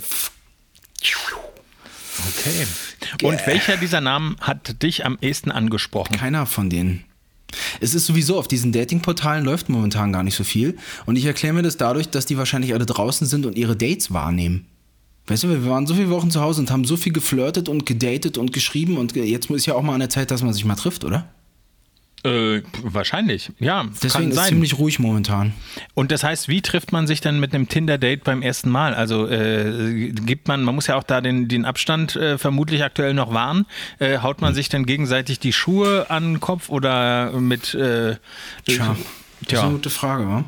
Okay. 2.28 2.66
Und 3.26 3.46
welcher 3.46 3.76
dieser 3.76 4.00
Namen 4.00 4.36
hat 4.40 4.82
dich 4.82 5.06
am 5.06 5.16
ehesten 5.20 5.50
angesprochen? 5.50 6.16
Keiner 6.16 6.44
von 6.46 6.68
denen. 6.68 7.04
Es 7.80 7.94
ist 7.94 8.06
sowieso, 8.06 8.38
auf 8.38 8.48
diesen 8.48 8.72
Datingportalen 8.72 9.44
läuft 9.44 9.68
momentan 9.68 10.12
gar 10.12 10.22
nicht 10.22 10.36
so 10.36 10.44
viel. 10.44 10.76
Und 11.06 11.16
ich 11.16 11.24
erkläre 11.24 11.54
mir 11.54 11.62
das 11.62 11.76
dadurch, 11.76 12.08
dass 12.08 12.26
die 12.26 12.38
wahrscheinlich 12.38 12.74
alle 12.74 12.86
draußen 12.86 13.26
sind 13.26 13.46
und 13.46 13.56
ihre 13.56 13.76
Dates 13.76 14.12
wahrnehmen. 14.12 14.66
Weißt 15.26 15.44
du, 15.44 15.48
wir 15.48 15.64
waren 15.66 15.86
so 15.86 15.94
viele 15.94 16.10
Wochen 16.10 16.30
zu 16.30 16.40
Hause 16.40 16.60
und 16.60 16.70
haben 16.70 16.84
so 16.84 16.96
viel 16.96 17.12
geflirtet 17.12 17.68
und 17.68 17.86
gedatet 17.86 18.36
und 18.36 18.52
geschrieben 18.52 18.96
und 18.96 19.14
jetzt 19.14 19.48
ist 19.50 19.66
ja 19.66 19.74
auch 19.74 19.82
mal 19.82 19.94
an 19.94 20.00
der 20.00 20.10
Zeit, 20.10 20.30
dass 20.30 20.42
man 20.42 20.52
sich 20.52 20.64
mal 20.64 20.74
trifft, 20.74 21.04
oder? 21.04 21.28
Äh, 22.22 22.60
wahrscheinlich, 22.82 23.50
ja. 23.60 23.86
Deswegen 24.02 24.12
kann 24.12 24.28
ist 24.30 24.34
sein. 24.36 24.48
ziemlich 24.48 24.78
ruhig 24.78 24.98
momentan. 24.98 25.54
Und 25.94 26.12
das 26.12 26.22
heißt, 26.22 26.48
wie 26.48 26.60
trifft 26.60 26.92
man 26.92 27.06
sich 27.06 27.22
dann 27.22 27.40
mit 27.40 27.54
einem 27.54 27.66
Tinder-Date 27.68 28.24
beim 28.24 28.42
ersten 28.42 28.68
Mal? 28.68 28.92
Also 28.94 29.26
äh, 29.26 30.10
gibt 30.12 30.46
man, 30.46 30.62
man 30.62 30.74
muss 30.74 30.86
ja 30.86 30.96
auch 30.96 31.02
da 31.02 31.22
den, 31.22 31.48
den 31.48 31.64
Abstand 31.64 32.16
äh, 32.16 32.36
vermutlich 32.36 32.84
aktuell 32.84 33.14
noch 33.14 33.32
wahren. 33.32 33.64
Äh, 34.00 34.18
haut 34.18 34.42
man 34.42 34.54
sich 34.54 34.68
dann 34.68 34.84
gegenseitig 34.84 35.38
die 35.38 35.54
Schuhe 35.54 36.10
an 36.10 36.34
den 36.34 36.40
Kopf 36.40 36.68
oder 36.68 37.32
mit 37.40 37.72
äh, 37.74 38.16
Tja, 38.66 38.96
das 39.42 39.52
ist 39.52 39.58
eine 39.60 39.72
gute 39.72 39.88
Frage, 39.90 40.26
wa? 40.28 40.44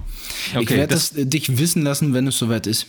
ich 0.51 0.57
Okay, 0.59 0.77
werde 0.77 0.95
das- 0.95 1.11
das, 1.11 1.19
äh, 1.21 1.27
dich 1.27 1.57
wissen 1.57 1.83
lassen, 1.83 2.13
wenn 2.13 2.27
es 2.27 2.37
soweit 2.37 2.67
ist. 2.67 2.87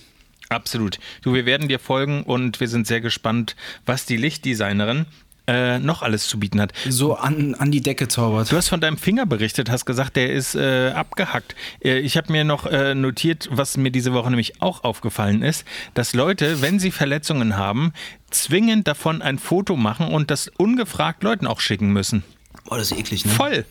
Absolut. 0.49 0.99
Du, 1.21 1.33
wir 1.33 1.45
werden 1.45 1.69
dir 1.69 1.79
folgen 1.79 2.23
und 2.23 2.59
wir 2.59 2.67
sind 2.67 2.85
sehr 2.85 2.99
gespannt, 2.99 3.55
was 3.85 4.05
die 4.05 4.17
Lichtdesignerin 4.17 5.05
äh, 5.47 5.79
noch 5.79 6.01
alles 6.01 6.27
zu 6.27 6.39
bieten 6.39 6.61
hat. 6.61 6.73
So 6.87 7.15
an, 7.15 7.55
an 7.55 7.71
die 7.71 7.81
Decke 7.81 8.07
zaubert. 8.07 8.51
Du 8.51 8.55
hast 8.55 8.69
von 8.69 8.81
deinem 8.81 8.97
Finger 8.97 9.25
berichtet, 9.25 9.69
hast 9.69 9.85
gesagt, 9.85 10.15
der 10.15 10.31
ist 10.31 10.55
äh, 10.55 10.91
abgehackt. 10.91 11.55
Äh, 11.83 11.99
ich 11.99 12.17
habe 12.17 12.31
mir 12.31 12.43
noch 12.43 12.65
äh, 12.65 12.95
notiert, 12.95 13.49
was 13.51 13.77
mir 13.77 13.91
diese 13.91 14.13
Woche 14.13 14.29
nämlich 14.29 14.61
auch 14.61 14.83
aufgefallen 14.83 15.41
ist, 15.41 15.65
dass 15.93 16.13
Leute, 16.13 16.61
wenn 16.61 16.79
sie 16.79 16.91
Verletzungen 16.91 17.57
haben, 17.57 17.93
zwingend 18.31 18.87
davon 18.87 19.21
ein 19.21 19.37
Foto 19.37 19.75
machen 19.75 20.07
und 20.07 20.31
das 20.31 20.49
ungefragt 20.57 21.23
Leuten 21.23 21.47
auch 21.47 21.59
schicken 21.59 21.91
müssen. 21.91 22.23
Boah, 22.65 22.77
das 22.77 22.91
ist 22.91 22.97
eklig, 22.97 23.25
ne? 23.25 23.31
Voll. 23.31 23.65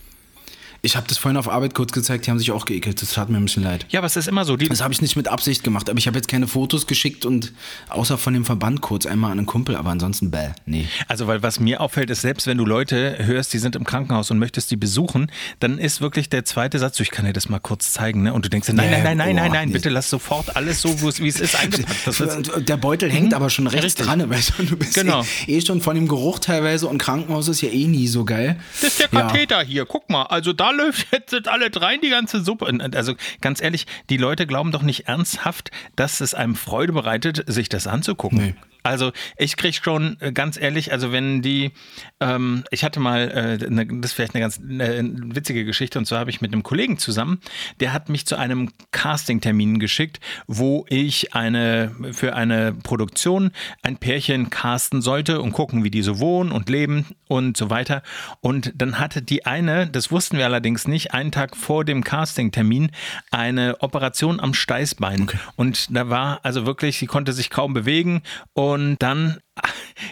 Ich 0.84 0.96
habe 0.96 1.06
das 1.06 1.16
vorhin 1.16 1.36
auf 1.36 1.48
Arbeit 1.48 1.74
kurz 1.74 1.92
gezeigt, 1.92 2.26
die 2.26 2.30
haben 2.32 2.40
sich 2.40 2.50
auch 2.50 2.64
geekelt. 2.64 3.00
Das 3.00 3.12
tat 3.12 3.28
mir 3.30 3.36
ein 3.36 3.44
bisschen 3.44 3.62
leid. 3.62 3.86
Ja, 3.90 4.00
aber 4.00 4.08
es 4.08 4.16
ist 4.16 4.26
immer 4.26 4.44
so. 4.44 4.56
Die, 4.56 4.68
Das 4.68 4.82
habe 4.82 4.92
ich 4.92 5.00
nicht 5.00 5.14
mit 5.14 5.28
Absicht 5.28 5.62
gemacht, 5.62 5.88
aber 5.88 5.96
ich 6.00 6.08
habe 6.08 6.18
jetzt 6.18 6.26
keine 6.26 6.48
Fotos 6.48 6.88
geschickt 6.88 7.24
und 7.24 7.52
außer 7.88 8.18
von 8.18 8.34
dem 8.34 8.44
Verband 8.44 8.80
kurz 8.80 9.06
einmal 9.06 9.30
an 9.30 9.38
einen 9.38 9.46
Kumpel, 9.46 9.76
aber 9.76 9.90
ansonsten 9.90 10.32
bäh, 10.32 10.48
nee. 10.66 10.88
Also, 11.06 11.28
weil 11.28 11.40
was 11.40 11.60
mir 11.60 11.80
auffällt, 11.80 12.10
ist, 12.10 12.22
selbst 12.22 12.48
wenn 12.48 12.58
du 12.58 12.64
Leute 12.64 13.16
hörst, 13.24 13.52
die 13.52 13.58
sind 13.58 13.76
im 13.76 13.84
Krankenhaus 13.84 14.32
und 14.32 14.40
möchtest 14.40 14.72
die 14.72 14.76
besuchen, 14.76 15.30
dann 15.60 15.78
ist 15.78 16.00
wirklich 16.00 16.28
der 16.30 16.44
zweite 16.44 16.80
Satz, 16.80 16.96
so, 16.96 17.04
ich 17.04 17.12
kann 17.12 17.26
dir 17.26 17.32
das 17.32 17.48
mal 17.48 17.60
kurz 17.60 17.92
zeigen, 17.92 18.24
ne? 18.24 18.34
Und 18.34 18.44
du 18.44 18.48
denkst, 18.50 18.66
nein, 18.72 18.90
nein, 18.90 19.04
nein, 19.04 19.16
nein, 19.18 19.30
oh, 19.30 19.36
nein, 19.38 19.52
nein, 19.52 19.68
nee. 19.68 19.74
bitte 19.74 19.88
lass 19.88 20.10
sofort 20.10 20.56
alles 20.56 20.82
so, 20.82 21.00
wie 21.00 21.28
es 21.28 21.38
ist, 21.38 21.54
eingepackt. 21.54 22.68
Der 22.68 22.76
Beutel 22.76 23.08
hängt 23.08 23.34
aber 23.34 23.50
schon 23.50 23.68
rechts 23.68 23.84
Richtig. 23.84 24.06
dran, 24.06 24.28
weißt 24.28 24.54
du, 24.58 24.64
du 24.64 24.76
bist 24.76 24.94
Genau. 24.94 25.22
eh, 25.46 25.58
eh 25.58 25.60
schon 25.64 25.80
von 25.80 25.94
dem 25.94 26.08
Geruch 26.08 26.40
teilweise 26.40 26.88
und 26.88 26.98
Krankenhaus 26.98 27.46
ist 27.46 27.60
ja 27.60 27.68
eh 27.68 27.86
nie 27.86 28.08
so 28.08 28.24
geil. 28.24 28.58
Das 28.80 28.90
ist 28.90 28.98
der 28.98 29.08
Ja. 29.12 29.28
Katheter 29.28 29.62
hier, 29.62 29.86
guck 29.86 30.10
mal. 30.10 30.24
Also 30.24 30.52
da 30.52 30.71
läuft 30.72 31.06
jetzt 31.12 31.48
alle 31.48 31.70
rein 31.74 32.00
die 32.00 32.10
ganze 32.10 32.42
Suppe. 32.42 32.66
Also 32.94 33.14
ganz 33.40 33.62
ehrlich, 33.62 33.86
die 34.10 34.16
Leute 34.16 34.46
glauben 34.46 34.72
doch 34.72 34.82
nicht 34.82 35.08
ernsthaft, 35.08 35.70
dass 35.96 36.20
es 36.20 36.34
einem 36.34 36.54
Freude 36.54 36.92
bereitet, 36.92 37.44
sich 37.46 37.68
das 37.68 37.86
anzugucken. 37.86 38.38
Nee. 38.38 38.54
Also 38.82 39.12
ich 39.36 39.56
krieg 39.56 39.74
schon 39.74 40.16
äh, 40.20 40.32
ganz 40.32 40.60
ehrlich, 40.60 40.92
also 40.92 41.12
wenn 41.12 41.42
die, 41.42 41.72
ähm, 42.20 42.64
ich 42.70 42.84
hatte 42.84 43.00
mal, 43.00 43.58
äh, 43.62 43.70
ne, 43.70 43.86
das 43.86 44.10
ist 44.10 44.12
vielleicht 44.14 44.34
eine 44.34 44.42
ganz 44.42 44.58
äh, 44.58 45.02
witzige 45.34 45.64
Geschichte 45.64 45.98
und 45.98 46.06
zwar 46.06 46.20
habe 46.20 46.30
ich 46.30 46.40
mit 46.40 46.52
einem 46.52 46.62
Kollegen 46.62 46.98
zusammen, 46.98 47.40
der 47.80 47.92
hat 47.92 48.08
mich 48.08 48.26
zu 48.26 48.36
einem 48.36 48.70
Castingtermin 48.90 49.78
geschickt, 49.78 50.20
wo 50.46 50.84
ich 50.88 51.34
eine 51.34 51.94
für 52.12 52.34
eine 52.34 52.72
Produktion 52.72 53.52
ein 53.82 53.96
Pärchen 53.96 54.50
casten 54.50 55.02
sollte 55.02 55.40
und 55.40 55.52
gucken, 55.52 55.84
wie 55.84 55.90
die 55.90 56.02
so 56.02 56.18
wohnen 56.18 56.52
und 56.52 56.68
leben 56.68 57.06
und 57.28 57.56
so 57.56 57.70
weiter. 57.70 58.02
Und 58.40 58.72
dann 58.74 58.98
hatte 58.98 59.22
die 59.22 59.46
eine, 59.46 59.86
das 59.86 60.10
wussten 60.10 60.38
wir 60.38 60.44
allerdings 60.44 60.88
nicht, 60.88 61.14
einen 61.14 61.32
Tag 61.32 61.56
vor 61.56 61.84
dem 61.84 62.04
Castingtermin 62.04 62.90
eine 63.30 63.76
Operation 63.80 64.40
am 64.40 64.54
Steißbein. 64.54 65.30
Und 65.56 65.94
da 65.94 66.08
war 66.08 66.40
also 66.42 66.66
wirklich, 66.66 66.98
sie 66.98 67.06
konnte 67.06 67.32
sich 67.32 67.50
kaum 67.50 67.74
bewegen 67.74 68.22
und 68.54 68.71
dann 68.98 69.38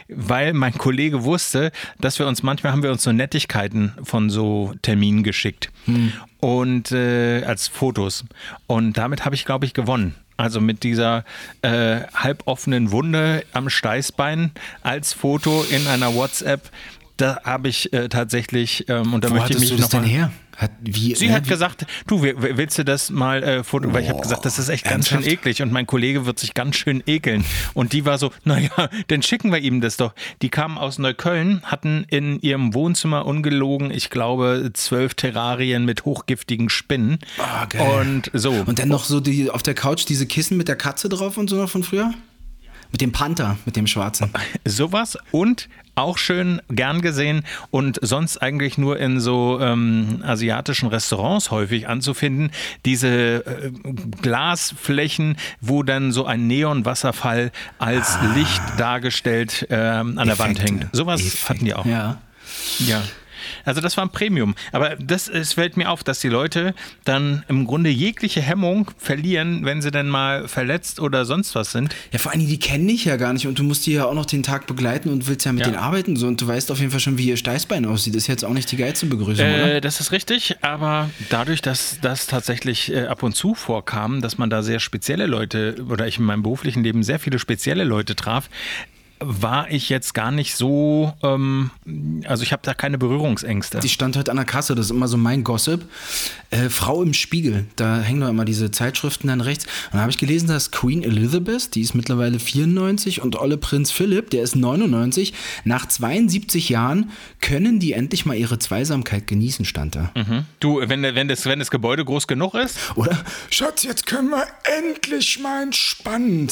weil 0.09 0.52
mein 0.52 0.76
Kollege 0.76 1.25
wusste, 1.25 1.73
dass 2.00 2.19
wir 2.19 2.26
uns 2.26 2.43
manchmal 2.43 2.73
haben 2.73 2.83
wir 2.83 2.90
uns 2.90 3.02
so 3.02 3.12
Nettigkeiten 3.12 3.93
von 4.02 4.31
so 4.31 4.75
Terminen 4.83 5.23
geschickt 5.23 5.71
und 6.40 6.93
äh, 6.93 7.43
als 7.45 7.69
Fotos 7.69 8.25
und 8.67 8.97
damit 8.97 9.25
habe 9.25 9.35
ich 9.35 9.45
glaube 9.45 9.67
ich 9.67 9.75
gewonnen. 9.75 10.14
Also 10.37 10.62
mit 10.62 10.85
dieser 10.85 11.25
äh, 11.61 12.00
halboffenen 12.14 12.93
Wunde 12.93 13.45
am 13.52 13.69
Steißbein 13.69 14.52
als 14.83 15.12
Foto 15.12 15.64
in 15.71 15.87
einer 15.87 16.14
WhatsApp, 16.14 16.71
da 17.19 17.43
habe 17.45 17.69
ich 17.69 17.93
äh, 17.93 18.09
tatsächlich 18.09 18.88
ähm, 18.88 19.12
und 19.12 19.23
da 19.23 19.31
Wo 19.31 19.35
möchte 19.35 19.52
ich 19.52 19.71
mich 19.71 19.79
noch 19.79 19.88
denn 19.90 20.00
mal, 20.00 20.09
her? 20.09 20.33
Hat, 20.61 20.73
wie, 20.83 21.14
Sie 21.14 21.26
äh, 21.29 21.33
hat 21.33 21.47
wie- 21.47 21.49
gesagt, 21.49 21.87
du, 22.07 22.23
wi- 22.23 22.35
wi- 22.37 22.57
willst 22.59 22.76
du 22.76 22.85
das 22.85 23.09
mal 23.09 23.43
äh, 23.43 23.64
foto, 23.64 23.93
weil 23.95 24.02
ich 24.02 24.11
habe 24.11 24.21
gesagt, 24.21 24.45
das 24.45 24.59
ist 24.59 24.69
echt 24.69 24.85
ganz 24.85 25.09
schön 25.09 25.23
eklig 25.25 25.62
und 25.62 25.73
mein 25.73 25.87
Kollege 25.87 26.26
wird 26.26 26.38
sich 26.38 26.52
ganz 26.52 26.76
schön 26.76 27.02
ekeln. 27.07 27.45
Und 27.73 27.95
die 27.95 28.05
war 28.05 28.19
so, 28.19 28.31
naja, 28.45 28.69
dann 29.09 29.23
schicken 29.23 29.52
wir 29.52 29.59
ihm 29.61 29.81
das 29.81 29.97
doch. 29.97 30.12
Die 30.43 30.50
kamen 30.50 30.76
aus 30.76 30.99
Neukölln, 30.99 31.62
hatten 31.64 32.05
in 32.11 32.38
ihrem 32.40 32.75
Wohnzimmer 32.75 33.25
ungelogen, 33.25 33.90
ich 33.90 34.11
glaube, 34.11 34.71
zwölf 34.75 35.14
Terrarien 35.14 35.87
mit 35.87 36.05
hochgiftigen 36.05 36.69
Spinnen. 36.69 37.19
Ah, 37.38 37.64
geil. 37.64 37.81
Und 38.00 38.31
so. 38.35 38.52
Und 38.52 38.79
dann 38.79 38.88
noch 38.88 39.05
so 39.05 39.21
die, 39.21 39.49
auf 39.49 39.62
der 39.62 39.75
Couch 39.75 40.05
diese 40.09 40.26
Kissen 40.26 40.59
mit 40.59 40.69
der 40.69 40.76
Katze 40.76 41.09
drauf 41.09 41.38
und 41.38 41.49
so 41.49 41.57
noch 41.57 41.71
von 41.71 41.83
früher? 41.83 42.12
Mit 42.93 43.00
dem 43.00 43.12
Panther, 43.12 43.57
mit 43.64 43.76
dem 43.76 43.87
schwarzen. 43.87 44.31
Sowas 44.67 45.17
und 45.31 45.69
auch 46.00 46.19
schön 46.19 46.61
gern 46.69 47.00
gesehen 47.02 47.45
und 47.71 47.99
sonst 48.02 48.38
eigentlich 48.38 48.78
nur 48.78 48.99
in 48.99 49.21
so 49.21 49.61
ähm, 49.61 50.23
asiatischen 50.26 50.88
Restaurants 50.88 51.50
häufig 51.50 51.88
anzufinden. 51.88 52.50
Diese 52.85 53.45
äh, 53.47 53.71
Glasflächen, 54.23 55.37
wo 55.61 55.83
dann 55.83 56.12
so 56.12 56.25
ein 56.25 56.47
Neonwasserfall 56.47 57.52
als 57.78 58.19
Licht 58.35 58.62
dargestellt 58.78 59.66
ähm, 59.71 60.19
an 60.19 60.26
der 60.26 60.38
Wand 60.38 60.59
Effekte. 60.59 60.83
hängt. 60.83 60.87
Sowas 60.97 61.21
Effekte. 61.21 61.49
hatten 61.49 61.64
die 61.64 61.75
auch. 61.75 61.87
Ja. 61.87 62.19
Ja. 62.80 63.02
Also 63.64 63.81
das 63.81 63.97
war 63.97 64.05
ein 64.05 64.11
Premium. 64.11 64.55
Aber 64.73 64.97
das 64.97 65.29
es 65.29 65.55
fällt 65.55 65.76
mir 65.76 65.90
auf, 65.90 66.02
dass 66.05 66.21
die 66.21 66.29
Leute 66.29 66.75
dann 67.05 67.45
im 67.49 67.67
Grunde 67.67 67.90
jegliche 67.90 68.40
Hemmung 68.40 68.90
verlieren, 68.99 69.64
wenn 69.64 69.83
sie 69.83 69.90
dann 69.90 70.09
mal 70.09 70.49
verletzt 70.49 71.00
oder 71.00 71.25
sonst 71.25 71.55
was 71.55 71.73
sind. 71.73 71.95
Ja, 72.12 72.19
vor 72.19 72.33
allem, 72.33 72.47
die 72.47 72.59
kennen 72.59 72.88
dich 72.88 73.05
ja 73.05 73.17
gar 73.17 73.33
nicht 73.33 73.47
und 73.47 73.59
du 73.59 73.62
musst 73.62 73.87
die 73.87 73.93
ja 73.93 74.05
auch 74.07 74.14
noch 74.14 74.26
den 74.26 74.43
Tag 74.43 74.67
begleiten 74.67 75.09
und 75.09 75.29
willst 75.29 75.45
ja 75.47 75.52
mit 75.52 75.61
Ja. 75.61 75.67
denen 75.67 75.79
arbeiten. 75.79 76.17
So, 76.17 76.26
und 76.26 76.40
du 76.40 76.47
weißt 76.47 76.71
auf 76.71 76.79
jeden 76.79 76.90
Fall 76.90 77.00
schon, 77.00 77.19
wie 77.19 77.29
ihr 77.29 77.37
Steißbein 77.37 77.85
aussieht. 77.87 78.14
Das 78.14 78.23
ist 78.23 78.29
jetzt 78.29 78.45
auch 78.45 78.52
nicht 78.52 78.71
die 78.73 78.76
geilste 78.76 79.07
Begrüßung, 79.07 79.47
oder? 79.47 79.75
Äh, 79.76 79.81
das 79.81 80.00
ist 80.00 80.12
richtig, 80.12 80.57
aber 80.62 81.11
dadurch, 81.29 81.62
dass 81.62 81.99
das 82.01 82.27
tatsächlich 82.27 82.92
äh, 82.92 83.07
ab 83.07 83.23
und 83.23 83.35
zu 83.35 83.55
vorkam, 83.55 84.20
dass 84.20 84.38
man 84.38 84.51
da 84.51 84.62
sehr 84.62 84.81
spezielle 84.81 85.27
Leute 85.27 85.77
oder 85.88 86.07
ich 86.07 86.18
in 86.18 86.25
meinem 86.25 86.42
beruflichen 86.42 86.83
Leben 86.83 87.03
sehr 87.03 87.18
viele 87.18 87.38
spezielle 87.38 87.85
Leute 87.85 88.16
traf, 88.16 88.49
war 89.20 89.70
ich 89.70 89.88
jetzt 89.88 90.14
gar 90.14 90.30
nicht 90.30 90.56
so, 90.56 91.12
ähm, 91.22 91.70
also 92.26 92.42
ich 92.42 92.52
habe 92.52 92.62
da 92.64 92.74
keine 92.74 92.98
Berührungsängste. 92.98 93.80
Die 93.80 93.88
stand 93.88 94.16
heute 94.16 94.30
an 94.30 94.37
der 94.37 94.46
Kasse, 94.46 94.74
das 94.74 94.87
ist 94.87 94.90
immer 94.90 95.09
so 95.09 95.16
mein 95.16 95.44
Gossip. 95.44 95.85
Äh, 96.50 96.68
Frau 96.68 97.02
im 97.02 97.14
Spiegel, 97.14 97.66
da 97.76 98.00
hängen 98.00 98.20
doch 98.20 98.28
immer 98.28 98.44
diese 98.44 98.70
Zeitschriften 98.70 99.28
dann 99.28 99.40
rechts. 99.40 99.64
Und 99.92 99.94
da 99.94 100.00
habe 100.00 100.11
ich 100.11 100.18
gelesen, 100.18 100.48
dass 100.48 100.70
Queen 100.70 101.02
Elizabeth, 101.02 101.74
die 101.74 101.83
ist 101.83 101.94
mittlerweile 101.94 102.38
94 102.38 103.22
und 103.22 103.37
Olle 103.37 103.56
Prinz 103.59 103.90
Philipp, 103.90 104.30
der 104.30 104.42
ist 104.42 104.56
99, 104.56 105.35
nach 105.64 105.87
72 105.87 106.68
Jahren 106.68 107.11
können 107.40 107.78
die 107.78 107.92
endlich 107.92 108.26
mal 108.26 108.35
ihre 108.35 108.59
Zweisamkeit 108.59 109.26
genießen, 109.26 109.64
stand 109.64 109.96
da. 109.96 110.12
Du, 110.61 110.80
wenn, 110.83 111.02
wenn, 111.02 111.28
das, 111.28 111.46
wenn 111.46 111.59
das 111.59 111.70
Gebäude 111.70 112.04
groß 112.04 112.26
genug 112.26 112.54
ist, 112.54 112.78
Oder? 112.96 113.18
Schatz, 113.50 113.83
jetzt 113.83 114.06
können 114.06 114.30
wir 114.30 114.46
endlich 114.64 115.38
mal 115.40 115.62
entspannen. 115.62 116.48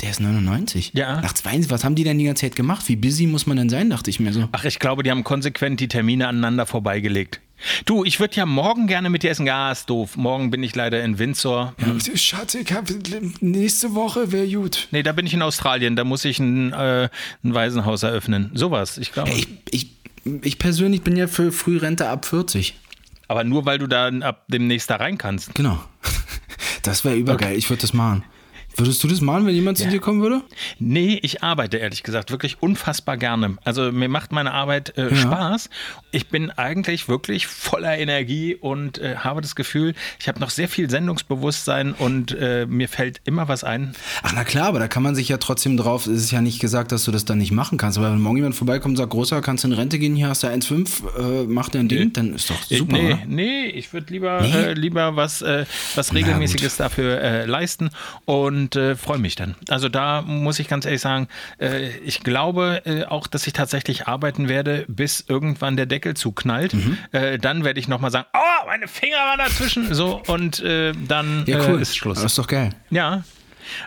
Der 0.00 0.10
ist 0.10 0.20
99. 0.20 0.92
Ja. 0.94 1.20
Nach 1.20 1.32
72, 1.32 1.70
was 1.70 1.84
haben 1.84 1.94
die 1.94 2.04
denn 2.04 2.18
die 2.18 2.24
ganze 2.24 2.42
Zeit 2.42 2.56
gemacht? 2.56 2.88
Wie 2.88 2.96
busy 2.96 3.26
muss 3.26 3.46
man 3.46 3.56
denn 3.56 3.68
sein, 3.68 3.90
dachte 3.90 4.10
ich 4.10 4.20
mir 4.20 4.32
so. 4.32 4.48
ach, 4.52 4.64
ich 4.64 4.78
glaube, 4.78 5.02
die 5.02 5.10
haben 5.10 5.24
konsequent 5.24 5.80
die 5.80 5.88
Termine 5.88 6.28
aneinander 6.28 6.66
vorbeigelegt. 6.66 7.40
Du, 7.86 8.04
ich 8.04 8.20
würde 8.20 8.36
ja 8.36 8.46
morgen 8.46 8.86
gerne 8.86 9.10
mit 9.10 9.22
dir 9.22 9.30
essen. 9.30 9.46
Ja, 9.46 9.72
ist 9.72 9.88
doof. 9.88 10.16
Morgen 10.16 10.50
bin 10.50 10.62
ich 10.62 10.74
leider 10.74 11.02
in 11.02 11.18
Windsor. 11.18 11.74
Schatz, 12.14 12.54
ich 12.54 12.72
hab, 12.72 12.86
nächste 13.40 13.94
Woche 13.94 14.32
wäre 14.32 14.48
gut. 14.48 14.88
Nee, 14.90 15.02
da 15.02 15.12
bin 15.12 15.26
ich 15.26 15.34
in 15.34 15.42
Australien. 15.42 15.96
Da 15.96 16.04
muss 16.04 16.24
ich 16.24 16.38
ein, 16.38 16.72
äh, 16.72 17.08
ein 17.42 17.54
Waisenhaus 17.54 18.02
eröffnen. 18.02 18.50
Sowas, 18.54 18.98
ich 18.98 19.12
glaube. 19.12 19.30
Ich, 19.30 19.48
ich, 19.70 19.90
ich 20.42 20.58
persönlich 20.58 21.02
bin 21.02 21.16
ja 21.16 21.26
für 21.26 21.52
Frührente 21.52 22.08
ab 22.08 22.26
40. 22.26 22.74
Aber 23.28 23.44
nur 23.44 23.64
weil 23.64 23.78
du 23.78 23.86
da 23.86 24.08
ab 24.08 24.44
demnächst 24.48 24.90
da 24.90 24.96
rein 24.96 25.18
kannst. 25.18 25.54
Genau. 25.54 25.78
Das 26.82 27.02
wäre 27.02 27.16
übergeil. 27.16 27.56
Ich 27.56 27.70
würde 27.70 27.80
das 27.80 27.94
machen. 27.94 28.24
Würdest 28.76 29.02
du 29.04 29.08
das 29.08 29.20
machen, 29.20 29.46
wenn 29.46 29.54
jemand 29.54 29.78
zu 29.78 29.88
dir 29.88 30.00
kommen 30.00 30.20
würde? 30.20 30.42
Nee, 30.78 31.18
ich 31.22 31.42
arbeite 31.42 31.76
ehrlich 31.78 32.02
gesagt 32.02 32.30
wirklich 32.30 32.56
unfassbar 32.60 33.16
gerne. 33.16 33.56
Also 33.64 33.92
mir 33.92 34.08
macht 34.08 34.32
meine 34.32 34.52
Arbeit 34.52 34.96
äh, 34.98 35.14
Spaß. 35.14 35.70
Ich 36.10 36.28
bin 36.28 36.50
eigentlich 36.50 37.08
wirklich 37.08 37.46
voller 37.46 37.96
Energie 37.98 38.54
und 38.54 38.98
äh, 38.98 39.16
habe 39.16 39.40
das 39.40 39.54
Gefühl, 39.54 39.94
ich 40.18 40.26
habe 40.28 40.40
noch 40.40 40.50
sehr 40.50 40.68
viel 40.68 40.90
Sendungsbewusstsein 40.90 41.92
und 41.92 42.32
äh, 42.38 42.66
mir 42.66 42.88
fällt 42.88 43.20
immer 43.24 43.48
was 43.48 43.64
ein. 43.64 43.94
Ach, 44.22 44.32
na 44.34 44.44
klar, 44.44 44.66
aber 44.68 44.78
da 44.80 44.88
kann 44.88 45.02
man 45.02 45.14
sich 45.14 45.28
ja 45.28 45.36
trotzdem 45.36 45.76
drauf. 45.76 46.06
Es 46.06 46.24
ist 46.24 46.30
ja 46.30 46.40
nicht 46.40 46.60
gesagt, 46.60 46.90
dass 46.92 47.04
du 47.04 47.12
das 47.12 47.24
dann 47.24 47.38
nicht 47.38 47.52
machen 47.52 47.78
kannst. 47.78 47.98
Aber 47.98 48.10
wenn 48.10 48.20
morgen 48.20 48.36
jemand 48.36 48.54
vorbeikommt 48.54 48.92
und 48.92 48.96
sagt, 48.96 49.10
Großer, 49.10 49.40
kannst 49.40 49.64
du 49.64 49.68
in 49.68 49.74
Rente 49.74 49.98
gehen, 49.98 50.16
hier 50.16 50.28
hast 50.28 50.42
du 50.42 50.48
1,5, 50.48 51.44
äh, 51.44 51.46
mach 51.46 51.68
dein 51.68 51.88
Ding, 51.88 52.12
dann 52.12 52.34
ist 52.34 52.50
doch 52.50 52.62
super. 52.62 52.96
Äh, 52.96 53.02
nee, 53.02 53.12
oder? 53.12 53.22
nee, 53.26 53.66
ich 53.66 53.92
würde 53.92 54.12
lieber, 54.12 54.40
Nee? 54.42 54.52
äh, 54.52 54.72
lieber 54.74 55.16
was, 55.16 55.42
was 55.42 56.14
Regelmäßiges 56.14 56.76
dafür 56.76 57.46
leisten 57.46 57.90
und 58.24 58.63
äh, 58.76 58.96
freue 58.96 59.18
mich 59.18 59.34
dann. 59.36 59.54
Also 59.68 59.88
da 59.88 60.22
muss 60.22 60.58
ich 60.58 60.68
ganz 60.68 60.84
ehrlich 60.84 61.00
sagen, 61.00 61.28
äh, 61.60 61.88
ich 61.98 62.20
glaube 62.20 62.82
äh, 62.84 63.04
auch, 63.04 63.26
dass 63.26 63.46
ich 63.46 63.52
tatsächlich 63.52 64.06
arbeiten 64.06 64.48
werde, 64.48 64.84
bis 64.88 65.24
irgendwann 65.28 65.76
der 65.76 65.86
Deckel 65.86 66.14
zuknallt. 66.14 66.74
Mhm. 66.74 66.98
Äh, 67.12 67.38
dann 67.38 67.64
werde 67.64 67.78
ich 67.80 67.88
nochmal 67.88 68.10
sagen, 68.10 68.26
oh, 68.34 68.66
meine 68.66 68.88
Finger 68.88 69.16
waren 69.16 69.38
dazwischen. 69.38 69.92
So, 69.94 70.22
und 70.26 70.60
äh, 70.60 70.92
dann 71.08 71.44
Ja, 71.46 71.58
cool. 71.68 71.78
äh, 71.78 71.82
ist 71.82 71.96
Schluss. 71.96 72.22
Das 72.22 72.32
ist 72.32 72.38
doch 72.38 72.46
geil. 72.46 72.70
Ja. 72.90 73.22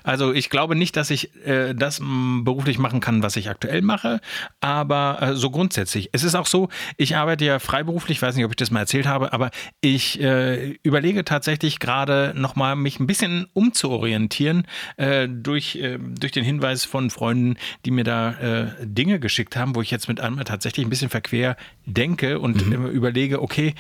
Also 0.04 0.34
ich 0.34 0.50
glaube 0.50 0.76
nicht, 0.76 0.96
dass 0.96 1.10
ich 1.10 1.36
äh, 1.46 1.74
das 1.74 2.00
m, 2.00 2.44
beruflich 2.44 2.78
machen 2.78 3.00
kann, 3.00 3.24
was 3.24 3.36
ich 3.36 3.50
aktuell 3.50 3.82
mache, 3.82 4.20
aber 4.60 5.18
äh, 5.22 5.36
so 5.36 5.50
grundsätzlich. 5.50 6.10
Es 6.12 6.24
ist 6.24 6.36
auch 6.36 6.46
so, 6.46 6.70
ich 6.98 7.16
arbeite 7.16 7.46
ja 7.46 7.60
freiberuflich, 7.60 8.18
ich 8.18 8.22
weiß 8.22 8.36
nicht, 8.36 8.46
ob 8.46 8.52
ich 8.52 8.58
das 8.58 8.72
mal 8.72 8.82
erzählt 8.82 9.08
habe, 9.08 9.34
aber 9.34 9.52
ich 9.82 10.22
äh, 10.22 10.78
überlege 10.84 11.26
tatsächlich 11.26 11.80
gerade 11.80 12.34
nochmal, 12.36 12.76
mich 12.76 13.00
ein 13.00 13.08
bisschen 13.08 13.48
umzuorientieren 13.54 14.66
äh, 14.98 15.28
durch, 15.28 15.76
äh, 15.76 15.98
durch 16.00 16.32
den 16.32 16.44
Hinweis 16.44 16.86
von 16.86 17.10
Freunden, 17.10 17.58
die 17.86 17.92
mir 17.92 18.04
da 18.04 18.32
äh, 18.32 18.68
Dinge 18.82 19.20
geschickt 19.20 19.56
haben, 19.56 19.76
wo 19.76 19.82
ich 19.82 19.92
jetzt 19.92 20.08
mit 20.08 20.20
einmal 20.20 20.46
tatsächlich 20.46 20.86
ein 20.86 20.90
bisschen 20.90 21.10
verquer 21.10 21.56
denke 21.86 22.40
und 22.40 22.62
äh, 22.62 22.76
überlege, 22.76 23.42
okay, 23.42 23.74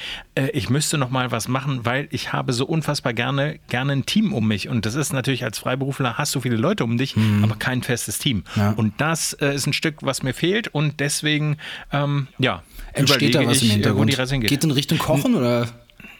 ich 0.53 0.69
müsste 0.69 0.97
noch 0.97 1.09
mal 1.09 1.31
was 1.31 1.47
machen, 1.47 1.85
weil 1.85 2.07
ich 2.11 2.33
habe 2.33 2.53
so 2.53 2.65
unfassbar 2.65 3.13
gerne, 3.13 3.59
gerne 3.69 3.93
ein 3.93 4.05
Team 4.05 4.33
um 4.33 4.47
mich 4.47 4.69
und 4.69 4.85
das 4.85 4.95
ist 4.95 5.13
natürlich 5.13 5.43
als 5.43 5.59
Freiberufler 5.59 5.96
Freiberufler 5.97 6.17
hast 6.17 6.35
du 6.35 6.41
viele 6.41 6.55
Leute 6.57 6.83
um 6.83 6.97
dich, 6.97 7.15
aber 7.41 7.55
kein 7.55 7.83
festes 7.83 8.19
Team. 8.19 8.37
Mhm. 8.37 8.43
Ja. 8.61 8.71
Und 8.71 8.93
das 9.01 9.33
äh, 9.33 9.53
ist 9.55 9.67
ein 9.67 9.73
Stück, 9.73 9.97
was 10.01 10.23
mir 10.23 10.33
fehlt 10.33 10.67
und 10.69 10.99
deswegen, 10.99 11.57
ähm, 11.91 12.27
ja, 12.37 12.63
Entsteht 12.93 13.35
da 13.35 13.45
was 13.45 13.57
ich, 13.61 13.63
im 13.63 13.67
äh, 13.67 13.69
wo 13.69 13.73
Hintergrund? 14.03 14.11
die 14.13 14.15
hingeht. 14.31 14.49
Geht 14.49 14.63
in 14.63 14.71
Richtung 14.71 14.97
Kochen 14.97 15.35
oder? 15.35 15.67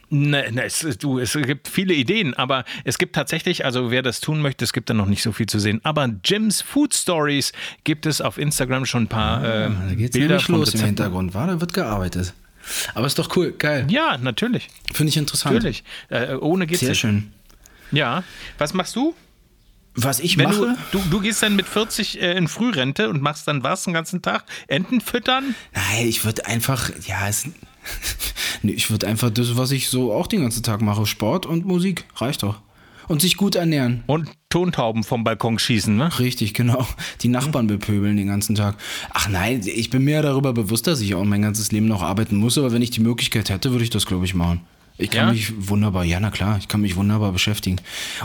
Ne, 0.10 0.52
ne, 0.52 0.64
es, 0.64 0.80
du, 1.00 1.20
es 1.20 1.34
gibt 1.34 1.68
viele 1.68 1.94
Ideen, 1.94 2.34
aber 2.34 2.64
es 2.86 2.98
gibt 2.98 3.14
tatsächlich, 3.14 3.66
also 3.66 3.92
wer 3.92 4.02
das 4.02 4.22
tun 4.22 4.42
möchte, 4.42 4.64
es 4.64 4.72
gibt 4.72 4.90
da 4.90 4.94
noch 4.94 5.06
nicht 5.08 5.22
so 5.22 5.34
viel 5.34 5.48
zu 5.48 5.60
sehen. 5.60 5.82
Aber 5.84 6.08
Jims 6.24 6.62
Food 6.62 6.94
Stories 6.94 7.52
gibt 7.84 8.06
es 8.06 8.22
auf 8.22 8.38
Instagram 8.38 8.86
schon 8.86 9.04
ein 9.04 9.08
paar 9.08 9.44
äh, 9.44 9.48
Ah, 9.66 9.70
Da 9.90 9.96
geht's 9.96 10.14
Bilder 10.14 10.36
nämlich 10.36 10.48
los 10.48 10.74
im. 10.76 10.82
Hintergrund. 10.86 11.34
War, 11.34 11.48
da 11.48 11.60
wird 11.60 11.74
gearbeitet. 11.74 12.34
Aber 12.96 13.06
ist 13.06 13.20
doch 13.20 13.36
cool, 13.36 13.52
geil. 13.58 13.86
Ja, 13.90 14.18
natürlich, 14.18 14.68
Finde 14.94 15.10
ich 15.10 15.18
interessant. 15.18 15.56
natürlich. 15.56 15.84
Äh, 16.10 16.36
ohne 16.36 16.68
geht's 16.68 16.80
Sehr 16.82 16.90
nicht. 16.90 17.00
schön. 17.00 17.32
Ja. 17.92 18.24
Was 18.58 18.74
machst 18.74 18.96
du? 18.96 19.14
Was 20.00 20.20
ich 20.20 20.38
Wenn 20.38 20.46
mache? 20.46 20.78
du, 20.92 21.00
du, 21.00 21.10
du 21.10 21.22
gehst 21.22 21.42
dann 21.42 21.56
mit 21.56 21.66
40 21.68 22.22
äh, 22.22 22.38
in 22.38 22.48
Frührente 22.48 23.10
und 23.10 23.22
machst 23.22 23.48
dann 23.48 23.64
was 23.64 23.84
den 23.84 23.94
ganzen 23.94 24.22
Tag? 24.22 24.46
Enten 24.68 25.02
füttern? 25.02 25.56
Nein, 25.74 26.08
ich 26.08 26.24
würde 26.24 26.46
einfach, 26.46 26.92
ja, 27.08 27.28
es, 27.28 27.46
nee, 28.62 28.74
ich 28.74 28.92
würde 28.92 29.08
einfach 29.08 29.32
das, 29.32 29.58
was 29.58 29.72
ich 29.72 29.90
so 29.90 30.14
auch 30.14 30.28
den 30.28 30.42
ganzen 30.42 30.62
Tag 30.62 30.82
mache, 30.82 31.08
Sport 31.08 31.48
und 31.48 31.66
Musik, 31.66 32.06
reicht 32.16 32.44
doch. 32.44 32.62
Und 33.08 33.22
sich 33.22 33.38
gut 33.38 33.56
ernähren. 33.56 34.04
Und 34.06 34.30
Tontauben 34.50 35.04
vom 35.04 35.24
Balkon 35.24 35.58
schießen, 35.58 35.96
ne? 35.96 36.20
Richtig, 36.20 36.54
genau. 36.54 36.86
Die 37.22 37.30
Nachbarn 37.30 37.66
bepöbeln 37.66 38.18
den 38.18 38.28
ganzen 38.28 38.54
Tag. 38.54 38.76
Ach 39.12 39.30
nein, 39.30 39.62
ich 39.66 39.90
bin 39.90 40.04
mir 40.04 40.22
darüber 40.22 40.54
bewusst, 40.54 40.86
dass 40.88 41.02
ich 41.02 41.16
auch 41.16 41.24
mein 41.24 41.42
ganzes 41.42 41.72
Leben 41.72 41.88
noch 41.88 42.04
arbeiten 42.04 42.36
muss, 42.36 42.58
aber 42.58 42.72
wenn 42.72 42.82
ich 42.82 42.92
die 42.92 43.00
Möglichkeit 43.00 43.50
hätte, 43.50 43.72
würde 43.72 43.84
ich 43.84 43.90
das, 43.90 44.06
glaube 44.06 44.26
ich, 44.26 44.36
machen. 44.36 44.62
Ich 45.00 45.12
kann 45.12 45.28
Ja? 45.28 45.34
mich 45.34 45.54
wunderbar, 45.70 46.04
ja, 46.06 46.20
na 46.20 46.32
klar, 46.32 46.58
ich 46.60 46.68
kann 46.68 46.82
mich 46.82 46.96
wunderbar 46.96 47.32
beschäftigen. 47.32 47.78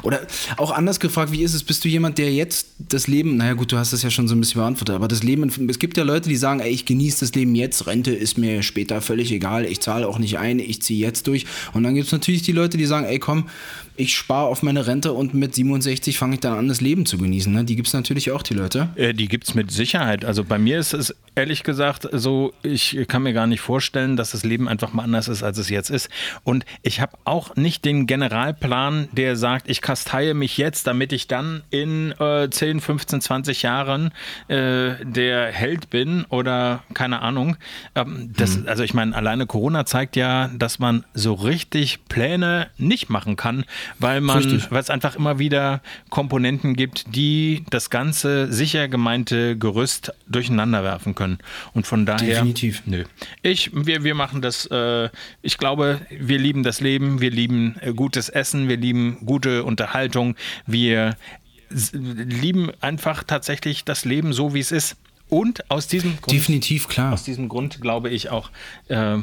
Oder 0.03 0.21
auch 0.57 0.71
anders 0.71 1.01
gefragt, 1.01 1.31
wie 1.33 1.43
ist 1.43 1.53
es? 1.55 1.63
Bist 1.63 1.85
du 1.85 1.89
jemand, 1.89 2.17
der 2.19 2.33
jetzt 2.33 2.69
das 2.79 3.07
Leben, 3.09 3.37
naja, 3.37 3.53
gut, 3.53 3.73
du 3.73 3.77
hast 3.77 3.93
das 3.93 4.03
ja 4.03 4.11
schon 4.11 4.27
so 4.27 4.35
ein 4.35 4.41
bisschen 4.41 4.61
beantwortet, 4.61 4.95
aber 4.95 5.09
das 5.09 5.23
Leben, 5.23 5.51
es 5.69 5.79
gibt 5.79 5.97
ja 5.99 6.05
Leute, 6.05 6.29
die 6.31 6.37
sagen, 6.37 6.61
ey, 6.61 6.71
ich 6.71 6.87
genieße 6.87 7.21
das 7.21 7.35
Leben 7.35 7.55
jetzt, 7.55 7.87
Rente 7.87 8.13
ist 8.13 8.39
mir 8.39 8.63
später 8.63 9.03
völlig 9.03 9.31
egal, 9.33 9.65
ich 9.67 9.81
zahle 9.81 10.09
auch 10.09 10.19
nicht 10.19 10.39
ein, 10.39 10.59
ich 10.59 10.81
ziehe 10.83 10.99
jetzt 10.99 11.27
durch. 11.27 11.45
Und 11.75 11.83
dann 11.83 11.95
gibt 11.95 12.07
es 12.07 12.13
natürlich 12.13 12.43
die 12.43 12.53
Leute, 12.53 12.79
die 12.79 12.87
sagen, 12.87 13.05
ey, 13.07 13.19
komm, 13.19 13.49
ich 13.95 14.17
spare 14.17 14.47
auf 14.47 14.63
meine 14.63 14.87
Rente 14.87 15.13
und 15.13 15.35
mit 15.35 15.55
67 15.55 16.17
fange 16.17 16.35
ich 16.37 16.41
dann 16.41 16.57
an, 16.57 16.67
das 16.67 16.81
Leben 16.81 17.05
zu 17.05 17.19
genießen. 17.19 17.53
Ne? 17.53 17.65
Die 17.65 17.77
gibt 17.77 17.89
es 17.89 17.95
natürlich 17.95 18.31
auch, 18.31 18.43
die 18.43 18.55
Leute. 18.55 18.89
Äh, 18.97 19.13
Die 19.13 19.29
gibt 19.29 19.47
es 19.47 19.55
mit 19.55 19.71
Sicherheit. 19.71 20.25
Also 20.25 20.45
bei 20.45 20.59
mir 20.59 20.79
ist 20.79 20.95
es 20.95 21.15
ehrlich 21.35 21.63
gesagt 21.63 22.09
so, 22.13 22.55
ich 22.63 22.99
kann 23.07 23.23
mir 23.23 23.35
gar 23.35 23.47
nicht 23.47 23.61
vorstellen, 23.61 24.17
dass 24.17 24.31
das 24.31 24.45
Leben 24.45 24.67
einfach 24.67 24.95
mal 24.95 25.03
anders 25.03 25.29
ist, 25.29 25.43
als 25.43 25.59
es 25.59 25.69
jetzt 25.69 25.91
ist. 25.91 26.09
Und 26.43 26.62
ich 26.83 27.01
habe 27.01 27.17
auch 27.25 27.57
nicht 27.57 27.85
den 27.85 28.07
Generalplan, 28.07 29.09
der 29.13 29.37
sagt, 29.37 29.69
ich 29.69 29.81
kasteie 29.81 30.35
mich 30.35 30.57
jetzt, 30.57 30.87
damit 30.87 31.13
ich 31.13 31.29
dann 31.29 31.63
in 31.71 32.13
äh, 32.19 32.49
10, 32.51 32.81
15, 32.81 33.21
20 33.21 33.63
Jahren 33.63 34.13
äh, 34.49 34.95
der 35.03 35.53
Held 35.53 35.91
bin 35.91 36.25
oder 36.29 36.83
keine 36.95 37.23
Ahnung. 37.23 37.57
Ähm, 37.95 38.33
das, 38.37 38.67
Also 38.67 38.83
ich 38.83 38.95
meine, 38.95 39.15
alleine 39.15 39.47
Corona 39.47 39.87
zeigt 39.87 40.17
ja, 40.17 40.49
dass 40.49 40.79
man 40.79 41.05
so 41.15 41.35
richtig 41.35 42.07
Pläne 42.09 42.69
nicht 42.79 43.11
machen 43.11 43.37
kann, 43.37 43.65
weil 43.99 44.21
man, 44.21 44.63
weil 44.71 44.81
es 44.81 44.91
einfach 44.91 45.17
immer 45.17 45.39
wieder 45.39 45.81
Komponenten 46.11 46.75
gibt, 46.75 47.15
die 47.15 47.65
das 47.71 47.91
ganze 47.91 48.53
sicher 48.53 48.89
gemeinte 48.89 49.57
Gerüst 49.57 50.13
durcheinander 50.29 50.83
werfen 50.83 51.15
können. 51.15 51.39
Und 51.75 51.87
von 51.87 52.07
daher. 52.07 52.27
Definitiv. 52.27 52.83
Nö. 52.87 53.05
Ich, 53.43 53.71
wir, 53.73 54.05
wir 54.05 54.15
machen 54.15 54.43
das, 54.43 54.67
äh, 54.67 55.09
ich 55.43 55.59
glaube, 55.59 56.01
wir 56.11 56.39
lieben 56.39 56.52
das 56.61 56.81
Leben, 56.81 57.21
wir 57.21 57.31
lieben 57.31 57.77
äh, 57.81 57.93
gutes 57.93 58.29
Essen, 58.29 58.69
wir 58.69 58.77
lieben 58.77 59.19
gute 59.25 59.65
Unterhaltung, 59.65 60.37
wir 60.67 61.17
lieben 61.93 62.71
einfach 62.81 63.25
tatsächlich 63.25 63.85
das 63.85 64.05
Leben 64.05 64.33
so, 64.33 64.55
wie 64.55 64.61
es 64.61 64.73
ist. 64.73 64.97
Und 65.29 65.71
aus 65.71 65.87
diesem 65.87 66.21
Grund 66.21 66.33
Definitiv, 66.33 66.89
klar. 66.89 67.13
aus 67.13 67.25
diesem 67.25 67.49
Grund 67.49 67.81
glaube 67.81 68.11
ich 68.11 68.29
auch, 68.29 68.51
äh, 68.89 69.19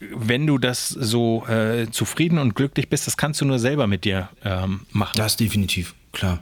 wenn 0.00 0.46
du 0.46 0.58
das 0.58 0.88
so 0.88 1.46
äh, 1.46 1.88
zufrieden 1.90 2.38
und 2.38 2.54
glücklich 2.54 2.88
bist, 2.88 3.06
das 3.06 3.16
kannst 3.16 3.40
du 3.40 3.44
nur 3.44 3.58
selber 3.58 3.86
mit 3.86 4.04
dir 4.04 4.28
ähm, 4.44 4.80
machen. 4.90 5.16
Das 5.16 5.36
definitiv, 5.36 5.94
klar. 6.12 6.40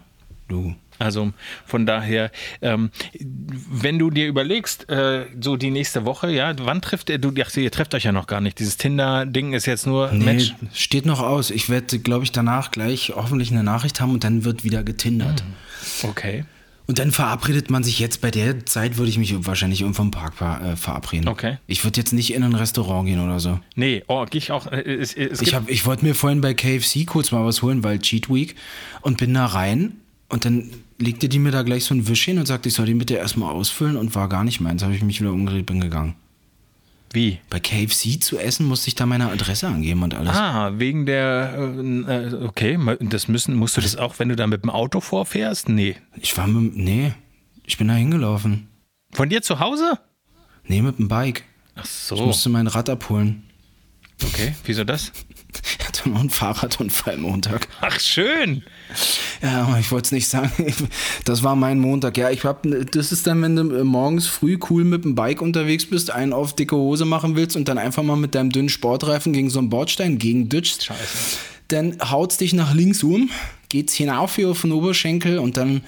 Du. 0.49 0.75
Also 0.99 1.33
von 1.67 1.87
daher, 1.87 2.31
ähm, 2.63 2.91
wenn 3.71 3.99
du 3.99 4.11
dir 4.11 4.27
überlegst, 4.27 4.89
äh, 4.89 5.27
so 5.41 5.57
die 5.57 5.71
nächste 5.71 6.05
Woche, 6.05 6.31
ja, 6.31 6.55
wann 6.61 6.81
trifft 6.81 7.11
ihr, 7.11 7.19
du, 7.19 7.33
ach, 7.43 7.57
ihr 7.57 7.71
trefft 7.71 7.95
euch 7.95 8.05
ja 8.05 8.13
noch 8.13 8.27
gar 8.27 8.41
nicht. 8.41 8.59
Dieses 8.59 8.77
Tinder-Ding 8.77 9.53
ist 9.53 9.67
jetzt 9.67 9.87
nur 9.87 10.13
Nee, 10.13 10.25
Match. 10.25 10.55
steht 10.73 11.07
noch 11.07 11.21
aus. 11.21 11.51
Ich 11.51 11.69
werde, 11.69 11.99
glaube 11.99 12.25
ich, 12.25 12.33
danach 12.33 12.71
gleich 12.71 13.13
hoffentlich 13.15 13.51
eine 13.51 13.63
Nachricht 13.65 14.01
haben 14.01 14.13
und 14.13 14.25
dann 14.25 14.45
wird 14.45 14.65
wieder 14.65 14.83
getindert. 14.85 15.43
Okay. 16.03 16.45
Und 16.87 16.99
dann 16.99 17.13
verabredet 17.13 17.71
man 17.71 17.83
sich 17.83 17.99
jetzt 17.99 18.21
bei 18.21 18.31
der 18.31 18.67
Zeit, 18.67 18.99
würde 18.99 19.09
ich 19.09 19.17
mich 19.17 19.35
wahrscheinlich 19.47 19.81
irgendwo 19.81 20.03
im 20.03 20.11
Park 20.11 20.35
äh, 20.43 20.77
verabreden. 20.77 21.29
Okay. 21.29 21.57
Ich 21.67 21.83
würde 21.83 21.99
jetzt 21.99 22.13
nicht 22.13 22.35
in 22.35 22.43
ein 22.43 22.55
Restaurant 22.55 23.07
gehen 23.09 23.21
oder 23.25 23.41
so. 23.41 23.59
Nee, 23.75 24.05
oh, 24.07 24.27
gehe 24.27 24.39
ich 24.39 24.51
auch. 24.53 24.71
Äh, 24.71 24.83
es, 24.83 25.15
es 25.15 25.41
Ich, 25.41 25.55
hab, 25.55 25.71
ich 25.71 25.87
wollte 25.87 26.05
mir 26.05 26.15
vorhin 26.15 26.43
bei 26.43 26.53
KFC 26.53 27.07
kurz 27.07 27.33
mal 27.33 27.45
was 27.45 27.63
holen, 27.63 27.83
weil 27.83 28.01
Cheat 28.01 28.29
Week 28.29 28.55
und 29.01 29.17
bin 29.17 29.33
da 29.33 29.47
rein 29.47 29.95
und 30.29 30.45
dann 30.45 30.71
legte 30.99 31.29
die 31.29 31.39
mir 31.39 31.51
da 31.51 31.63
gleich 31.63 31.85
so 31.85 31.95
ein 31.95 32.07
Wisch 32.09 32.25
hin 32.25 32.39
und 32.39 32.47
sagte, 32.47 32.69
ich 32.69 32.75
soll 32.75 32.87
den 32.87 32.99
bitte 32.99 33.15
erstmal 33.15 33.53
ausfüllen 33.53 33.97
und 33.97 34.15
war 34.15 34.29
gar 34.29 34.45
nicht 34.45 34.61
meins. 34.61 34.83
Habe 34.83 34.95
ich 34.95 35.03
mich 35.03 35.21
wieder 35.21 35.33
umgedreht, 35.33 35.67
bin 35.67 35.81
gegangen. 35.81 36.15
Wie? 37.13 37.39
Bei 37.49 37.61
KFC 37.61 38.21
zu 38.21 38.39
essen 38.39 38.67
musste 38.67 38.89
ich 38.89 38.97
da 38.97 39.07
meine 39.07 39.31
Adresse 39.31 39.69
angeben 39.69 40.03
und 40.03 40.15
alles. 40.15 40.35
Ah, 40.35 40.73
wegen 40.79 41.07
der, 41.07 41.55
äh, 41.57 42.27
äh, 42.27 42.45
okay, 42.45 42.77
das 43.03 43.29
müssen, 43.29 43.55
musst 43.55 43.77
du 43.77 43.81
das 43.81 43.95
auch, 43.97 44.19
wenn 44.19 44.29
du 44.31 44.37
da 44.37 44.49
mit 44.49 44.65
dem 44.65 44.71
Auto 44.71 45.01
vorfährst? 45.01 45.69
Nee. 45.69 45.95
Ich 46.17 46.37
war 46.37 46.49
mit, 46.49 46.77
nee, 46.77 47.13
ich 47.65 47.79
bin 47.79 47.87
da 47.87 47.95
hingelaufen. 47.95 48.67
Von 49.13 49.29
dir 49.29 49.43
zu 49.43 49.61
Hause? 49.61 50.01
Nee, 50.67 50.83
mit 50.83 50.99
dem 50.99 51.07
Bike. 51.07 51.45
Ach 51.77 51.85
Ich 51.85 51.91
so. 51.91 52.17
musste 52.17 52.49
mein 52.49 52.67
Rad 52.67 52.91
abholen. 52.91 53.45
Okay, 54.23 54.55
wieso 54.65 54.83
das? 54.83 55.13
Hatte 56.05 56.13
noch 56.13 56.21
einen 56.21 56.29
Fahrradunfall 56.29 57.17
Montag. 57.17 57.67
Ach, 57.81 57.99
schön. 57.99 58.63
Ja, 59.43 59.63
aber 59.63 59.79
ich 59.79 59.91
wollte 59.91 60.05
es 60.05 60.13
nicht 60.13 60.29
sagen. 60.29 60.53
Das 61.25 61.43
war 61.43 61.57
mein 61.57 61.79
Montag. 61.79 62.19
Ja, 62.19 62.31
ich 62.31 62.45
hab, 62.45 62.67
das 62.91 63.11
ist 63.11 63.27
dann, 63.27 63.41
wenn 63.41 63.57
du 63.57 63.75
äh, 63.75 63.85
morgens 63.85 64.27
früh 64.27 64.59
cool 64.69 64.85
mit 64.85 65.05
dem 65.05 65.15
Bike 65.15 65.41
unterwegs 65.41 65.87
bist, 65.87 66.11
einen 66.11 66.35
auf 66.35 66.55
dicke 66.55 66.77
Hose 66.77 67.07
machen 67.07 67.37
willst 67.37 67.57
und 67.57 67.69
dann 67.69 67.79
einfach 67.79 68.03
mal 68.03 68.17
mit 68.17 68.35
deinem 68.35 68.51
dünnen 68.51 68.69
Sportreifen 68.69 69.33
gegen 69.33 69.49
so 69.49 69.61
einen 69.61 69.71
Bordstein 69.71 70.19
gegen 70.19 70.51
ditchst. 70.51 70.85
Scheiße. 70.85 71.39
Dann 71.69 71.97
haut's 72.11 72.37
dich 72.37 72.53
nach 72.53 72.75
links 72.75 73.03
um, 73.03 73.31
geht's 73.71 73.95
hinauf 73.95 74.37
hier 74.37 74.51
auf 74.51 74.61
den 74.61 74.73
Oberschenkel 74.73 75.39
und 75.39 75.57
dann 75.57 75.81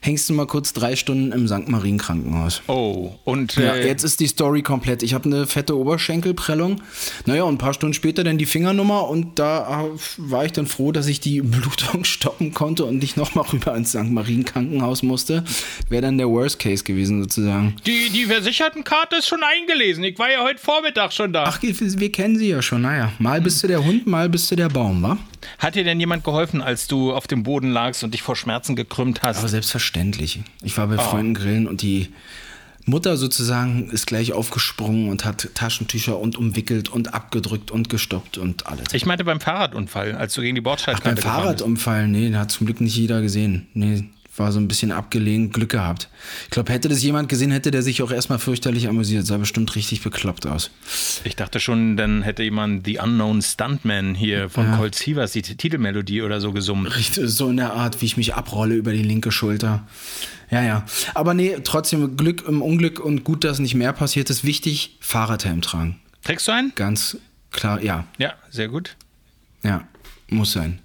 hängst 0.00 0.28
du 0.28 0.34
mal 0.34 0.46
kurz 0.46 0.72
drei 0.72 0.96
Stunden 0.96 1.32
im 1.32 1.48
St. 1.48 1.68
Marien 1.68 1.98
Krankenhaus. 1.98 2.62
Oh, 2.66 3.12
und 3.24 3.56
Ja, 3.56 3.74
äh, 3.74 3.86
jetzt 3.86 4.04
ist 4.04 4.20
die 4.20 4.26
Story 4.26 4.62
komplett. 4.62 5.02
Ich 5.02 5.14
habe 5.14 5.24
eine 5.26 5.46
fette 5.46 5.76
Oberschenkelprellung. 5.76 6.80
Naja, 7.26 7.42
und 7.44 7.54
ein 7.54 7.58
paar 7.58 7.74
Stunden 7.74 7.94
später 7.94 8.24
dann 8.24 8.38
die 8.38 8.46
Fingernummer 8.46 9.08
und 9.08 9.38
da 9.38 9.84
äh, 9.84 9.88
war 10.18 10.44
ich 10.44 10.52
dann 10.52 10.66
froh, 10.66 10.92
dass 10.92 11.06
ich 11.06 11.20
die 11.20 11.40
Blutung 11.42 12.04
stoppen 12.04 12.52
konnte 12.54 12.84
und 12.84 12.98
nicht 12.98 13.16
nochmal 13.16 13.44
rüber 13.52 13.74
ins 13.76 13.90
St. 13.90 14.10
Marien 14.10 14.44
Krankenhaus 14.44 15.02
musste. 15.02 15.44
Wäre 15.88 16.02
dann 16.02 16.18
der 16.18 16.28
Worst 16.28 16.58
Case 16.58 16.84
gewesen 16.84 17.22
sozusagen. 17.22 17.76
die, 17.86 18.10
die 18.10 18.24
Versichertenkarte 18.24 19.16
ist 19.16 19.28
schon 19.28 19.40
eingelesen. 19.42 20.04
Ich 20.04 20.18
war 20.18 20.30
ja 20.30 20.42
heute 20.42 20.60
Vormittag 20.60 21.12
schon 21.12 21.32
da. 21.32 21.44
Ach, 21.46 21.62
wir 21.62 21.74
wir 21.76 22.12
kennen 22.12 22.38
sie 22.38 22.48
ja 22.48 22.62
schon. 22.62 22.82
Naja, 22.82 23.12
mal 23.18 23.40
bist 23.40 23.62
du 23.62 23.66
der 23.68 23.84
Hund, 23.84 24.06
mal 24.06 24.28
bist 24.28 24.50
du 24.50 24.56
der 24.56 24.68
Baum, 24.68 25.02
wa? 25.02 25.18
Hat 25.58 25.74
dir 25.74 25.84
denn 25.84 26.00
jemand 26.00 26.24
geholfen, 26.24 26.62
als 26.62 26.86
du 26.86 27.12
auf 27.12 27.26
dem 27.26 27.42
Boden 27.42 27.70
lagst 27.70 28.04
und 28.04 28.12
dich 28.14 28.22
vor 28.22 28.36
Schmerzen 28.36 28.76
gekrümmt 28.76 29.22
hast? 29.22 29.38
Aber 29.38 29.48
selbstverständlich. 29.48 30.40
Ich 30.62 30.76
war 30.78 30.86
bei 30.86 30.98
Freunden 30.98 31.34
grillen 31.34 31.66
und 31.66 31.82
die 31.82 32.08
Mutter 32.88 33.16
sozusagen 33.16 33.90
ist 33.90 34.06
gleich 34.06 34.32
aufgesprungen 34.32 35.08
und 35.08 35.24
hat 35.24 35.48
Taschentücher 35.54 36.18
und 36.18 36.36
umwickelt 36.36 36.88
und 36.88 37.14
abgedrückt 37.14 37.72
und 37.72 37.88
gestoppt 37.88 38.38
und 38.38 38.66
alles. 38.68 38.86
ich 38.92 39.06
meinte 39.06 39.24
beim 39.24 39.40
Fahrradunfall, 39.40 40.14
als 40.14 40.34
du 40.34 40.40
gegen 40.40 40.54
die 40.54 40.62
Ach, 40.64 41.00
beim. 41.00 41.16
Fahrradunfall, 41.16 42.06
nee, 42.06 42.20
den 42.20 42.38
hat 42.38 42.52
zum 42.52 42.66
Glück 42.66 42.80
nicht 42.80 42.96
jeder 42.96 43.22
gesehen. 43.22 43.66
Nee, 43.74 44.04
war 44.38 44.52
so 44.52 44.60
ein 44.60 44.68
bisschen 44.68 44.92
abgelehnt, 44.92 45.52
Glück 45.52 45.70
gehabt. 45.70 46.08
Ich 46.44 46.50
glaube, 46.50 46.72
hätte 46.72 46.88
das 46.88 47.02
jemand 47.02 47.28
gesehen, 47.28 47.50
hätte 47.50 47.70
der 47.70 47.82
sich 47.82 48.02
auch 48.02 48.10
erstmal 48.10 48.38
fürchterlich 48.38 48.88
amüsiert. 48.88 49.26
Sah 49.26 49.38
bestimmt 49.38 49.74
richtig 49.76 50.02
bekloppt 50.02 50.46
aus. 50.46 50.70
Ich 51.24 51.36
dachte 51.36 51.60
schon, 51.60 51.96
dann 51.96 52.22
hätte 52.22 52.42
jemand 52.42 52.86
The 52.86 52.98
Unknown 52.98 53.42
Stuntman 53.42 54.14
hier 54.14 54.48
von 54.48 54.70
Colt 54.76 54.94
Sievers 54.94 55.32
die 55.32 55.42
Titelmelodie 55.42 56.22
oder 56.22 56.40
so 56.40 56.52
gesummt. 56.52 56.96
Richtig, 56.96 57.28
so 57.28 57.48
in 57.48 57.56
der 57.56 57.72
Art, 57.72 58.00
wie 58.00 58.06
ich 58.06 58.16
mich 58.16 58.34
abrolle 58.34 58.74
über 58.74 58.92
die 58.92 59.02
linke 59.02 59.32
Schulter. 59.32 59.86
Ja, 60.50 60.62
ja. 60.62 60.84
Aber 61.14 61.34
nee, 61.34 61.56
trotzdem 61.64 62.16
Glück 62.16 62.44
im 62.46 62.62
Unglück 62.62 63.00
und 63.00 63.24
gut, 63.24 63.44
dass 63.44 63.58
nicht 63.58 63.74
mehr 63.74 63.92
passiert 63.92 64.30
ist. 64.30 64.44
Wichtig, 64.44 64.96
Fahrradhelm 65.00 65.60
tragen. 65.62 66.00
Trägst 66.22 66.48
du 66.48 66.52
einen? 66.52 66.72
Ganz 66.74 67.18
klar, 67.50 67.82
ja. 67.82 68.06
Ja, 68.18 68.34
sehr 68.50 68.68
gut. 68.68 68.96
Ja, 69.62 69.86
muss 70.28 70.52
sein. 70.52 70.80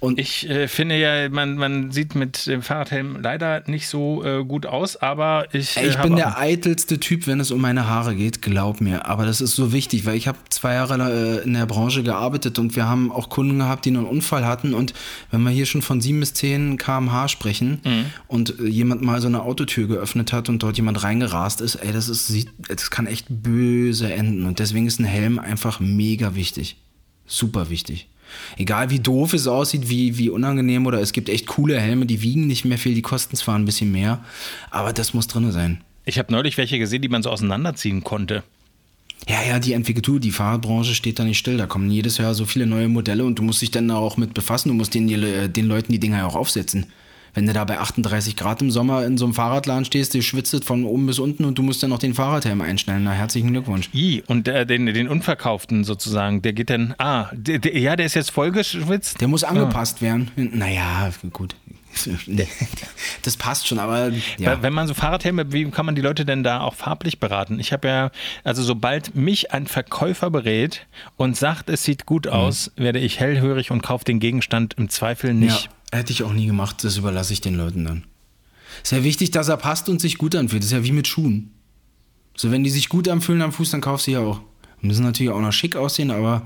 Und 0.00 0.18
Ich 0.18 0.48
äh, 0.48 0.68
finde 0.68 0.98
ja, 0.98 1.28
man, 1.28 1.56
man 1.56 1.90
sieht 1.90 2.14
mit 2.14 2.46
dem 2.46 2.62
Fahrradhelm 2.62 3.18
leider 3.20 3.62
nicht 3.66 3.88
so 3.88 4.24
äh, 4.24 4.44
gut 4.44 4.66
aus, 4.66 4.96
aber 4.96 5.46
ich. 5.52 5.76
Äh, 5.76 5.88
ich 5.88 5.96
bin 5.98 6.16
der 6.16 6.38
eitelste 6.38 7.00
Typ, 7.00 7.26
wenn 7.26 7.40
es 7.40 7.50
um 7.50 7.60
meine 7.60 7.86
Haare 7.86 8.14
geht, 8.14 8.42
glaub 8.42 8.80
mir. 8.80 9.06
Aber 9.06 9.26
das 9.26 9.40
ist 9.40 9.54
so 9.56 9.72
wichtig, 9.72 10.06
weil 10.06 10.16
ich 10.16 10.28
habe 10.28 10.38
zwei 10.50 10.74
Jahre 10.74 11.40
äh, 11.42 11.44
in 11.44 11.54
der 11.54 11.66
Branche 11.66 12.02
gearbeitet 12.02 12.58
und 12.58 12.76
wir 12.76 12.86
haben 12.88 13.10
auch 13.12 13.28
Kunden 13.28 13.58
gehabt, 13.58 13.84
die 13.84 13.90
einen 13.90 14.06
Unfall 14.06 14.44
hatten. 14.46 14.74
Und 14.74 14.94
wenn 15.30 15.42
wir 15.42 15.50
hier 15.50 15.66
schon 15.66 15.82
von 15.82 16.00
7 16.00 16.20
bis 16.20 16.34
10 16.34 16.76
km/h 16.78 17.28
sprechen 17.28 17.80
Mhm. 17.84 18.06
und 18.28 18.58
äh, 18.60 18.66
jemand 18.66 19.02
mal 19.02 19.20
so 19.20 19.26
eine 19.28 19.42
Autotür 19.42 19.88
geöffnet 19.88 20.32
hat 20.32 20.48
und 20.48 20.62
dort 20.62 20.76
jemand 20.76 21.02
reingerast 21.02 21.60
ist, 21.60 21.76
ey, 21.76 21.92
das, 21.92 22.08
ist, 22.08 22.32
das 22.68 22.90
kann 22.90 23.06
echt 23.06 23.26
böse 23.28 24.12
enden. 24.12 24.46
Und 24.46 24.58
deswegen 24.58 24.86
ist 24.86 24.98
ein 25.00 25.04
Helm 25.04 25.38
einfach 25.38 25.80
mega 25.80 26.34
wichtig. 26.34 26.76
Super 27.26 27.68
wichtig. 27.70 28.08
Egal 28.56 28.90
wie 28.90 29.00
doof 29.00 29.32
es 29.34 29.46
aussieht, 29.46 29.88
wie, 29.88 30.18
wie 30.18 30.30
unangenehm 30.30 30.86
oder 30.86 31.00
es 31.00 31.12
gibt 31.12 31.28
echt 31.28 31.46
coole 31.46 31.80
Helme, 31.80 32.06
die 32.06 32.22
wiegen 32.22 32.46
nicht 32.46 32.64
mehr 32.64 32.78
viel, 32.78 32.94
die 32.94 33.02
kosten 33.02 33.36
zwar 33.36 33.56
ein 33.56 33.64
bisschen 33.64 33.92
mehr, 33.92 34.24
aber 34.70 34.92
das 34.92 35.14
muss 35.14 35.26
drin 35.26 35.50
sein. 35.52 35.82
Ich 36.04 36.18
habe 36.18 36.32
neulich 36.32 36.56
welche 36.56 36.78
gesehen, 36.78 37.02
die 37.02 37.08
man 37.08 37.22
so 37.22 37.30
auseinanderziehen 37.30 38.02
konnte. 38.02 38.42
Ja, 39.26 39.42
ja, 39.42 39.58
die 39.58 39.72
Entwicklung, 39.72 40.20
die 40.20 40.30
Fahrradbranche 40.30 40.94
steht 40.94 41.18
da 41.18 41.24
nicht 41.24 41.38
still. 41.38 41.56
Da 41.56 41.66
kommen 41.66 41.90
jedes 41.90 42.18
Jahr 42.18 42.34
so 42.34 42.46
viele 42.46 42.66
neue 42.66 42.88
Modelle 42.88 43.24
und 43.24 43.38
du 43.38 43.42
musst 43.42 43.60
dich 43.60 43.70
dann 43.70 43.88
da 43.88 43.96
auch 43.96 44.16
mit 44.16 44.32
befassen. 44.32 44.68
Du 44.68 44.74
musst 44.74 44.94
den, 44.94 45.08
äh, 45.10 45.48
den 45.50 45.66
Leuten 45.66 45.92
die 45.92 45.98
Dinger 45.98 46.18
ja 46.18 46.26
auch 46.26 46.36
aufsetzen. 46.36 46.86
Wenn 47.38 47.46
du 47.46 47.52
da 47.52 47.64
bei 47.64 47.78
38 47.78 48.34
Grad 48.34 48.62
im 48.62 48.72
Sommer 48.72 49.06
in 49.06 49.16
so 49.16 49.24
einem 49.24 49.32
Fahrradladen 49.32 49.84
stehst, 49.84 50.12
die 50.12 50.24
schwitzt 50.24 50.64
von 50.64 50.84
oben 50.84 51.06
bis 51.06 51.20
unten 51.20 51.44
und 51.44 51.56
du 51.56 51.62
musst 51.62 51.80
dann 51.80 51.90
noch 51.90 52.00
den 52.00 52.12
Fahrradhelm 52.12 52.60
einstellen. 52.60 53.04
Na, 53.04 53.12
herzlichen 53.12 53.52
Glückwunsch. 53.52 53.90
I, 53.94 54.24
und 54.26 54.48
äh, 54.48 54.66
den, 54.66 54.86
den 54.86 55.06
Unverkauften 55.06 55.84
sozusagen, 55.84 56.42
der 56.42 56.52
geht 56.52 56.68
dann. 56.68 56.96
Ah, 56.98 57.28
der, 57.32 57.60
der, 57.60 57.78
ja, 57.78 57.94
der 57.94 58.06
ist 58.06 58.14
jetzt 58.14 58.32
vollgeschwitzt. 58.32 59.20
Der 59.20 59.28
muss 59.28 59.44
angepasst 59.44 60.02
werden. 60.02 60.32
Naja, 60.34 61.12
gut. 61.32 61.54
Das 63.22 63.36
passt 63.36 63.66
schon, 63.66 63.78
aber 63.78 64.10
ja. 64.36 64.62
Wenn 64.62 64.72
man 64.72 64.86
so 64.88 64.94
Fahrradhelme, 64.94 65.52
wie 65.52 65.70
kann 65.70 65.86
man 65.86 65.94
die 65.94 66.02
Leute 66.02 66.24
denn 66.24 66.42
da 66.42 66.60
auch 66.60 66.74
farblich 66.74 67.20
beraten? 67.20 67.60
Ich 67.60 67.72
habe 67.72 67.88
ja, 67.88 68.10
also 68.42 68.62
sobald 68.62 69.14
mich 69.14 69.52
ein 69.52 69.66
Verkäufer 69.66 70.30
berät 70.30 70.86
und 71.16 71.36
sagt, 71.36 71.70
es 71.70 71.84
sieht 71.84 72.04
gut 72.04 72.26
aus, 72.26 72.72
werde 72.76 72.98
ich 72.98 73.20
hellhörig 73.20 73.70
und 73.70 73.82
kaufe 73.82 74.04
den 74.04 74.20
Gegenstand 74.20 74.74
im 74.74 74.88
Zweifel 74.88 75.34
nicht. 75.34 75.64
Ja, 75.66 75.70
hätte 75.92 76.12
ich 76.12 76.22
auch 76.22 76.32
nie 76.32 76.46
gemacht. 76.46 76.84
Das 76.84 76.96
überlasse 76.96 77.32
ich 77.32 77.40
den 77.40 77.54
Leuten 77.54 77.84
dann. 77.84 78.04
Ist 78.82 78.92
ja 78.92 79.04
wichtig, 79.04 79.30
dass 79.30 79.48
er 79.48 79.56
passt 79.56 79.88
und 79.88 80.00
sich 80.00 80.18
gut 80.18 80.34
anfühlt. 80.34 80.62
Das 80.62 80.70
ist 80.70 80.76
ja 80.76 80.84
wie 80.84 80.92
mit 80.92 81.06
Schuhen. 81.06 81.52
So, 82.36 82.50
wenn 82.50 82.64
die 82.64 82.70
sich 82.70 82.88
gut 82.88 83.08
anfühlen 83.08 83.42
am 83.42 83.52
Fuß, 83.52 83.70
dann 83.70 83.80
kaufst 83.80 84.06
du 84.06 84.12
ja 84.12 84.20
auch. 84.20 84.40
Müssen 84.80 85.04
natürlich 85.04 85.32
auch 85.32 85.40
noch 85.40 85.52
schick 85.52 85.74
aussehen, 85.74 86.12
aber 86.12 86.42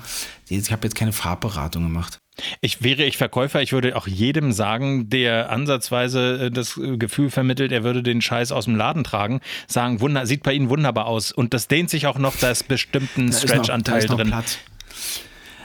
ich 0.49 0.73
habe 0.73 0.85
jetzt 0.85 0.95
keine 0.95 1.13
Farbberatung 1.13 1.83
gemacht. 1.83 2.19
Ich 2.63 2.83
wäre 2.83 3.05
ich 3.05 3.19
Verkäufer, 3.19 3.61
ich 3.61 3.73
würde 3.73 3.95
auch 3.95 4.07
jedem 4.07 4.53
sagen, 4.53 5.11
der 5.11 5.51
ansatzweise 5.51 6.47
äh, 6.47 6.51
das 6.51 6.81
Gefühl 6.97 7.29
vermittelt, 7.29 7.73
er 7.73 7.85
würde 7.85 8.03
den 8.03 8.23
Scheiß 8.23 8.53
aus 8.53 8.65
dem 8.65 8.75
Laden 8.75 9.05
tragen, 9.05 9.41
sagen, 9.67 10.01
wunder, 10.01 10.25
sieht 10.25 10.43
bei 10.43 10.55
Ihnen 10.55 10.71
wunderbar 10.71 11.07
aus. 11.07 11.31
Und 11.31 11.53
das 11.53 11.69
dehnt 11.69 11.91
sich 11.91 12.07
auch 12.07 12.19
noch, 12.19 12.35
da 12.37 12.51
ist 12.51 12.69
bestimmt 12.69 13.19
ein 13.19 13.33
Stretch-Anteil 13.33 14.07
drin. 14.07 14.29
Platz. 14.29 14.59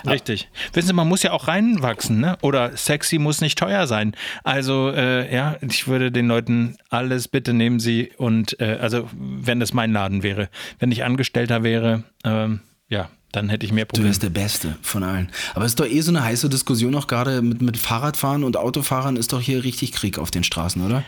Richtig. 0.06 0.50
Wissen 0.74 0.88
Sie, 0.88 0.94
man 0.94 1.08
muss 1.08 1.24
ja 1.24 1.32
auch 1.32 1.48
reinwachsen, 1.48 2.20
ne? 2.20 2.38
Oder 2.42 2.76
sexy 2.76 3.18
muss 3.18 3.42
nicht 3.42 3.58
teuer 3.58 3.88
sein. 3.88 4.16
Also, 4.44 4.92
äh, 4.92 5.34
ja, 5.34 5.58
ich 5.62 5.88
würde 5.88 6.12
den 6.12 6.28
Leuten 6.28 6.78
alles 6.90 7.28
bitte 7.28 7.54
nehmen 7.54 7.80
Sie 7.80 8.12
und, 8.18 8.60
äh, 8.60 8.78
also, 8.80 9.10
wenn 9.14 9.60
das 9.60 9.74
mein 9.74 9.92
Laden 9.92 10.24
wäre, 10.24 10.50
wenn 10.80 10.92
ich 10.92 11.04
Angestellter 11.04 11.64
wäre, 11.64 12.04
ähm, 12.24 12.62
ja, 12.90 13.10
dann 13.38 13.50
hätte 13.50 13.66
ich 13.66 13.72
mehr 13.72 13.86
Du 13.86 13.90
Probleme. 13.90 14.10
wärst 14.10 14.24
der 14.24 14.30
Beste 14.30 14.76
von 14.82 15.04
allen. 15.04 15.30
Aber 15.54 15.66
es 15.66 15.72
ist 15.72 15.80
doch 15.80 15.86
eh 15.86 16.02
so 16.02 16.12
eine 16.12 16.24
heiße 16.24 16.50
Diskussion 16.50 16.96
auch 16.96 17.08
gerade 17.08 17.42
mit, 17.42 17.62
mit 17.62 17.78
Fahrradfahren 17.78 18.44
und 18.44 18.58
Autofahrern 18.58 19.16
ist 19.16 19.32
doch 19.34 19.42
hier 19.42 19.64
richtig 19.64 19.92
Krieg 19.92 20.18
auf 20.18 20.32
den 20.32 20.44
Straßen, 20.44 20.82
oder? 20.86 21.04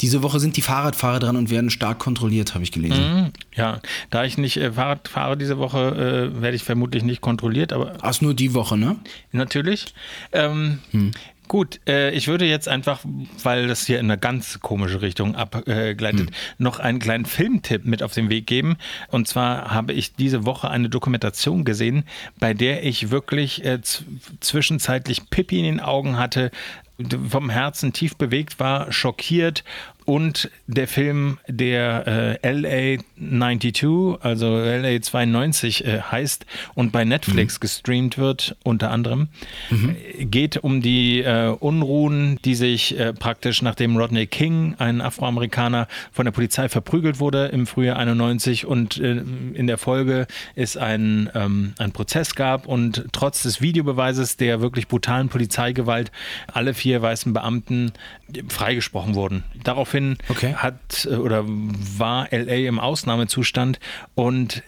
Diese 0.00 0.22
Woche 0.22 0.38
sind 0.38 0.56
die 0.56 0.62
Fahrradfahrer 0.62 1.18
dran 1.18 1.36
und 1.36 1.50
werden 1.50 1.70
stark 1.70 1.98
kontrolliert, 1.98 2.54
habe 2.54 2.62
ich 2.62 2.70
gelesen. 2.72 3.32
Ja, 3.54 3.80
da 4.10 4.24
ich 4.24 4.38
nicht 4.38 4.56
äh, 4.56 4.72
Fahrrad 4.72 5.08
fahre 5.08 5.36
diese 5.36 5.58
Woche, 5.58 6.30
äh, 6.36 6.40
werde 6.40 6.56
ich 6.56 6.62
vermutlich 6.62 7.02
nicht 7.02 7.20
kontrolliert, 7.20 7.72
aber 7.72 7.94
Ach, 8.00 8.20
nur 8.20 8.34
die 8.34 8.54
Woche, 8.54 8.76
ne? 8.76 8.96
Natürlich. 9.32 9.94
Ähm, 10.32 10.78
Gut, 11.46 11.80
äh, 11.86 12.10
ich 12.12 12.26
würde 12.26 12.46
jetzt 12.46 12.68
einfach, 12.68 13.00
weil 13.42 13.66
das 13.68 13.86
hier 13.86 14.00
in 14.00 14.06
eine 14.06 14.18
ganz 14.18 14.60
komische 14.60 15.02
Richtung 15.02 15.34
abgleitet, 15.34 16.30
noch 16.58 16.78
einen 16.78 16.98
kleinen 16.98 17.26
Filmtipp 17.26 17.84
mit 17.84 18.02
auf 18.02 18.14
den 18.14 18.30
Weg 18.30 18.46
geben. 18.46 18.76
Und 19.08 19.28
zwar 19.28 19.70
habe 19.70 19.92
ich 19.92 20.14
diese 20.14 20.46
Woche 20.46 20.70
eine 20.70 20.88
Dokumentation 20.88 21.64
gesehen, 21.64 22.04
bei 22.38 22.54
der 22.54 22.84
ich 22.84 23.10
wirklich 23.10 23.64
äh, 23.64 23.80
zwischenzeitlich 24.40 25.28
Pippi 25.28 25.58
in 25.58 25.64
den 25.64 25.80
Augen 25.80 26.16
hatte, 26.18 26.50
vom 27.28 27.50
Herzen 27.50 27.92
tief 27.92 28.16
bewegt 28.16 28.60
war, 28.60 28.92
schockiert 28.92 29.64
und 30.04 30.50
der 30.66 30.86
Film, 30.86 31.38
der 31.48 32.38
äh, 32.42 32.52
LA 32.52 33.02
92, 33.18 34.20
also 34.20 34.58
LA 34.58 35.00
92 35.00 35.84
äh, 35.84 36.00
heißt 36.00 36.46
und 36.74 36.92
bei 36.92 37.04
Netflix 37.04 37.60
gestreamt 37.60 38.18
wird, 38.18 38.56
unter 38.64 38.90
anderem, 38.90 39.28
äh, 39.70 40.24
geht 40.26 40.58
um 40.58 40.82
die 40.82 41.20
äh, 41.20 41.48
Unruhen, 41.48 42.38
die 42.44 42.54
sich 42.54 42.98
äh, 42.98 43.12
praktisch 43.12 43.62
nachdem 43.62 43.96
Rodney 43.96 44.26
King, 44.26 44.74
ein 44.78 45.00
Afroamerikaner, 45.00 45.88
von 46.12 46.24
der 46.24 46.32
Polizei 46.32 46.68
verprügelt 46.68 47.18
wurde 47.18 47.46
im 47.46 47.66
Frühjahr 47.66 47.96
91 47.96 48.66
und 48.66 48.98
äh, 48.98 49.22
in 49.54 49.66
der 49.66 49.78
Folge 49.78 50.26
es 50.54 50.76
ein, 50.76 51.30
ähm, 51.34 51.74
ein 51.78 51.92
Prozess 51.92 52.34
gab 52.34 52.66
und 52.66 53.06
trotz 53.12 53.42
des 53.42 53.60
Videobeweises 53.60 54.36
der 54.36 54.60
wirklich 54.60 54.88
brutalen 54.88 55.28
Polizeigewalt 55.28 56.12
alle 56.52 56.74
vier 56.74 57.00
weißen 57.00 57.32
Beamten 57.32 57.92
freigesprochen 58.48 59.14
wurden. 59.14 59.44
Daraufhin 59.62 60.16
Okay. 60.28 60.54
hat 60.54 61.06
äh, 61.10 61.14
oder 61.16 61.44
war 61.46 62.28
LA 62.30 62.66
im 62.68 62.78
Ausnahmezustand 62.80 63.78
und 64.14 64.62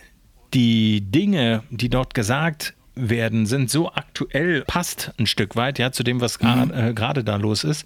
die 0.54 1.00
Dinge, 1.00 1.62
die 1.70 1.88
dort 1.88 2.14
gesagt 2.14 2.74
werden, 2.98 3.44
sind 3.44 3.68
so 3.70 3.92
aktuell, 3.92 4.62
passt 4.66 5.12
ein 5.18 5.26
Stück 5.26 5.54
weit, 5.54 5.78
ja, 5.78 5.92
zu 5.92 6.02
dem, 6.02 6.22
was 6.22 6.40
gra- 6.40 6.72
äh, 6.90 6.94
gerade 6.94 7.24
da 7.24 7.36
los 7.36 7.62
ist. 7.62 7.84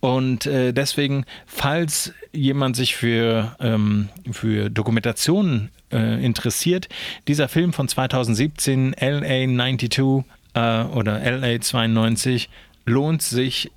Und 0.00 0.44
äh, 0.44 0.72
deswegen, 0.74 1.24
falls 1.46 2.12
jemand 2.32 2.76
sich 2.76 2.94
für, 2.94 3.56
ähm, 3.58 4.10
für 4.30 4.68
Dokumentationen 4.68 5.70
äh, 5.90 6.22
interessiert, 6.22 6.90
dieser 7.26 7.48
Film 7.48 7.72
von 7.72 7.88
2017, 7.88 8.94
LA 9.00 9.46
92 9.46 10.24
äh, 10.52 10.82
oder 10.84 11.20
LA 11.38 11.58
92, 11.60 12.50
lohnt 12.84 13.22
sich 13.22 13.70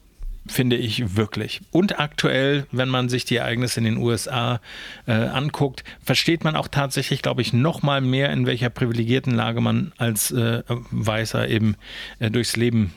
finde 0.46 0.76
ich 0.76 1.16
wirklich. 1.16 1.62
Und 1.72 2.00
aktuell, 2.00 2.66
wenn 2.72 2.90
man 2.90 3.08
sich 3.10 3.26
die 3.26 3.38
Ereignisse 3.38 3.80
in 3.80 3.86
den 3.86 3.98
USA 3.98 4.60
äh, 5.08 5.14
anguckt, 5.14 5.84
versteht 6.04 6.44
man 6.44 6.56
auch 6.56 6.68
tatsächlich, 6.68 7.22
glaube 7.22 7.42
ich, 7.42 7.54
noch 7.54 7.82
mal 7.82 8.02
mehr, 8.02 8.30
in 8.32 8.46
welcher 8.46 8.70
privilegierten 8.70 9.34
Lage 9.36 9.62
man 9.62 9.94
als 9.98 10.32
äh, 10.32 10.64
Weißer 10.92 11.48
eben 11.48 11.76
äh, 12.20 12.30
durchs 12.30 12.56
Leben 12.56 12.94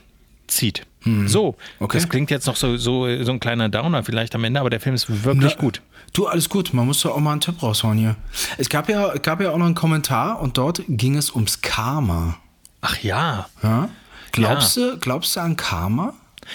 zieht. 0.49 0.87
So, 1.27 1.55
Okay. 1.79 1.99
das 1.99 2.09
klingt 2.09 2.33
jetzt 2.33 2.47
noch 2.49 2.57
so, 2.57 2.77
so, 2.77 3.23
so 3.23 3.31
ein 3.31 3.39
kleiner 3.39 3.69
Downer 3.69 4.03
vielleicht 4.03 4.35
am 4.35 4.43
Ende, 4.43 4.59
aber 4.59 4.71
der 4.71 4.81
Film 4.81 4.97
ist 4.97 5.25
wirklich 5.25 5.55
Na, 5.55 5.61
gut. 5.61 5.81
Du, 6.13 6.27
alles 6.27 6.49
gut. 6.49 6.75
Man 6.75 6.85
muss 6.85 7.01
doch 7.03 7.15
auch 7.15 7.21
mal 7.21 7.31
einen 7.31 7.41
Tipp 7.41 7.63
raushauen 7.63 7.97
hier. 7.97 8.17
Es 8.59 8.69
gab 8.69 8.89
ja, 8.89 9.17
gab 9.19 9.41
ja 9.41 9.51
auch 9.53 9.57
noch 9.57 9.67
einen 9.67 9.77
Kommentar 9.77 10.41
und 10.41 10.59
dort 10.59 10.83
ging 10.89 11.17
es 11.17 11.31
ums 11.33 11.61
Karma. 11.61 12.39
Ach 12.81 12.99
ja, 13.05 13.47
Ja? 13.63 13.89
Glaubst, 14.33 14.77
du, 14.77 14.99
glaubst 14.99 15.37
du 15.37 15.41
an 15.41 15.55
Karma? 15.57 16.13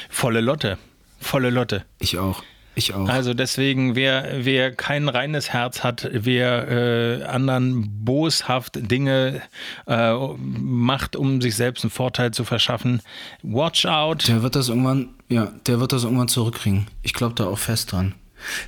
Volle 0.09 0.41
Lotte. 0.41 0.77
Volle 1.19 1.49
Lotte. 1.49 1.83
Ich 1.99 2.17
auch. 2.17 2.43
Ich 2.73 2.93
auch. 2.93 3.09
Also 3.09 3.33
deswegen, 3.33 3.95
wer, 3.95 4.45
wer 4.45 4.71
kein 4.73 5.09
reines 5.09 5.49
Herz 5.49 5.83
hat, 5.83 6.09
wer 6.11 6.69
äh, 6.69 7.23
anderen 7.23 8.05
boshaft 8.05 8.79
Dinge 8.89 9.41
äh, 9.87 10.13
macht, 10.37 11.17
um 11.17 11.41
sich 11.41 11.55
selbst 11.55 11.83
einen 11.83 11.91
Vorteil 11.91 12.31
zu 12.31 12.45
verschaffen, 12.45 13.01
watch 13.43 13.85
out. 13.85 14.27
Der 14.29 14.41
wird 14.41 14.55
das 14.55 14.69
irgendwann, 14.69 15.09
ja, 15.27 15.51
der 15.67 15.81
wird 15.81 15.91
das 15.91 16.05
irgendwann 16.05 16.29
zurückkriegen. 16.29 16.87
Ich 17.03 17.13
glaube 17.13 17.35
da 17.35 17.45
auch 17.45 17.59
fest 17.59 17.91
dran. 17.91 18.15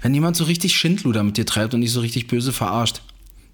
Wenn 0.01 0.13
jemand 0.13 0.36
so 0.36 0.43
richtig 0.43 0.75
Schindluder 0.75 1.23
mit 1.23 1.38
dir 1.38 1.45
treibt 1.45 1.73
und 1.73 1.81
dich 1.81 1.91
so 1.91 2.01
richtig 2.01 2.27
böse 2.27 2.51
verarscht, 2.51 3.01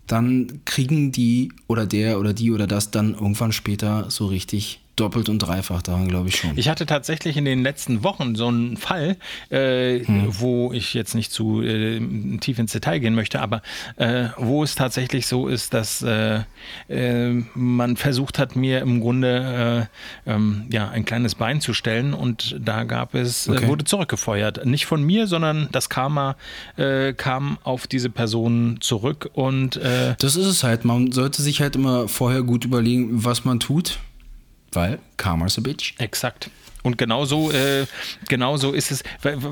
dann 0.08 0.62
kriegen 0.66 1.12
die 1.12 1.52
oder 1.68 1.86
der 1.86 2.20
oder 2.20 2.34
die 2.34 2.52
oder 2.52 2.66
das 2.66 2.90
dann 2.90 3.14
irgendwann 3.14 3.52
später 3.52 4.10
so 4.10 4.26
richtig 4.26 4.82
doppelt 5.00 5.30
und 5.30 5.40
dreifach 5.40 5.82
daran, 5.82 6.08
glaube 6.08 6.30
ich 6.30 6.36
schon. 6.38 6.52
Ich 6.56 6.70
hatte 6.70 6.86
tatsächlich 6.86 7.38
in 7.38 7.46
den 7.46 7.64
letzten 7.64 8.04
Wochen 8.04 8.36
so 8.36 8.48
einen 8.48 8.78
Fall, 8.78 9.18
äh, 9.50 10.02
wo 10.28 10.72
ich 10.74 10.94
jetzt 10.94 11.16
nicht 11.16 11.32
zu 11.32 11.62
äh, 11.62 12.00
tief 12.40 12.60
ins 12.60 12.72
Detail 12.72 13.00
gehen 13.00 13.16
möchte, 13.16 13.42
aber 13.42 13.62
äh, 13.98 14.26
wo 14.38 14.64
es 14.64 14.76
tatsächlich 14.76 15.28
so 15.28 15.48
ist, 15.48 15.74
dass 15.74 16.02
äh, 16.02 16.42
äh, 16.90 17.44
man 17.54 17.96
versucht 17.98 18.40
hat, 18.40 18.56
mir 18.56 18.82
im 18.82 19.00
Grunde 19.02 19.88
äh, 20.26 20.32
ähm, 20.32 20.66
ja, 20.72 20.90
ein 20.90 21.06
kleines 21.06 21.36
Bein 21.36 21.62
zu 21.62 21.74
stellen 21.74 22.14
und 22.14 22.56
da 22.60 22.84
gab 22.84 23.16
es, 23.16 23.48
Okay. 23.50 23.68
wurde 23.68 23.84
zurückgefeuert. 23.86 24.66
Nicht 24.66 24.86
von 24.86 25.02
mir, 25.04 25.28
sondern 25.28 25.70
das 25.72 25.90
Karma 25.90 26.36
kam 27.18 27.58
auf 27.64 27.88
diese 27.88 28.10
Person 28.10 28.78
zurück 28.80 29.30
und 29.34 29.76
Das 29.78 30.36
ist 30.36 30.46
es 30.46 30.64
halt. 30.64 30.86
Man 30.86 31.12
sollte 31.12 31.42
sich 31.42 31.62
halt 31.62 31.76
immer 31.76 32.08
vorher 32.08 32.44
gut 32.44 32.66
überlegen, 32.66 33.24
was 33.24 33.46
man 33.46 33.60
tut. 33.60 34.00
Weil 34.72 35.00
Karma's 35.18 35.58
a 35.58 35.62
Bitch. 35.62 35.94
Exakt. 35.98 36.50
Und 36.82 36.98
genauso, 36.98 37.52
äh, 37.52 37.86
genauso 38.30 38.72
ist 38.72 38.92
es. 38.92 39.04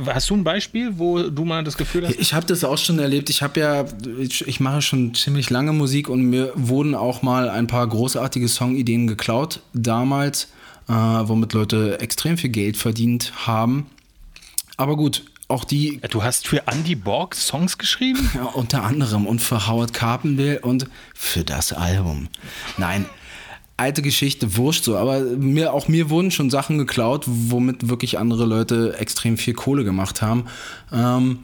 Hast 0.08 0.30
du 0.30 0.36
ein 0.36 0.44
Beispiel, 0.44 0.98
wo 0.98 1.24
du 1.24 1.44
mal 1.44 1.64
das 1.64 1.78
Gefühl 1.78 2.08
hast? 2.08 2.16
Ich 2.20 2.34
habe 2.34 2.46
das 2.46 2.64
auch 2.64 2.78
schon 2.78 3.00
erlebt. 3.00 3.30
Ich 3.30 3.42
habe 3.42 3.60
ja, 3.60 3.86
ich, 4.20 4.48
ich, 4.48 4.60
mache 4.60 4.82
schon 4.82 5.14
ziemlich 5.14 5.50
lange 5.50 5.74
Musik 5.74 6.08
und 6.08 6.24
mir 6.24 6.54
wurden 6.56 6.96
auch 6.96 7.22
mal 7.22 7.50
ein 7.50 7.68
paar 7.68 7.86
großartige 7.86 8.48
Songideen 8.48 9.08
geklaut 9.08 9.60
damals, 9.74 10.46
äh, 10.88 10.94
womit 10.94 11.52
Leute 11.52 12.00
extrem 12.00 12.38
viel 12.38 12.50
Geld 12.50 12.78
verdient 12.78 13.34
haben. 13.46 13.88
Aber 14.78 14.96
gut, 14.96 15.24
auch 15.50 15.66
die. 15.66 16.00
Du 16.10 16.24
hast 16.24 16.48
für 16.48 16.66
Andy 16.68 16.96
Borg 16.96 17.36
Songs 17.36 17.78
geschrieben? 17.78 18.30
Ja, 18.38 18.44
unter 18.44 18.84
anderem 18.84 19.26
und 19.26 19.42
für 19.42 19.68
Howard 19.68 19.94
Carpendale 19.94 20.60
und 20.60 20.88
für 21.14 21.44
das 21.44 21.74
Album. 21.74 22.28
Nein, 22.78 23.06
alte 23.78 24.02
Geschichte, 24.02 24.58
wurscht 24.58 24.84
so, 24.84 24.98
aber 24.98 25.22
mir, 25.22 25.74
auch 25.74 25.88
mir 25.88 26.10
wurden 26.10 26.32
schon 26.32 26.50
Sachen 26.50 26.80
geklaut, 26.80 27.26
womit 27.28 27.90
wirklich 27.90 28.18
andere 28.18 28.46
Leute 28.46 28.96
extrem 28.98 29.38
viel 29.38 29.54
Kohle 29.54 29.84
gemacht 29.84 30.22
haben. 30.22 30.46
Ähm, 30.92 31.40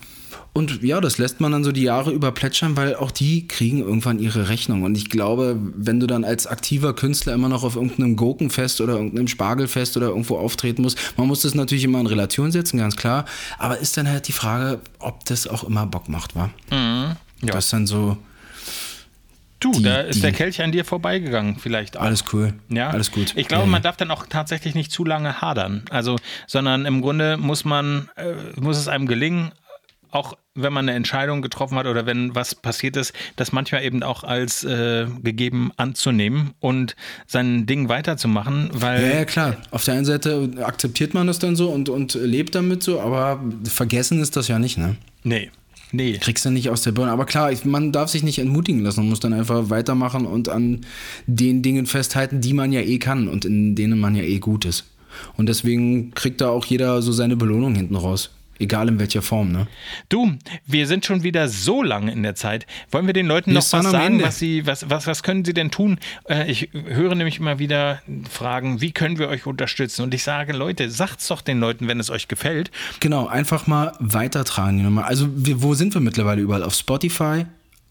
und 0.56 0.84
ja, 0.84 1.02
das 1.02 1.17
lässt 1.17 1.41
man 1.41 1.52
dann 1.52 1.63
so 1.63 1.72
die 1.72 1.82
Jahre 1.82 2.12
über 2.12 2.32
plätschern, 2.32 2.78
weil 2.78 2.96
auch 2.96 3.10
die 3.10 3.48
kriegen 3.48 3.80
irgendwann 3.80 4.19
ihre 4.19 4.50
Rechnung. 4.50 4.84
Und 4.84 4.96
ich 4.96 5.10
glaube, 5.10 5.58
wenn 5.76 6.00
du 6.00 6.06
dann 6.06 6.24
als 6.24 6.46
aktiver 6.46 6.93
Künstler 6.93 7.34
immer 7.34 7.50
noch 7.50 7.63
auf 7.63 7.76
irgendeinem 7.76 8.15
Gurkenfest 8.15 8.80
oder 8.80 8.93
irgendeinem 8.93 9.28
Spargelfest 9.28 9.98
oder 9.98 10.10
irgendwo 10.10 10.38
auftreten 10.38 10.84
musst, 10.84 11.00
man 11.17 11.28
muss 11.28 11.41
das 11.41 11.56
natürlich 11.56 11.84
immer 11.84 12.00
in 12.00 12.08
Relation 12.08 12.52
setzen, 12.52 12.78
ganz 12.78 12.96
klar. 12.96 13.26
Aber 13.58 13.80
ist 13.80 13.98
dann 13.98 14.08
halt 14.08 14.28
die 14.28 14.32
Frage, 14.32 14.80
ob 15.00 15.26
das 15.26 15.48
auch 15.48 15.63
immer 15.63 15.88
Bock 15.88 16.08
macht, 16.08 16.36
wa? 16.36 16.52
Mhm, 16.69 17.15
ja. 17.41 17.54
Das 17.54 17.69
dann 17.69 17.88
so. 17.88 18.17
Du, 19.63 19.71
die, 19.71 19.84
da 19.84 20.02
ist 20.02 20.17
die, 20.17 20.21
der 20.21 20.34
Kelch 20.34 20.62
an 20.62 20.73
dir 20.73 20.84
vorbeigegangen, 20.84 21.58
vielleicht 21.58 21.95
auch. 21.95 22.02
Alles 22.02 22.26
cool. 22.34 22.54
Ja, 22.69 22.89
alles 22.89 23.12
gut. 23.12 23.34
Ich 23.38 23.47
glaube, 23.47 23.63
ja, 23.63 23.69
man 23.69 23.82
darf 23.82 23.95
dann 23.95 24.12
auch 24.12 24.26
tatsächlich 24.28 24.76
nicht 24.76 24.91
zu 24.91 25.06
lange 25.06 25.41
hadern. 25.41 25.84
Also, 25.89 26.17
sondern 26.47 26.86
im 26.86 27.02
Grunde 27.02 27.38
muss 27.38 27.63
man, 27.63 28.10
äh, 28.17 28.34
muss 28.60 28.78
es 28.78 28.89
einem 28.89 29.08
gelingen, 29.08 29.54
auch 30.12 30.34
wenn 30.54 30.73
man 30.73 30.88
eine 30.88 30.95
Entscheidung 30.97 31.41
getroffen 31.41 31.78
hat 31.78 31.88
oder 31.88 32.06
wenn 32.06 32.36
was 32.36 32.56
passiert 32.56 32.97
ist, 32.97 33.13
das 33.38 33.54
manchmal 33.54 33.84
eben 33.84 34.04
auch 34.04 34.23
als 34.23 34.65
äh, 34.65 35.08
gegeben 35.23 35.71
anzunehmen 35.78 36.54
und 36.60 36.95
sein 37.26 37.65
Ding 37.65 37.88
weiterzumachen, 37.88 38.69
weil. 38.73 39.02
Ja, 39.02 39.15
ja, 39.19 39.26
klar. 39.26 39.58
Auf 39.71 39.86
der 39.86 39.95
einen 39.95 40.06
Seite 40.06 40.52
akzeptiert 40.62 41.13
man 41.13 41.26
das 41.26 41.39
dann 41.39 41.56
so 41.56 41.69
und, 41.69 41.88
und 41.88 42.15
lebt 42.15 42.54
damit 42.54 42.84
so, 42.84 42.99
aber 42.99 43.41
vergessen 43.63 44.21
ist 44.21 44.36
das 44.36 44.49
ja 44.49 44.60
nicht, 44.60 44.78
ne? 44.78 44.97
Nee. 45.23 45.52
Nee. 45.93 46.17
Kriegst 46.17 46.43
du 46.43 46.49
nicht 46.49 46.69
aus 46.71 46.82
der 46.82 46.91
Birne. 46.91 47.12
Aber 47.12 47.25
klar, 47.25 47.51
man 47.65 47.91
darf 47.91 48.10
sich 48.10 48.23
nicht 48.23 48.39
entmutigen 48.39 48.82
lassen. 48.82 49.01
Man 49.01 49.10
muss 49.10 49.19
dann 49.19 49.32
einfach 49.32 49.69
weitermachen 49.69 50.25
und 50.25 50.49
an 50.49 50.82
den 51.27 51.62
Dingen 51.62 51.86
festhalten, 51.86 52.41
die 52.41 52.53
man 52.53 52.73
ja 52.73 52.82
eh 52.82 52.97
kann 52.97 53.27
und 53.27 53.45
in 53.45 53.75
denen 53.75 53.99
man 53.99 54.15
ja 54.15 54.23
eh 54.23 54.39
gut 54.39 54.65
ist. 54.65 54.86
Und 55.38 55.47
deswegen 55.47 56.12
kriegt 56.15 56.41
da 56.41 56.49
auch 56.49 56.65
jeder 56.65 57.03
so 57.03 57.12
seine 57.12 57.36
Belohnung 57.36 57.75
hinten 57.75 57.95
raus. 57.95 58.32
Egal 58.59 58.87
in 58.87 58.99
welcher 58.99 59.21
Form, 59.21 59.51
ne? 59.51 59.67
Du, 60.09 60.37
wir 60.65 60.87
sind 60.87 61.05
schon 61.05 61.23
wieder 61.23 61.47
so 61.47 61.81
lange 61.81 62.11
in 62.11 62.21
der 62.23 62.35
Zeit. 62.35 62.67
Wollen 62.91 63.07
wir 63.07 63.13
den 63.13 63.25
Leuten 63.25 63.51
wir 63.51 63.55
noch 63.55 63.73
was 63.73 63.91
sagen, 63.91 64.21
was 64.21 64.39
sie, 64.39 64.67
was, 64.67 64.89
was, 64.89 65.07
was 65.07 65.23
können 65.23 65.43
sie 65.43 65.53
denn 65.53 65.71
tun? 65.71 65.99
Äh, 66.29 66.49
ich 66.51 66.69
höre 66.73 67.15
nämlich 67.15 67.39
immer 67.39 67.59
wieder 67.59 68.01
Fragen, 68.29 68.79
wie 68.79 68.91
können 68.91 69.17
wir 69.17 69.29
euch 69.29 69.45
unterstützen? 69.47 70.03
Und 70.03 70.13
ich 70.13 70.23
sage, 70.23 70.53
Leute, 70.53 70.89
sagt's 70.91 71.27
doch 71.27 71.41
den 71.41 71.59
Leuten, 71.59 71.87
wenn 71.87 71.99
es 71.99 72.09
euch 72.09 72.27
gefällt. 72.27 72.69
Genau, 72.99 73.27
einfach 73.27 73.65
mal 73.65 73.93
weitertragen. 73.99 74.99
Also, 74.99 75.27
wir, 75.35 75.61
wo 75.63 75.73
sind 75.73 75.93
wir 75.93 76.01
mittlerweile 76.01 76.41
überall? 76.41 76.63
Auf 76.63 76.75
Spotify, 76.75 77.45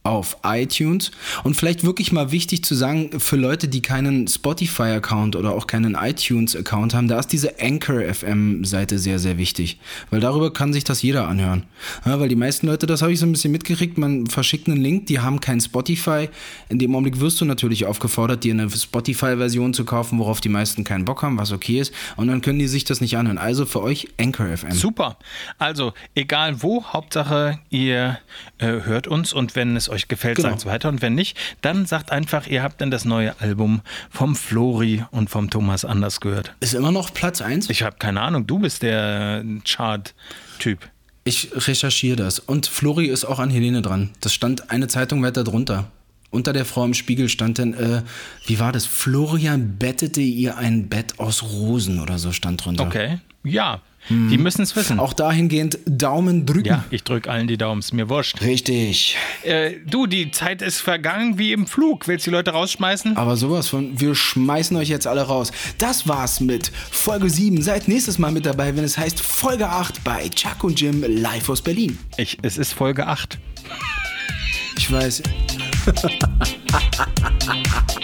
auf 0.05 0.38
iTunes 0.43 1.12
und 1.45 1.55
vielleicht 1.55 1.85
wirklich 1.85 2.11
mal 2.11 2.33
wichtig 2.33 2.65
zu 2.65 2.75
sagen 2.75 3.21
für 3.21 3.37
Leute, 3.37 3.69
die 3.69 3.83
keinen 3.83 4.27
Spotify-Account 4.27 5.37
oder 5.37 5.53
auch 5.53 5.69
keinen 5.69 5.95
iTunes-Account 5.95 6.95
haben, 6.95 7.07
da 7.07 7.21
ist 7.21 7.29
diese 7.29 7.61
Anchor 7.61 8.03
FM-Seite 8.03 8.99
sehr, 8.99 9.21
sehr 9.21 9.38
wichtig, 9.38 9.79
weil 10.11 10.21
darüber 10.21 10.53
kann 10.53 10.73
sich 10.73 10.83
das 10.83 11.03
jeder 11.03 11.29
anhören. 11.29 11.65
Ja, 12.05 12.19
weil 12.19 12.29
die 12.29 12.37
meisten 12.37 12.67
Leute, 12.67 12.87
das 12.87 13.03
habe 13.03 13.12
ich 13.12 13.21
so 13.21 13.27
ein 13.27 13.33
bisschen 13.33 13.53
mitgekriegt, 13.53 13.97
man 13.97 14.27
verschickt 14.27 14.67
einen 14.69 14.81
Link, 14.81 15.07
die 15.07 15.21
haben 15.21 15.41
kein 15.41 15.61
Spotify. 15.61 16.29
In 16.69 16.81
dem 16.81 16.95
Augenblick 16.95 17.21
wirst 17.21 17.41
du 17.41 17.45
natürlich 17.45 17.87
aufgefordert, 17.87 18.43
dir 18.43 18.55
eine 18.55 18.69
Spotify-Version 18.69 19.73
zu 19.73 19.85
kaufen, 19.85 20.19
worauf 20.19 20.41
die 20.41 20.49
meisten 20.49 20.83
keinen 20.83 21.05
Bock 21.05 21.23
haben, 21.23 21.38
was 21.38 21.53
okay 21.53 21.79
ist, 21.79 21.95
und 22.17 22.27
dann 22.27 22.41
können 22.41 22.59
die 22.59 22.67
sich 22.67 22.85
das 22.85 23.01
nicht 23.01 23.17
anhören. 23.17 23.38
Also 23.38 23.67
für 23.67 23.83
euch 23.83 24.09
Anchor 24.19 24.57
FM. 24.57 24.73
Super. 24.73 25.17
Also 25.59 25.93
egal 26.17 26.62
wo, 26.62 26.85
Hauptsache 26.85 27.61
ihr 27.71 28.19
äh, 28.59 28.67
hört 28.67 29.07
uns 29.07 29.33
und 29.33 29.55
wenn 29.55 29.77
es 29.77 29.92
euch 29.93 30.09
gefällt, 30.09 30.37
genau. 30.37 30.49
sagt 30.49 30.61
es 30.61 30.67
weiter. 30.67 30.89
Und 30.89 31.03
wenn 31.03 31.15
nicht, 31.15 31.37
dann 31.61 31.87
sagt 31.87 32.11
einfach, 32.11 32.47
ihr 32.47 32.63
habt 32.63 32.81
dann 32.81 32.91
das 32.91 33.05
neue 33.05 33.39
Album 33.41 33.83
vom 34.11 34.35
Flori 34.35 35.05
und 35.11 35.31
vom 35.31 35.51
Thomas 35.51 35.85
Anders 35.85 36.21
gehört. 36.21 36.55
Ist 36.61 36.75
immer 36.75 36.93
noch 36.93 37.15
Platz 37.15 37.41
1? 37.41 37.71
Ich 37.71 37.83
habe 37.83 37.97
keine 37.99 38.21
Ahnung. 38.21 38.47
Du 38.47 38.59
bist 38.59 38.83
der 38.83 39.45
Chart-Typ. 39.65 40.91
Ich 41.25 41.51
recherchiere 41.55 42.17
das. 42.17 42.41
Und 42.41 42.67
Flori 42.67 43.07
ist 43.07 43.25
auch 43.25 43.39
an 43.39 43.51
Helene 43.51 43.83
dran. 43.83 44.11
Das 44.21 44.35
stand 44.35 44.71
eine 44.71 44.89
Zeitung 44.89 45.23
weiter 45.23 45.45
drunter. 45.45 45.89
Unter 46.31 46.53
der 46.53 46.65
Frau 46.65 46.85
im 46.85 46.95
Spiegel 46.95 47.29
stand 47.29 47.59
dann, 47.59 47.75
äh, 47.75 48.03
wie 48.47 48.59
war 48.59 48.73
das? 48.73 48.87
Florian 48.87 49.77
bettete 49.79 50.23
ihr 50.23 50.57
ein 50.57 50.89
Bett 50.89 51.19
aus 51.19 51.43
Rosen 51.43 52.01
oder 52.01 52.19
so 52.19 52.33
stand 52.33 52.65
drunter. 52.65 52.87
Okay. 52.87 53.19
Ja, 53.45 53.83
hm. 54.09 54.31
Die 54.31 54.38
müssen 54.38 54.62
es 54.62 54.75
wissen. 54.75 54.99
Auch 54.99 55.12
dahingehend 55.12 55.79
Daumen 55.87 56.45
drücken. 56.45 56.67
Ja, 56.67 56.85
ich 56.91 57.05
drücke 57.05 57.31
allen 57.31 57.47
die 57.47 57.57
Daumen, 57.57 57.81
ist 57.81 57.93
mir 57.93 58.09
wurscht. 58.09 58.43
Richtig. 58.43 59.17
Äh, 59.45 59.75
du, 59.87 60.07
die 60.07 60.33
Zeit 60.33 60.61
ist 60.61 60.81
vergangen 60.81 61.38
wie 61.38 61.53
im 61.53 61.67
Flug. 61.67 62.09
Willst 62.09 62.27
du 62.27 62.31
die 62.31 62.37
Leute 62.37 62.51
rausschmeißen? 62.51 63.17
Aber 63.17 63.37
sowas 63.37 63.69
von, 63.69 64.01
wir 64.01 64.15
schmeißen 64.15 64.77
euch 64.77 64.88
jetzt 64.88 65.07
alle 65.07 65.23
raus. 65.23 65.53
Das 65.79 66.09
war's 66.09 66.41
mit 66.41 66.73
Folge 66.91 67.31
7. 67.31 67.62
Seid 67.62 67.87
nächstes 67.87 68.19
Mal 68.19 68.33
mit 68.33 68.45
dabei, 68.45 68.77
wenn 68.77 68.85
es 68.85 68.99
heißt 68.99 69.21
Folge 69.21 69.69
8 69.69 70.03
bei 70.03 70.29
Chuck 70.29 70.65
und 70.65 70.81
Jim 70.81 71.05
live 71.07 71.49
aus 71.49 71.62
Berlin. 71.62 71.99
Ich, 72.17 72.38
es 72.43 72.59
ist 72.59 72.73
Folge 72.73 73.07
8. 73.07 73.38
Ich 74.77 74.91
weiß. 74.91 75.23